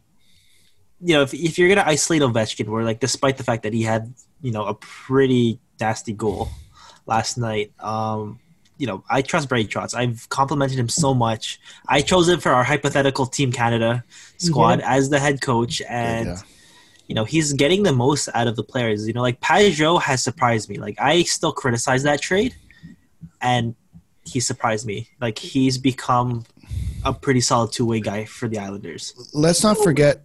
[1.01, 3.83] you know, if, if you're gonna isolate Ovechkin, where like, despite the fact that he
[3.83, 6.49] had, you know, a pretty nasty goal
[7.05, 8.39] last night, um,
[8.81, 9.93] you know, I trust Brady Trotz.
[9.93, 11.59] I've complimented him so much.
[11.87, 14.03] I chose him for our hypothetical Team Canada
[14.37, 16.37] squad as the head coach, and yeah.
[17.05, 19.05] you know, he's getting the most out of the players.
[19.05, 20.79] You know, like Pageau has surprised me.
[20.79, 22.55] Like, I still criticize that trade,
[23.39, 23.75] and
[24.23, 25.09] he surprised me.
[25.21, 26.43] Like, he's become
[27.05, 29.13] a pretty solid two way guy for the Islanders.
[29.31, 30.23] let's not forget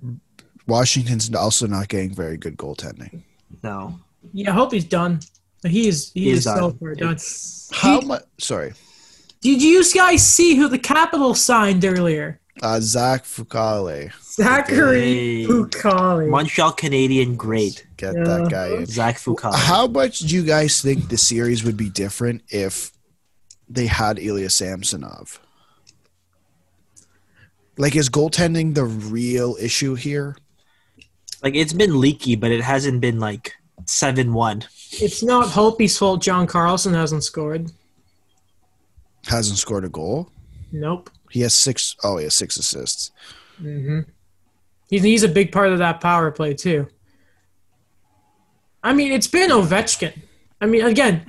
[0.66, 3.20] Washington's also not getting very good goaltending.
[3.62, 4.00] No.
[4.32, 5.20] Yeah, I hope he's done.
[5.66, 6.10] He is.
[6.14, 7.12] He, He is is so far done.
[7.12, 8.22] It's- How much?
[8.38, 8.72] Sorry,
[9.40, 12.40] Did you guys see who the Capitals signed earlier?
[12.62, 14.10] uh, Zach Fucale.
[14.22, 15.46] Zachary Hey.
[15.46, 16.28] Bukali.
[16.28, 17.86] Montreal Canadien great.
[17.98, 18.24] Get Yeah.
[18.24, 18.86] that guy in.
[18.86, 19.54] Zach Fucale.
[19.54, 22.92] How much do you guys think the series would be different if
[23.68, 25.38] they had Ilya Samsonov?
[27.78, 30.36] Like, is goaltending the real issue here?
[31.42, 33.52] Like it's been leaky, but it hasn't been like
[33.84, 34.64] seven one.
[34.92, 36.22] It's not Hope's fault.
[36.22, 37.70] John Carlson hasn't scored.
[39.26, 40.30] Hasn't scored a goal.
[40.72, 41.10] Nope.
[41.30, 43.10] He has six oh he has six assists.
[43.60, 44.00] Mm-hmm.
[44.88, 46.86] He's, he's a big part of that power play too.
[48.82, 50.12] I mean, it's been Ovechkin.
[50.60, 51.26] I mean, again,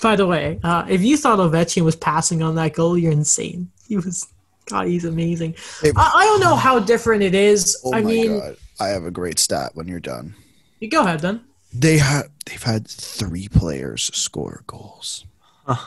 [0.00, 3.68] by the way, uh, if you thought Ovechkin was passing on that goal, you're insane.
[3.88, 4.28] He was,
[4.66, 5.56] God, he's amazing.
[5.82, 7.76] Hey, I, I don't know how different it is.
[7.84, 8.56] oh I my mean, god.
[8.78, 10.34] I have a great stat when you're done.
[10.78, 11.40] you go ahead then.
[11.72, 15.24] They have they've had three players score goals.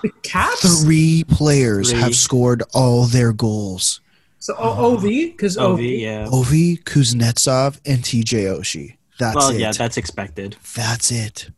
[0.01, 0.81] The Caps.
[0.83, 1.99] Three players Three.
[1.99, 3.99] have scored all their goals.
[4.39, 5.81] So o- OV because OV, OV.
[5.81, 6.25] yeah.
[6.27, 8.95] Ovi, Kuznetsov, and TJ Oshie.
[9.19, 9.59] That's well, it.
[9.59, 10.55] yeah, that's expected.
[10.75, 11.49] That's it.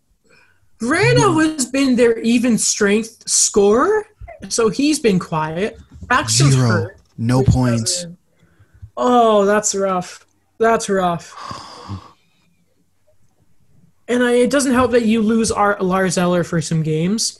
[0.79, 4.05] Grano has been their even strength scorer,
[4.49, 5.79] so he's been quiet.
[6.03, 6.67] Baxter's Zero.
[6.67, 6.97] hurt.
[7.17, 8.05] No points.
[8.97, 10.25] Oh, that's rough.
[10.57, 11.71] That's rough.
[14.07, 17.39] And I, it doesn't help that you lose Ar- Lars Eller for some games.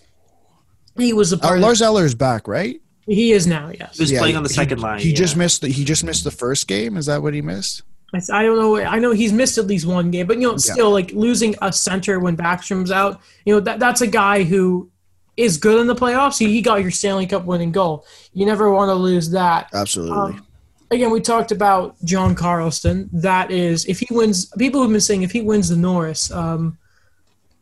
[0.97, 1.57] He was a Uh.
[1.57, 2.81] Lars Eller is back, right?
[3.07, 3.69] he is now.
[3.79, 3.99] Yes.
[3.99, 4.99] Who's playing on the he- second line?
[4.99, 5.15] He yeah.
[5.15, 5.61] just missed.
[5.61, 6.97] The, he just missed the first game.
[6.97, 7.83] Is that what he missed?
[8.13, 8.77] I, I don't know.
[8.77, 10.73] I know he's missed at least one game, but you know, Yeah.
[10.73, 13.21] still like losing a center when Backstrom's out.
[13.45, 14.89] You know that that's a guy who
[15.37, 16.39] is good in the playoffs.
[16.39, 18.05] He, he got your Stanley Cup winning goal.
[18.33, 19.69] You never want to lose that.
[19.73, 20.35] Absolutely.
[20.35, 20.47] Um,
[20.91, 23.09] again, we talked about John Carlson.
[23.13, 26.77] That is, if he wins, people have been saying if he wins the Norris, um,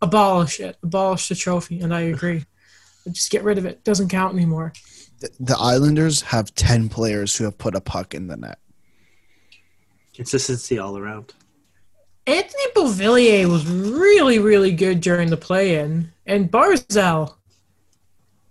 [0.02, 2.46] abolish it, abolish the trophy, and I agree.
[3.12, 3.84] Just get rid of it.
[3.84, 4.74] Doesn't count anymore.
[5.20, 8.60] the, the Islanders have ten players who have put a puck in the net.
[10.14, 11.34] consistency all around.
[12.26, 17.36] Anthony Beauvillier was really, really good during the play-in, and Barzal,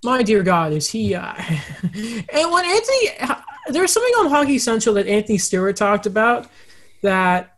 [0.04, 1.14] my dear God, is he?
[1.14, 1.32] Uh,
[1.82, 3.08] and when Anthony,
[3.68, 6.48] there was something on Hockey Central that Anthony Stewart talked about
[7.02, 7.56] that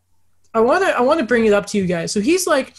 [0.52, 2.12] I want to, I want to bring it up to you guys.
[2.12, 2.74] So he's like,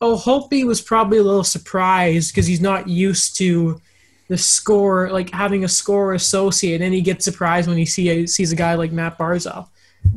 [0.00, 3.80] oh, Holtby was probably a little surprised because he's not used to
[4.28, 8.52] the score, like having a score associate, and he gets surprised when he see sees
[8.52, 9.68] a guy like Matt Barzal.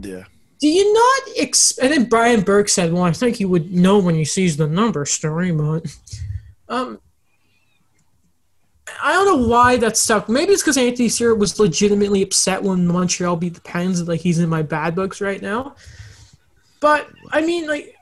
[0.01, 0.23] Yeah.
[0.59, 3.99] Do you not ex- and then Brian Burke said, "Well, I think he would know
[3.99, 5.85] when he sees the number, story, but
[6.67, 6.99] um,
[9.01, 10.29] I don't know why that stuck.
[10.29, 14.07] Maybe it's because Anthony Stewart was legitimately upset when Montreal beat the Pens.
[14.07, 15.75] Like he's in my bad books right now.
[16.79, 17.95] But I mean, like,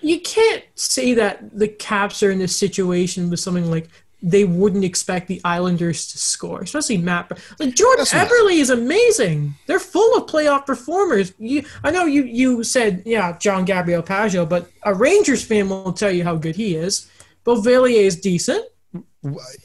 [0.00, 3.88] you can't say that the Caps are in this situation with something like
[4.22, 7.30] they wouldn't expect the Islanders to score, especially Matt.
[7.58, 9.54] Like Jordan That's Eberle is amazing.
[9.66, 11.32] They're full of playoff performers.
[11.38, 15.92] You, I know you you said yeah, John Gabriel Pageau, but a Rangers fan will
[15.92, 17.08] tell you how good he is.
[17.44, 18.64] Beauvillier is decent.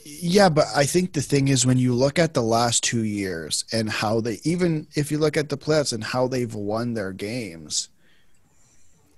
[0.03, 3.65] Yeah, but I think the thing is when you look at the last two years
[3.71, 7.11] and how they even if you look at the playoffs and how they've won their
[7.11, 7.89] games,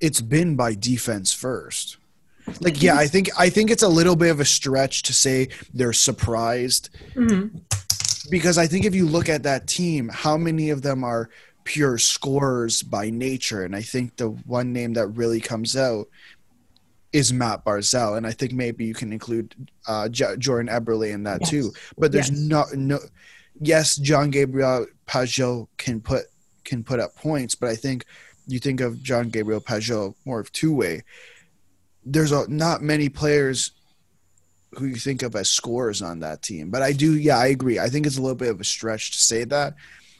[0.01, 1.97] it's been by defense first.
[2.59, 5.47] Like, yeah, I think I think it's a little bit of a stretch to say
[5.73, 6.89] they're surprised.
[7.15, 7.61] Mhm.
[8.31, 11.29] because I think if you look at that team, how many of them are
[11.63, 13.63] pure scorers by nature?
[13.63, 16.07] And I think the one name that really comes out
[17.15, 19.55] is Matt Barzal, and I think maybe you can include
[19.87, 21.49] uh, J- Jordan Eberle in that Yes.
[21.49, 21.73] too.
[21.97, 22.39] But there's Yes.
[22.39, 22.99] no no.
[23.61, 26.25] Yes, John Gabriel Pageau can put
[26.65, 28.05] can put up points, but I think
[28.47, 31.03] you think of John Gabriel Pageau more of two way.
[32.05, 33.71] There's a, not many players
[34.77, 36.69] who you think of as scorers on that team.
[36.69, 37.79] But I do, yeah, I agree.
[37.79, 39.73] I think it's a little bit of a stretch to say that.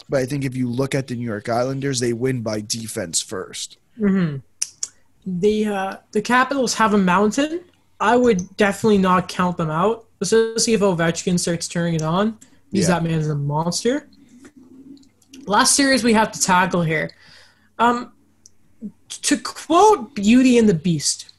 [0.07, 3.21] But I think if you look at the New York Islanders, they win by defense
[3.21, 3.77] first.
[3.97, 4.37] hmm
[5.25, 7.61] The uh, the Capitals have a mountain.
[7.99, 12.37] I would definitely not count them out, Let's see if Ovechkin starts turning it on.
[12.71, 12.95] He's Yeah.
[12.95, 14.07] that man is a monster.
[15.45, 17.11] Last series we have to tackle here.
[17.79, 18.11] Um,
[19.09, 21.31] to quote Beauty and the Beast,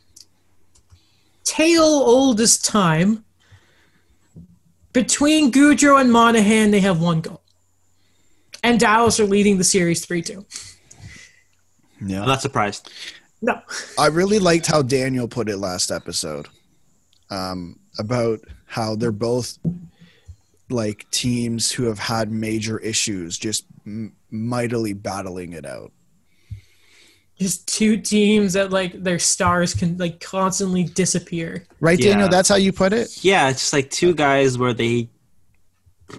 [1.45, 3.25] tale old as time.
[4.93, 7.43] Between Gaudreau and Monahan, they have one goal.
[8.63, 10.45] And Dallas are leading the series 3 2.
[12.01, 12.25] I'm Yeah.
[12.25, 12.91] not surprised.
[13.47, 13.61] No.
[13.99, 16.49] I really liked how Daniel put it last episode
[17.31, 19.59] um, about how they're both
[20.69, 25.93] like teams who have had major issues, just m- mightily battling it out.
[27.39, 31.65] just two teams that like their stars can like constantly disappear.
[31.81, 32.11] Right, Yeah.
[32.13, 32.29] Daniel?
[32.29, 33.23] That's how you put it?
[33.25, 35.09] Yeah, it's just like two guys where they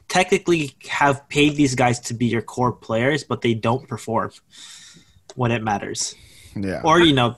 [0.07, 4.31] technically have paid these guys to be your core players, but they don't perform
[5.35, 6.15] when it matters.
[6.63, 6.81] Yeah.
[6.83, 7.37] Or you know,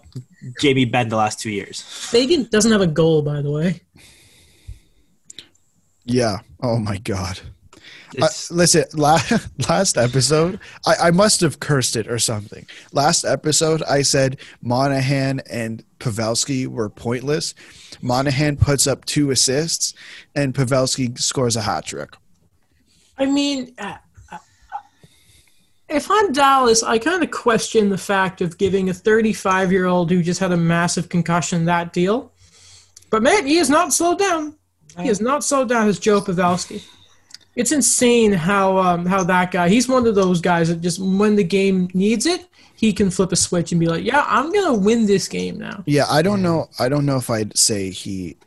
[0.60, 1.82] Jamie Benn the last two years.
[1.82, 3.82] Fagan doesn't have a goal, by the way.
[6.06, 6.40] Yeah.
[6.62, 7.40] Oh my God.
[8.20, 9.22] Uh, listen, la-
[9.70, 12.66] last episode, I, I must have cursed it or something.
[12.92, 17.54] Last episode, I said Monahan and Pavelski were pointless.
[18.02, 19.94] Monahan puts up two assists,
[20.36, 22.16] and Pavelski scores a hat trick.
[23.18, 23.98] I mean, uh,
[25.90, 30.12] if I'm Dallas, I kind of question the fact of giving a 35 year old
[30.12, 32.32] who just had a massive concussion that deal.
[33.10, 34.56] But man, he has not slowed down.
[35.00, 36.84] He has not slowed down as Joe Pavelski.
[37.56, 39.70] It's insane how um, how that guy.
[39.70, 43.32] He's one of those guys that just when the game needs it, he can flip
[43.32, 46.42] a switch and be like, "Yeah, I'm gonna win this game now." Yeah, I don't
[46.42, 46.70] know.
[46.80, 48.38] I don't know if I'd say he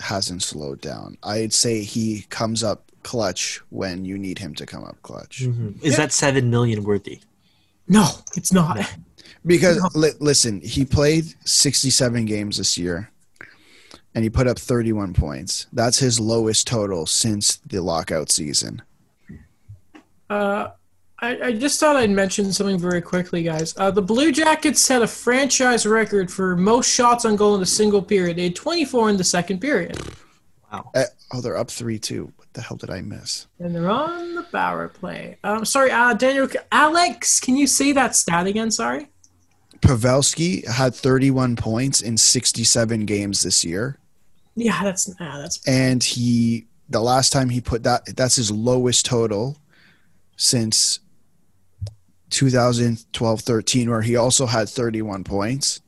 [0.00, 1.16] hasn't slowed down.
[1.22, 5.42] I'd say he comes up clutch when you need him to come up clutch.
[5.82, 7.20] is that seven million worthy?
[7.88, 8.78] No, it's not.
[9.44, 13.10] Because li- listen, he played 67 games this year
[14.14, 15.66] and he put up 31 points.
[15.72, 18.82] That's his lowest total since the lockout season.
[20.30, 20.70] Uh,
[21.18, 23.74] I, I just thought I'd mention something very quickly, guys.
[23.76, 27.66] Uh, the Blue Jackets set a franchise record for most shots on goal in a
[27.66, 28.36] single period.
[28.38, 29.98] They had 24 in the second period,
[30.72, 30.90] Wow.
[30.94, 31.04] Uh,
[31.34, 32.32] oh, they're up 3 2.
[32.54, 33.46] The hell did I miss?
[33.58, 35.38] and they're on the power play.
[35.42, 38.70] Um, sorry, uh, Daniel, Alex, can you say that stat again?
[38.70, 39.08] Sorry.
[39.80, 43.98] Pavelski had 31 points in 67 games this year.
[44.54, 49.06] Yeah, that's nah, that's And he, the last time he put that, that's his lowest
[49.06, 49.56] total
[50.36, 51.00] since
[52.30, 55.80] 2012 13, where he also had 31 points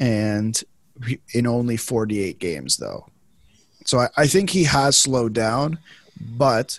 [0.00, 0.62] and
[1.32, 3.06] in only 48 games, though.
[3.86, 5.78] So I, I think he has slowed down,
[6.20, 6.78] but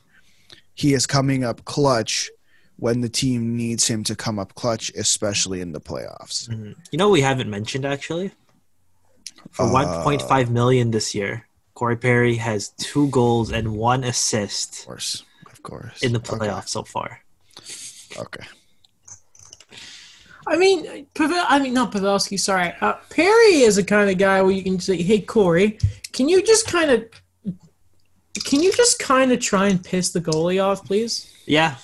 [0.75, 2.29] he is coming up clutch
[2.77, 6.47] when the team needs him to come up clutch, especially in the playoffs.
[6.49, 6.75] Mhm.
[6.91, 8.31] You know, we haven't mentioned actually.
[9.51, 14.85] For Uh, 1.5 million this year, Corey Perry has two goals and one assist Of
[14.85, 16.01] course, of course.
[16.03, 17.23] in the Okay, so far.
[18.17, 18.45] Okay.
[20.47, 22.39] I mean, Pavel, I mean, not Pavelski.
[22.39, 25.77] Sorry, uh, Perry is a kind of guy where you can say, "Hey, Corey,
[26.13, 27.05] can you just kind of,
[28.45, 31.75] can you just kind of try and piss the goalie off, please?" Yeah.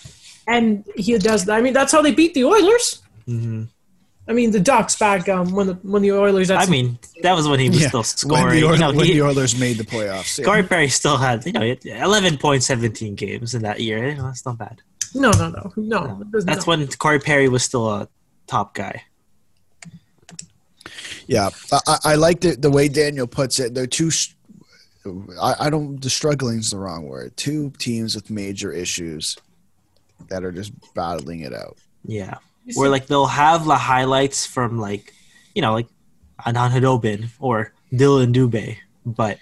[0.47, 1.57] And he does that.
[1.57, 3.01] I mean, that's how they beat the Oilers.
[3.25, 3.63] hmm
[4.25, 6.49] I mean, the Ducks back um, when the when the Oilers.
[6.49, 8.45] I mean, that was when he was Yeah, still scoring.
[8.45, 10.39] When the, Oil- you know, when he, the Oilers made the playoffs.
[10.39, 10.45] yeah.
[10.45, 14.07] Corey Perry still had you know 11 points, 17 games in that year.
[14.07, 14.81] You know, that's not bad.
[15.13, 16.23] no, no, no, no.
[16.31, 16.71] there's That's no.
[16.71, 18.07] when Corey Perry was still a
[18.53, 19.03] top guy.
[21.27, 23.73] Yeah, I, I- I like the the way Daniel puts it.
[23.73, 24.11] They're two.
[25.41, 26.01] I don't.
[26.01, 27.35] The struggling is the wrong word.
[27.35, 29.37] Two teams with major issues
[30.29, 31.77] that are just battling it out.
[32.05, 32.35] Yeah.
[32.75, 35.13] Where like they'll have the highlights from like,
[35.55, 35.87] you know, like
[36.45, 39.37] Anton Khudobin or Dillon Dubé, but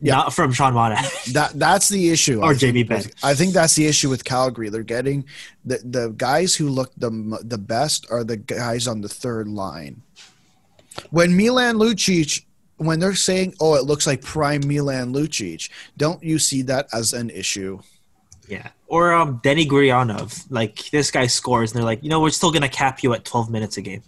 [0.00, 0.14] Yeah.
[0.16, 1.10] not from Sean Monahan.
[1.32, 2.40] That that's the issue.
[2.40, 3.04] Or I think, Jamie Benn.
[3.22, 4.68] I think that's the issue with Calgary.
[4.68, 5.24] They're getting
[5.64, 7.10] the the guys who look the
[7.42, 10.02] the best are the guys on the third line.
[11.10, 12.44] When Milan Lucic,
[12.76, 17.12] when they're saying, "Oh, it looks like prime Milan Lucic," don't you see that as
[17.12, 17.80] an issue?
[18.48, 18.68] Yeah.
[18.86, 20.46] Or um, Denny Gurianov.
[20.50, 23.24] Like this guy scores, and they're like, you know, we're still gonna cap you at
[23.24, 24.02] 12 minutes a game.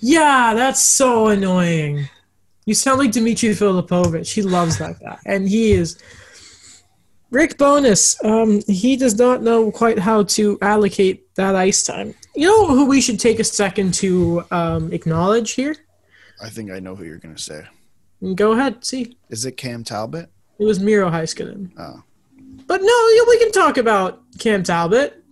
[0.00, 2.08] Yeah, that's so annoying.
[2.66, 4.32] You sound like Dmitry Filipovic.
[4.32, 5.98] He loves that guy, and he is.
[7.30, 12.14] Rick Bowness, um, he does not know quite how to allocate that ice time.
[12.34, 15.76] You know who we should take a second to um, acknowledge here?
[16.42, 17.62] I think I know who you're going to say.
[18.34, 19.16] Go ahead, see.
[19.28, 20.28] Is it Cam Talbot?
[20.58, 21.70] It was Miro Heiskanen.
[21.78, 22.02] Oh.
[22.66, 25.24] But no, yeah, we can talk about Cam Talbot.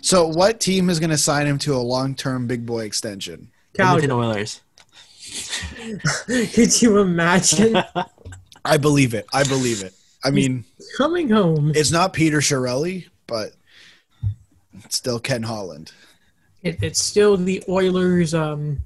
[0.00, 3.50] So, what team is going to sign him to a long-term big boy extension?
[3.78, 4.24] Edmonton Calgary.
[4.26, 4.60] Oilers.
[6.26, 7.76] Could you imagine
[8.64, 9.26] I believe it.
[9.32, 9.92] I believe it.
[10.24, 10.64] I mean,
[10.96, 11.72] coming home?
[11.74, 13.52] it's not Peter Chiarelli, but
[14.82, 15.92] it's still Ken Holland.
[16.62, 18.32] It, it's still the Oilers.
[18.32, 18.78] Um,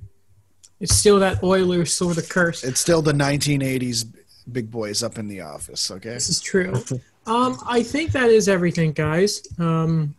[0.81, 2.65] it's still that Oilers sort of curse.
[2.65, 4.07] It's still the 1980s
[4.53, 5.91] big boys up in the office.
[5.91, 6.11] Okay.
[6.11, 6.83] This is true.
[7.27, 9.43] Um, I think that is everything, guys.
[9.59, 10.15] Um,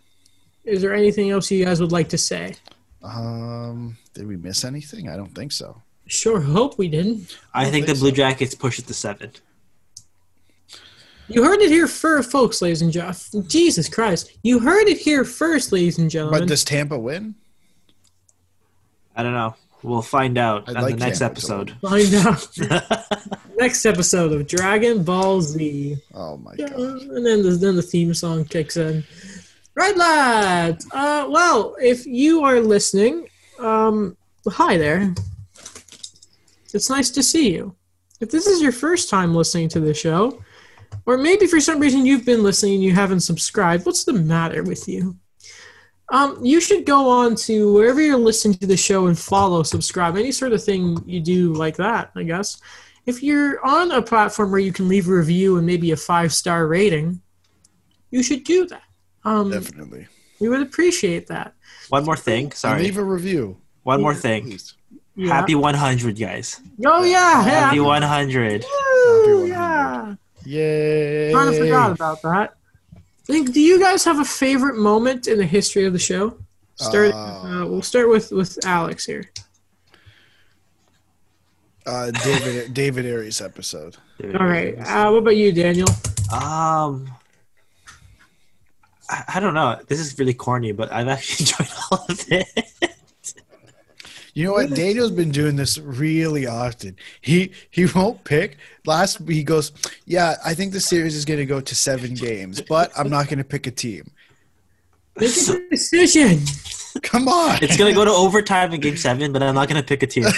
[0.63, 2.55] is there anything else you guys would like to say?
[3.03, 5.09] Um, did we miss anything?
[5.09, 5.81] I don't think so.
[6.09, 7.37] Sure hope we didn't.
[7.53, 8.15] I don't think the think Blue so.
[8.15, 9.31] Jackets push it to seven.
[11.27, 13.47] You heard it here first, folks, ladies and gentlemen.
[13.47, 14.31] Jesus Christ.
[14.41, 16.39] You heard it here first, ladies and gentlemen.
[16.41, 17.35] But does Tampa win?
[19.15, 19.55] I don't know.
[19.83, 21.75] We'll find out I'd on like the next Tampa episode.
[21.81, 23.05] Find out.
[23.57, 25.97] Next episode of Dragon Ball Z.
[26.13, 26.79] Oh my Yeah, god.
[26.79, 29.03] and then the, then the theme song kicks in.
[29.75, 30.87] Right, lads.
[30.93, 33.27] Uh, well, if you are listening,
[33.59, 34.15] um,
[34.47, 35.13] hi there.
[36.73, 37.75] It's nice to see you.
[38.19, 40.41] If this is your first time listening to the show,
[41.05, 44.63] or maybe for some reason you've been listening and you haven't subscribed, what's the matter
[44.63, 45.15] with you?
[46.11, 50.17] Um, you should go on to wherever you're listening to the show and follow, subscribe,
[50.17, 52.59] any sort of thing you do like that, I guess.
[53.05, 56.33] If you're on a platform where you can leave a review and maybe a five
[56.33, 57.21] star rating,
[58.11, 58.83] you should do that.
[59.23, 60.07] Um, Definitely.
[60.39, 61.53] we would appreciate that.
[61.89, 62.45] One more thing.
[62.45, 62.83] And Sorry.
[62.83, 63.57] leave a review.
[63.83, 64.43] One more thing.
[64.43, 64.73] Please.
[65.19, 65.33] Yeah.
[65.33, 66.61] Happy 100, guys.
[66.85, 67.41] Oh yeah, yeah.
[67.43, 68.63] Happy 100.
[68.63, 69.47] Woo, 100.
[69.49, 70.15] yeah.
[70.45, 71.31] Yay.
[71.33, 72.53] Kind of forgot about that.
[73.25, 76.37] Think, do you guys have a favorite moment in the history of the show?
[76.75, 77.13] Start.
[77.13, 79.29] Uh, Uh, we'll start with with Alex here.
[81.85, 83.97] Uh, David David Aries episode.
[84.23, 84.77] All right.
[84.79, 85.89] Uh, what about you, Daniel?
[86.31, 87.11] Um,
[89.09, 89.79] I, I don't know.
[89.87, 92.47] This is really corny, but I've actually enjoyed all of it.
[94.33, 94.69] You know what?
[94.69, 96.95] Daniel's been doing this really often.
[97.21, 98.57] He he won't pick.
[98.85, 99.71] Last he goes,
[100.05, 103.27] yeah, I think the series is going to go to seven games, but I'm not
[103.27, 104.11] going to pick a team.
[105.17, 106.39] Make a decision.
[107.03, 107.59] Come on.
[107.61, 110.25] It's gonna go to overtime in Game Seven, but I'm not gonna pick a team.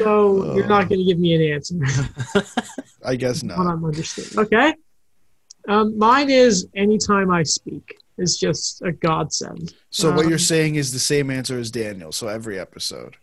[0.00, 1.76] So you're not going to give me an answer.
[3.04, 3.58] I guess not.
[3.58, 4.38] I'm understanding.
[4.38, 4.74] Okay.
[5.68, 7.99] Um, mine is anytime I speak.
[8.20, 9.74] It's just a godsend.
[9.90, 12.12] So what Um, you're saying is the same answer as Daniel.
[12.12, 13.16] So every episode.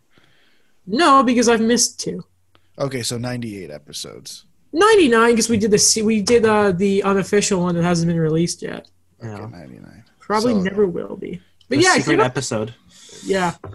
[0.85, 2.23] No, because I've missed two.
[2.79, 4.45] Okay, so 98 episodes.
[4.73, 8.61] 99 because we did the we did uh, the unofficial one that hasn't been released
[8.61, 8.87] yet.
[9.23, 9.47] Okay, Yeah.
[9.47, 10.03] 99.
[10.19, 11.41] Probably So- never will be.
[11.69, 12.73] But The yeah, secret episode.
[13.25, 13.71] yeah, You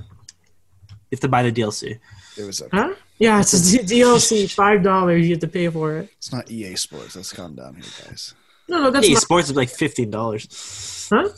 [1.13, 1.99] have to buy the DLC.
[2.39, 2.77] It was okay.
[2.77, 2.95] huh?
[3.19, 5.25] Yeah, it's a DLC, five dollars.
[5.27, 6.09] You have to pay for it.
[6.17, 7.15] It's not EA Sports.
[7.17, 8.35] Let's calm down here, guys.
[8.69, 9.23] No, no, that's EA not.
[9.23, 10.47] Sports is like fifteen dollars.
[11.13, 11.29] Huh?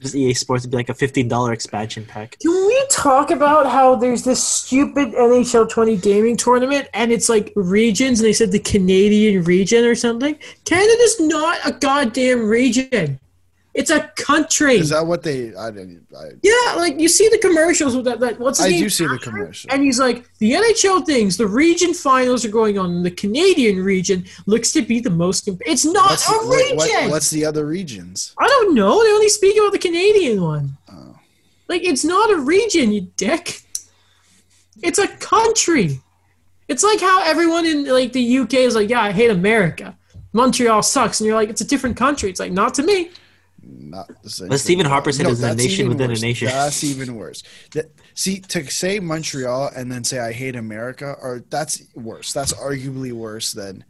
[0.00, 2.36] Just EA Sports would be like a fifteen dollar expansion pack.
[2.40, 7.52] Can we talk about how there's this stupid NHL 20 gaming tournament and it's like
[7.54, 10.36] regions and they said the Canadian region or something?
[10.64, 13.20] Canada's not a goddamn region.
[13.74, 14.74] It's a country.
[14.76, 15.54] Is that what they?
[15.54, 16.06] I didn't.
[16.14, 18.20] I, yeah, like you see the commercials with that.
[18.20, 18.80] that what's his I name?
[18.82, 19.70] do see the commercial.
[19.72, 22.90] And he's like, the NHL things, the region finals are going on.
[22.96, 25.48] and The Canadian region looks to be the most.
[25.64, 26.76] It's not What's, a what- region.
[27.04, 28.34] what- what's the other regions?
[28.38, 29.02] I don't know.
[29.02, 30.76] They only speak about the Canadian one.
[30.92, 31.16] Oh.
[31.68, 33.62] Like, it's not a region, you dick.
[34.82, 36.00] It's a country.
[36.68, 39.96] It's like how everyone in like the UK is like, yeah, I hate America.
[40.34, 42.28] Montreal sucks, and you're like, it's a different country.
[42.30, 43.10] It's like, not to me.
[43.64, 44.48] Not the same.
[44.48, 44.60] But.
[44.60, 46.48] Stephen Harper said it was a nation even within a nation.
[46.48, 47.42] That's even worse.
[47.72, 52.32] That, see, to say Montreal and then say I hate America, or that's worse.
[52.32, 53.84] That's arguably worse than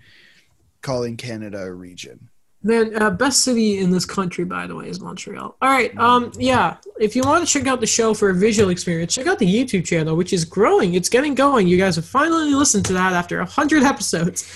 [0.83, 2.29] calling Canada a region.
[2.65, 5.57] Then uh, best city in this country, by the way, is Montreal.
[5.61, 6.77] All right, um, yeah.
[7.01, 9.53] If you want to check out the show for a visual experience, check out the
[9.53, 10.95] YouTube channel, which is growing.
[10.95, 11.67] It's getting going.
[11.67, 14.49] You guys have finally listened to that after a hundred episodes.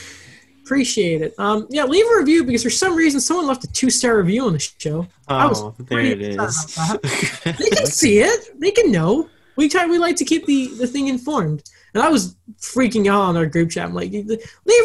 [0.66, 1.32] Appreciate it.
[1.38, 4.46] Um, yeah, leave a review because for some reason someone left a two star review
[4.46, 5.06] on the show.
[5.28, 7.40] I was Oh, there pretty it upset is.
[7.44, 8.58] They can see it.
[8.60, 9.28] They can know.
[9.54, 9.86] We try.
[9.86, 11.62] We like to keep the the thing informed.
[11.94, 13.86] And I was freaking out on our group chat.
[13.86, 14.28] I'm like, leave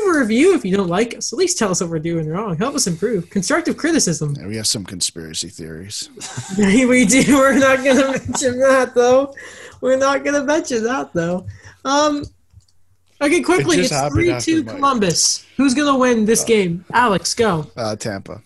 [0.08, 1.34] a review if you don't like us.
[1.34, 2.56] At least tell us what we're doing wrong.
[2.58, 3.30] Help us improve.
[3.32, 4.36] Constructive criticism.
[4.36, 6.10] And we have some conspiracy theories.
[6.58, 7.24] we do.
[7.36, 9.34] We're not going to mention that, though.
[9.82, 11.48] We're not going to mention that, though.
[11.84, 12.24] Um,
[13.22, 13.78] okay, quickly.
[13.78, 14.76] just It's happened 3 after 2 Mike.
[14.76, 15.46] Columbus.
[15.58, 16.86] Who's going to win this game?
[16.94, 17.68] Alex, go.
[17.76, 18.42] Uh, Tampa.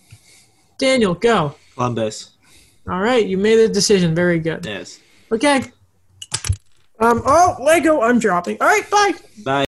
[0.77, 1.55] Daniel, go.
[1.75, 2.31] Columbus.
[2.89, 4.13] All right, you made a decision.
[4.13, 4.65] Very good.
[4.65, 4.99] Yes.
[5.31, 5.63] Okay.
[6.99, 7.21] Um.
[7.25, 8.01] Oh, Lego.
[8.01, 8.57] I'm dropping.
[8.61, 8.89] All right.
[8.89, 9.13] Bye.
[9.43, 9.64] Bye.